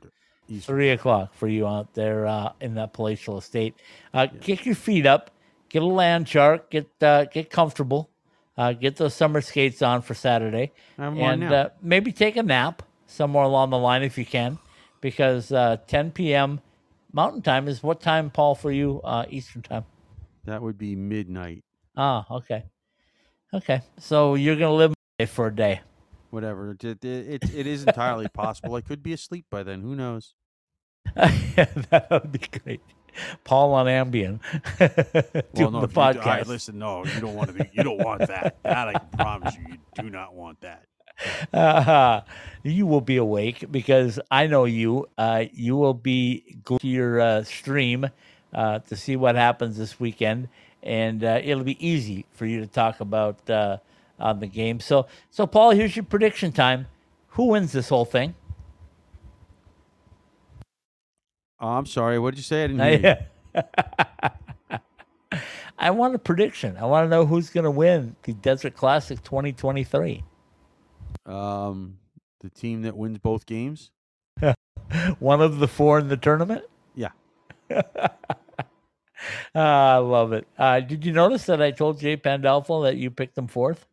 Eastern. 0.48 0.74
Three 0.76 0.90
o'clock 0.90 1.34
for 1.34 1.46
you 1.46 1.66
out 1.66 1.92
there 1.94 2.26
uh, 2.26 2.52
in 2.60 2.74
that 2.76 2.92
palatial 2.94 3.36
estate. 3.36 3.74
Uh, 4.14 4.26
Get 4.26 4.64
your 4.64 4.74
feet 4.74 5.04
up, 5.04 5.30
get 5.68 5.82
a 5.82 5.86
land 5.86 6.26
shark, 6.28 6.70
get 6.70 6.88
uh, 7.02 7.26
get 7.26 7.50
comfortable, 7.50 8.08
uh, 8.56 8.72
get 8.72 8.96
those 8.96 9.12
summer 9.14 9.40
skates 9.42 9.82
on 9.82 10.00
for 10.02 10.14
Saturday, 10.14 10.72
I 10.98 11.04
have 11.04 11.12
'em 11.12 11.18
and 11.18 11.42
uh, 11.52 11.68
maybe 11.82 12.12
take 12.12 12.36
a 12.36 12.42
nap 12.42 12.82
somewhere 13.08 13.42
along 13.44 13.70
the 13.70 13.78
line 13.78 14.04
if 14.04 14.16
you 14.16 14.24
can, 14.24 14.58
because 15.00 15.50
uh, 15.50 15.78
10 15.88 16.12
p.m. 16.12 16.60
Mountain 17.12 17.42
Time 17.42 17.66
is 17.66 17.82
what 17.82 18.00
time, 18.00 18.30
Paul, 18.30 18.54
for 18.54 18.70
you 18.70 19.00
uh, 19.02 19.24
Eastern 19.28 19.62
Time? 19.62 19.84
That 20.44 20.62
would 20.62 20.78
be 20.78 20.94
midnight. 20.94 21.64
Ah, 21.96 22.24
okay, 22.30 22.64
okay. 23.52 23.80
So 23.98 24.34
you're 24.36 24.54
gonna 24.56 24.72
live 24.74 24.94
for 25.26 25.48
a 25.48 25.54
day. 25.54 25.80
Whatever. 26.30 26.70
It, 26.72 26.84
it, 26.84 27.04
it, 27.04 27.54
it 27.54 27.66
is 27.66 27.82
entirely 27.84 28.28
possible. 28.28 28.74
I 28.76 28.82
could 28.82 29.02
be 29.02 29.12
asleep 29.14 29.46
by 29.50 29.62
then. 29.62 29.80
Who 29.80 29.96
knows? 29.96 30.34
that 31.16 32.06
would 32.10 32.30
be 32.32 32.38
great. 32.38 32.80
Paul 33.42 33.72
on 33.72 33.86
Ambien 33.86 34.38
doing 35.54 35.72
no, 35.72 35.80
the 35.80 35.86
if 35.88 35.96
you- 35.96 36.02
all 36.02 36.14
podcast. 36.14 36.24
right, 36.24 36.46
listen, 36.46 36.78
no, 36.78 37.04
you 37.04 37.20
don't 37.20 37.34
want 37.34 37.48
to 37.48 37.54
be. 37.54 37.68
You 37.72 37.82
don't 37.82 37.98
want 37.98 38.26
that. 38.28 38.56
That 38.62 38.88
I 38.88 38.92
can 38.92 39.08
promise 39.16 39.56
you. 39.56 39.64
You 39.72 39.78
do 40.02 40.10
not 40.10 40.34
want 40.34 40.60
that. 40.60 40.84
Uh, 41.52 42.20
you 42.62 42.86
will 42.86 43.00
be 43.00 43.16
awake 43.16 43.64
because 43.70 44.20
I 44.30 44.46
know 44.46 44.64
you. 44.64 45.06
Uh, 45.16 45.44
you 45.52 45.76
will 45.76 45.94
be 45.94 46.56
glued 46.64 46.80
to 46.80 46.88
your 46.88 47.20
uh, 47.20 47.42
stream 47.44 48.08
uh, 48.52 48.78
to 48.80 48.96
see 48.96 49.16
what 49.16 49.36
happens 49.36 49.76
this 49.76 49.98
weekend, 50.00 50.48
and 50.82 51.22
uh, 51.24 51.40
it'll 51.42 51.64
be 51.64 51.84
easy 51.86 52.26
for 52.32 52.46
you 52.46 52.60
to 52.60 52.66
talk 52.66 53.00
about 53.00 53.48
uh, 53.50 53.78
on 54.18 54.40
the 54.40 54.46
game. 54.46 54.80
So, 54.80 55.06
so 55.30 55.46
Paul, 55.46 55.70
here's 55.70 55.96
your 55.96 56.04
prediction 56.04 56.52
time. 56.52 56.86
Who 57.30 57.46
wins 57.46 57.72
this 57.72 57.88
whole 57.88 58.04
thing? 58.04 58.34
Oh, 61.60 61.68
I'm 61.68 61.86
sorry. 61.86 62.18
What 62.18 62.30
did 62.34 62.38
you 62.38 62.44
say? 62.44 62.64
I 62.64 62.66
didn't 62.68 63.00
hear 63.02 63.26
you. 63.54 64.78
I 65.78 65.90
want 65.90 66.14
a 66.14 66.18
prediction. 66.18 66.76
I 66.76 66.86
want 66.86 67.06
to 67.06 67.08
know 67.08 67.24
who's 67.24 67.50
going 67.50 67.64
to 67.64 67.70
win 67.70 68.16
the 68.24 68.32
Desert 68.32 68.74
Classic 68.74 69.22
2023. 69.22 70.24
Um, 71.28 71.98
the 72.40 72.50
team 72.50 72.82
that 72.82 72.96
wins 72.96 73.18
both 73.18 73.46
games. 73.46 73.90
One 75.18 75.40
of 75.40 75.58
the 75.58 75.68
four 75.68 75.98
in 75.98 76.08
the 76.08 76.16
tournament. 76.16 76.64
Yeah. 76.94 77.10
Ah, 79.54 79.94
I 79.94 79.96
love 79.96 80.32
it. 80.32 80.46
Uh, 80.56 80.78
did 80.78 81.04
you 81.04 81.12
notice 81.12 81.46
that 81.46 81.60
I 81.60 81.72
told 81.72 81.98
Jay 81.98 82.16
Pandolfo 82.16 82.84
that 82.84 82.96
you 82.96 83.10
picked 83.10 83.36
him 83.36 83.48
fourth? 83.48 83.84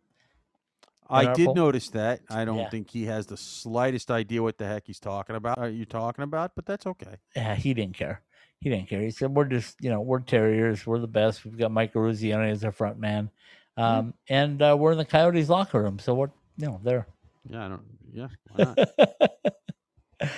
I 1.09 1.33
did 1.33 1.45
poll? 1.47 1.55
notice 1.55 1.89
that. 1.89 2.21
I 2.29 2.45
don't 2.45 2.57
Yeah. 2.59 2.69
think 2.69 2.91
he 2.91 3.05
has 3.05 3.25
the 3.25 3.35
slightest 3.37 4.11
idea 4.11 4.43
what 4.43 4.59
the 4.59 4.67
heck 4.67 4.85
he's 4.85 4.99
talking 4.99 5.35
about. 5.35 5.57
Are 5.57 5.67
you 5.69 5.85
talking 5.85 6.23
about? 6.23 6.51
But 6.55 6.67
that's 6.67 6.85
okay. 6.85 7.15
Yeah, 7.35 7.55
he 7.55 7.73
didn't 7.73 7.97
care. 7.97 8.21
He 8.59 8.69
didn't 8.69 8.87
care. 8.87 9.01
He 9.01 9.09
said, 9.11 9.33
"We're 9.35 9.45
just, 9.45 9.75
you 9.81 9.89
know, 9.89 9.99
we're 10.01 10.19
Terriers. 10.19 10.85
We're 10.85 10.99
the 10.99 11.07
best. 11.07 11.43
We've 11.43 11.57
got 11.57 11.71
Mike 11.71 11.93
Eruzione 11.93 12.51
as 12.51 12.63
our 12.63 12.71
front 12.71 12.99
man, 12.99 13.29
um, 13.77 14.13
and 14.29 14.61
uh, 14.61 14.75
we're 14.79 14.91
in 14.91 14.97
the 14.99 15.05
Coyotes 15.05 15.49
locker 15.49 15.81
room. 15.81 15.97
So 15.97 16.13
we're, 16.13 16.31
you 16.57 16.67
know, 16.67 16.79
there." 16.83 17.07
Yeah, 17.49 17.65
I 17.65 17.69
don't. 17.69 17.83
Yeah, 18.13 18.27
why 18.49 18.61
not? 18.63 18.79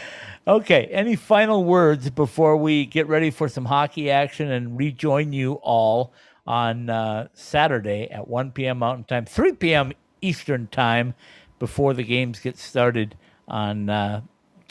Okay. 0.48 0.86
Any 0.86 1.18
final 1.18 1.66
words 1.66 2.10
before 2.10 2.56
we 2.56 2.86
get 2.86 3.08
ready 3.08 3.32
for 3.32 3.50
some 3.50 3.66
hockey 3.66 4.10
action 4.10 4.50
and 4.50 4.78
rejoin 4.78 5.34
you 5.34 5.56
all 5.56 6.14
on 6.46 6.90
uh, 6.90 7.28
Saturday 7.34 8.08
at 8.10 8.30
1 8.30 8.52
p.m. 8.52 8.80
Mountain 8.80 9.04
Time, 9.04 9.26
3 9.26 9.54
p.m. 9.54 9.92
Eastern 10.22 10.68
Time, 10.68 11.16
before 11.60 11.94
the 11.94 12.04
games 12.04 12.40
get 12.40 12.58
started 12.58 13.18
on 13.48 13.90
uh, 13.90 14.22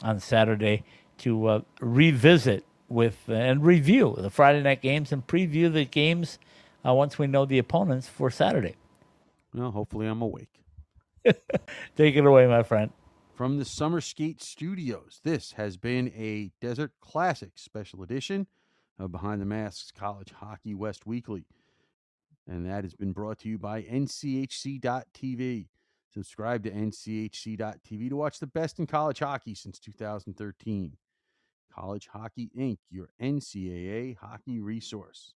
on 0.03 0.18
Saturday 0.18 0.84
to 1.18 1.47
uh, 1.47 1.61
revisit 1.80 2.64
with 2.89 3.28
and 3.28 3.64
review 3.64 4.14
the 4.18 4.30
Friday 4.30 4.62
night 4.62 4.80
games 4.80 5.12
and 5.12 5.26
preview 5.26 5.70
the 5.70 5.84
games 5.84 6.39
uh, 6.87 6.95
once 6.95 7.18
we 7.18 7.26
know 7.26 7.45
the 7.45 7.59
opponents 7.59 8.09
for 8.09 8.30
Saturday. 8.30 8.76
well, 9.53 9.70
hopefully 9.72 10.07
I'm 10.07 10.22
awake. 10.22 10.55
Take 11.96 12.16
it 12.16 12.24
away, 12.26 12.46
my 12.46 12.62
friend. 12.62 12.90
From 13.34 13.58
the 13.58 13.64
Summer 13.64 14.00
Skate 14.00 14.42
Studios, 14.42 15.20
this 15.24 15.52
has 15.52 15.76
been 15.76 16.08
a 16.16 16.50
Desert 16.60 16.92
Classic 17.00 17.52
special 17.56 18.02
edition 18.02 18.46
of 18.98 19.12
Behind 19.12 19.40
the 19.40 19.46
Masks 19.46 19.90
College 19.90 20.32
Hockey 20.32 20.74
West 20.74 21.06
Weekly. 21.06 21.44
And 22.48 22.64
that 22.66 22.84
has 22.84 22.94
been 22.94 23.12
brought 23.12 23.40
to 23.40 23.48
you 23.48 23.58
by 23.58 23.82
NCHC.TV. 23.82 25.66
Subscribe 26.14 26.62
to 26.62 26.70
NCHC.TV 26.70 28.08
to 28.08 28.16
watch 28.16 28.38
the 28.38 28.46
best 28.46 28.78
in 28.78 28.86
college 28.86 29.18
hockey 29.18 29.54
since 29.54 29.78
2013. 29.78 30.96
College 31.74 32.08
Hockey 32.12 32.50
Inc., 32.56 32.78
your 32.90 33.10
NCAA 33.20 34.16
hockey 34.16 34.60
resource. 34.60 35.34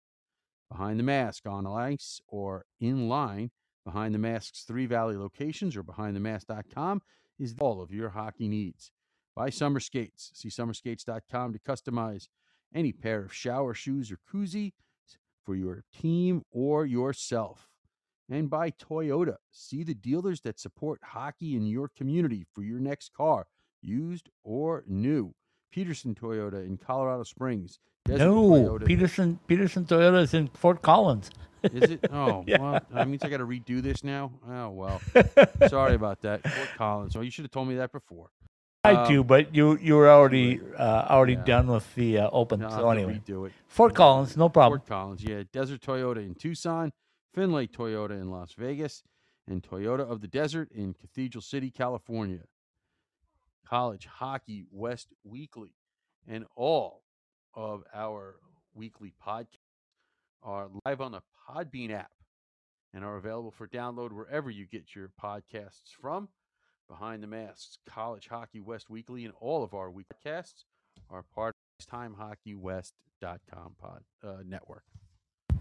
Behind 0.70 0.98
the 0.98 1.04
Mask 1.04 1.46
on 1.46 1.66
ice 1.66 2.20
or 2.28 2.64
in 2.78 3.08
line, 3.08 3.50
Behind 3.84 4.14
the 4.14 4.18
Mask's 4.18 4.62
three 4.62 4.86
valley 4.86 5.16
locations 5.16 5.76
or 5.76 5.82
behindthemask.com 5.82 7.02
is 7.38 7.54
all 7.58 7.80
of 7.80 7.92
your 7.92 8.10
hockey 8.10 8.48
needs. 8.48 8.92
Buy 9.34 9.50
summer 9.50 9.80
skates. 9.80 10.30
See 10.34 10.48
summerskates.com 10.48 11.52
to 11.52 11.58
customize 11.58 12.28
any 12.74 12.92
pair 12.92 13.22
of 13.22 13.32
shower 13.32 13.74
shoes 13.74 14.12
or 14.12 14.18
koozie 14.32 14.72
for 15.44 15.54
your 15.54 15.84
team 15.92 16.42
or 16.50 16.84
yourself. 16.84 17.68
And 18.30 18.48
buy 18.48 18.70
Toyota. 18.70 19.36
See 19.50 19.82
the 19.82 19.94
dealers 19.94 20.42
that 20.42 20.60
support 20.60 21.00
hockey 21.02 21.56
in 21.56 21.66
your 21.66 21.88
community 21.88 22.46
for 22.54 22.62
your 22.62 22.78
next 22.78 23.12
car, 23.12 23.46
used 23.82 24.28
or 24.44 24.84
new. 24.86 25.34
Peterson 25.72 26.14
Toyota 26.14 26.64
in 26.64 26.76
Colorado 26.76 27.24
Springs. 27.24 27.78
Desert 28.04 28.24
no, 28.24 28.42
Toyota. 28.42 28.86
Peterson 28.86 29.38
Peterson 29.46 29.84
Toyota 29.84 30.22
is 30.22 30.34
in 30.34 30.48
Fort 30.48 30.82
Collins. 30.82 31.30
Is 31.64 31.90
it? 31.90 32.00
Oh, 32.12 32.44
Yeah. 32.46 32.58
well, 32.58 32.80
that 32.90 33.08
means 33.08 33.22
I 33.24 33.28
got 33.28 33.38
to 33.38 33.46
redo 33.46 33.82
this 33.82 34.02
now. 34.04 34.32
Oh 34.48 34.70
well, 34.70 35.00
sorry 35.68 35.94
about 35.94 36.20
that, 36.22 36.42
Fort 36.42 36.68
Collins. 36.76 37.16
Oh, 37.16 37.20
you 37.20 37.30
should 37.30 37.44
have 37.44 37.50
told 37.52 37.68
me 37.68 37.76
that 37.76 37.92
before. 37.92 38.30
I 38.82 38.94
Um, 38.94 39.06
do, 39.12 39.24
but 39.24 39.54
you 39.54 39.76
you 39.78 39.94
were 39.96 40.08
already 40.08 40.60
uh, 40.78 41.06
already 41.10 41.34
Yeah. 41.34 41.44
done 41.44 41.66
with 41.66 41.94
the 41.94 42.18
uh, 42.18 42.30
open. 42.32 42.60
No, 42.60 42.68
I'll 42.68 42.76
so 42.80 42.90
anyway, 42.90 43.20
redo 43.26 43.46
it. 43.46 43.52
Fort 43.68 43.94
Collins, 43.94 44.36
no 44.36 44.48
problem. 44.48 44.80
Fort 44.80 44.88
Collins, 44.88 45.22
yeah. 45.22 45.42
Desert 45.52 45.80
Toyota 45.82 46.18
in 46.18 46.34
Tucson, 46.34 46.92
Findlay 47.34 47.66
Toyota 47.66 48.12
in 48.12 48.30
Las 48.30 48.54
Vegas, 48.54 49.02
and 49.46 49.62
Toyota 49.62 50.00
of 50.00 50.22
the 50.22 50.28
Desert 50.28 50.70
in 50.72 50.94
Cathedral 50.94 51.42
City, 51.42 51.70
California. 51.70 52.40
College 53.66 54.06
Hockey 54.06 54.64
West 54.72 55.08
Weekly, 55.24 55.74
and 56.26 56.44
all 56.56 57.02
of 57.54 57.84
our 57.94 58.36
weekly 58.74 59.12
podcasts 59.24 59.58
are 60.42 60.68
live 60.86 61.00
on 61.00 61.12
the 61.12 61.20
Podbean 61.50 61.92
app 61.92 62.10
and 62.94 63.04
are 63.04 63.16
available 63.16 63.50
for 63.50 63.66
download 63.66 64.12
wherever 64.12 64.50
you 64.50 64.66
get 64.66 64.94
your 64.94 65.10
podcasts 65.22 65.92
from. 66.00 66.28
Behind 66.88 67.22
the 67.22 67.28
Masks, 67.28 67.78
College 67.88 68.28
Hockey 68.28 68.60
West 68.60 68.90
Weekly, 68.90 69.24
and 69.24 69.32
all 69.40 69.62
of 69.62 69.74
our 69.74 69.90
weekly 69.90 70.16
podcasts 70.26 70.64
are 71.08 71.22
part 71.22 71.54
of 71.78 71.86
TimeHockeyWest.com 71.86 73.76
pod 73.80 74.02
uh, 74.24 74.38
network. 74.44 74.82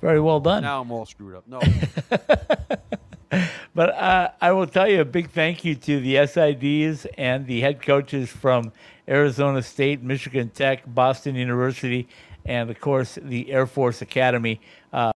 Very 0.01 0.19
well 0.19 0.39
done. 0.39 0.63
Now 0.63 0.81
I'm 0.81 0.91
all 0.91 1.05
screwed 1.05 1.35
up. 1.35 1.47
No, 1.47 1.61
But 3.75 3.91
uh, 3.91 4.31
I 4.41 4.51
will 4.51 4.67
tell 4.67 4.89
you 4.89 5.01
a 5.01 5.05
big 5.05 5.29
thank 5.29 5.63
you 5.63 5.75
to 5.75 5.99
the 5.99 6.15
SIDs 6.15 7.05
and 7.17 7.45
the 7.45 7.61
head 7.61 7.81
coaches 7.81 8.29
from 8.29 8.73
Arizona 9.07 9.61
State, 9.61 10.01
Michigan 10.01 10.49
Tech, 10.49 10.83
Boston 10.85 11.35
University, 11.35 12.07
and 12.45 12.69
of 12.69 12.79
course 12.81 13.17
the 13.21 13.51
Air 13.51 13.67
Force 13.67 14.01
Academy. 14.01 14.59
Uh, 14.91 15.11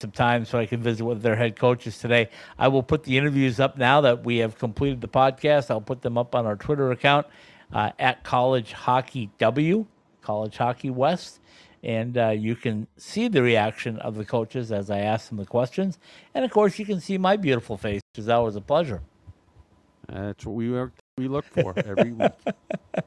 some 0.00 0.10
time 0.12 0.44
so 0.44 0.58
I 0.58 0.66
can 0.66 0.80
visit 0.80 1.04
with 1.04 1.22
their 1.22 1.36
head 1.36 1.56
coaches 1.56 1.98
today. 1.98 2.28
I 2.58 2.68
will 2.68 2.82
put 2.82 3.02
the 3.02 3.18
interviews 3.18 3.58
up 3.58 3.76
now 3.76 4.00
that 4.02 4.24
we 4.24 4.38
have 4.38 4.58
completed 4.58 5.00
the 5.00 5.08
podcast. 5.08 5.70
I'll 5.70 5.80
put 5.80 6.02
them 6.02 6.16
up 6.16 6.34
on 6.34 6.46
our 6.46 6.56
Twitter 6.56 6.92
account 6.92 7.26
uh, 7.72 7.90
at 7.98 8.22
College 8.22 8.72
Hockey 8.72 9.30
W, 9.38 9.86
College 10.22 10.56
Hockey 10.56 10.90
West 10.90 11.40
and 11.82 12.18
uh, 12.18 12.30
you 12.30 12.56
can 12.56 12.86
see 12.96 13.28
the 13.28 13.42
reaction 13.42 13.98
of 14.00 14.16
the 14.16 14.24
coaches 14.24 14.72
as 14.72 14.90
I 14.90 14.98
ask 14.98 15.28
them 15.28 15.38
the 15.38 15.46
questions. 15.46 15.98
And 16.34 16.44
of 16.44 16.50
course, 16.50 16.78
you 16.78 16.84
can 16.84 17.00
see 17.00 17.18
my 17.18 17.36
beautiful 17.36 17.76
face, 17.76 18.00
which 18.12 18.18
is 18.18 18.28
always 18.28 18.56
a 18.56 18.60
pleasure. 18.60 19.00
that's 20.08 20.44
what 20.44 20.54
we 20.54 20.70
were 20.70 20.92
we 21.16 21.28
look 21.28 21.44
for 21.44 21.74
every 21.76 22.12
week. 22.12 22.32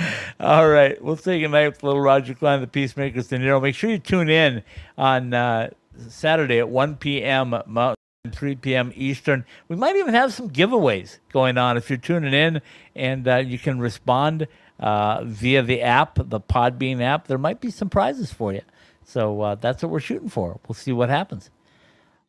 All 0.40 0.68
right. 0.68 1.00
We'll 1.02 1.16
say 1.16 1.40
goodnight 1.40 1.72
with 1.72 1.82
little 1.82 2.00
Roger 2.00 2.34
Clyne, 2.34 2.60
the 2.60 2.66
Peacemakers 2.66 3.28
De 3.28 3.38
Niro. 3.38 3.60
Make 3.60 3.74
sure 3.74 3.90
you 3.90 3.98
tune 3.98 4.28
in 4.28 4.62
on 4.96 5.34
uh, 5.34 5.70
Saturday 6.08 6.58
at 6.58 6.68
1 6.68 6.96
p.m. 6.96 7.50
Mountain, 7.66 7.96
3 8.30 8.54
p.m. 8.56 8.92
Eastern. 8.94 9.44
We 9.68 9.76
might 9.76 9.96
even 9.96 10.14
have 10.14 10.32
some 10.32 10.50
giveaways 10.50 11.18
going 11.32 11.58
on 11.58 11.76
if 11.76 11.88
you're 11.90 11.96
tuning 11.98 12.34
in 12.34 12.60
and 12.94 13.26
uh, 13.26 13.36
you 13.36 13.58
can 13.58 13.78
respond 13.78 14.46
uh, 14.80 15.24
via 15.24 15.62
the 15.62 15.82
app, 15.82 16.14
the 16.16 16.40
Podbean 16.40 17.00
app. 17.02 17.26
There 17.26 17.38
might 17.38 17.60
be 17.60 17.70
some 17.70 17.88
prizes 17.90 18.32
for 18.32 18.52
you. 18.52 18.62
So 19.04 19.40
uh, 19.40 19.54
that's 19.56 19.82
what 19.82 19.90
we're 19.90 20.00
shooting 20.00 20.28
for. 20.28 20.60
We'll 20.68 20.74
see 20.74 20.92
what 20.92 21.08
happens. 21.08 21.50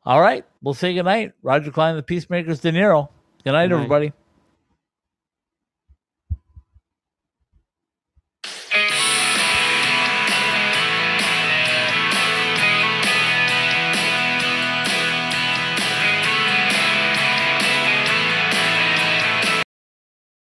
All 0.06 0.22
right. 0.22 0.46
We'll 0.62 0.74
say 0.74 0.94
goodnight. 0.94 1.34
Roger 1.44 1.72
Clyne, 1.72 1.96
the 1.96 2.04
Peacemakers 2.04 2.62
De 2.62 2.72
Niro. 2.72 3.10
Good 3.44 3.52
night, 3.52 3.68
Good 3.68 3.70
night. 3.70 3.76
everybody. 3.76 4.14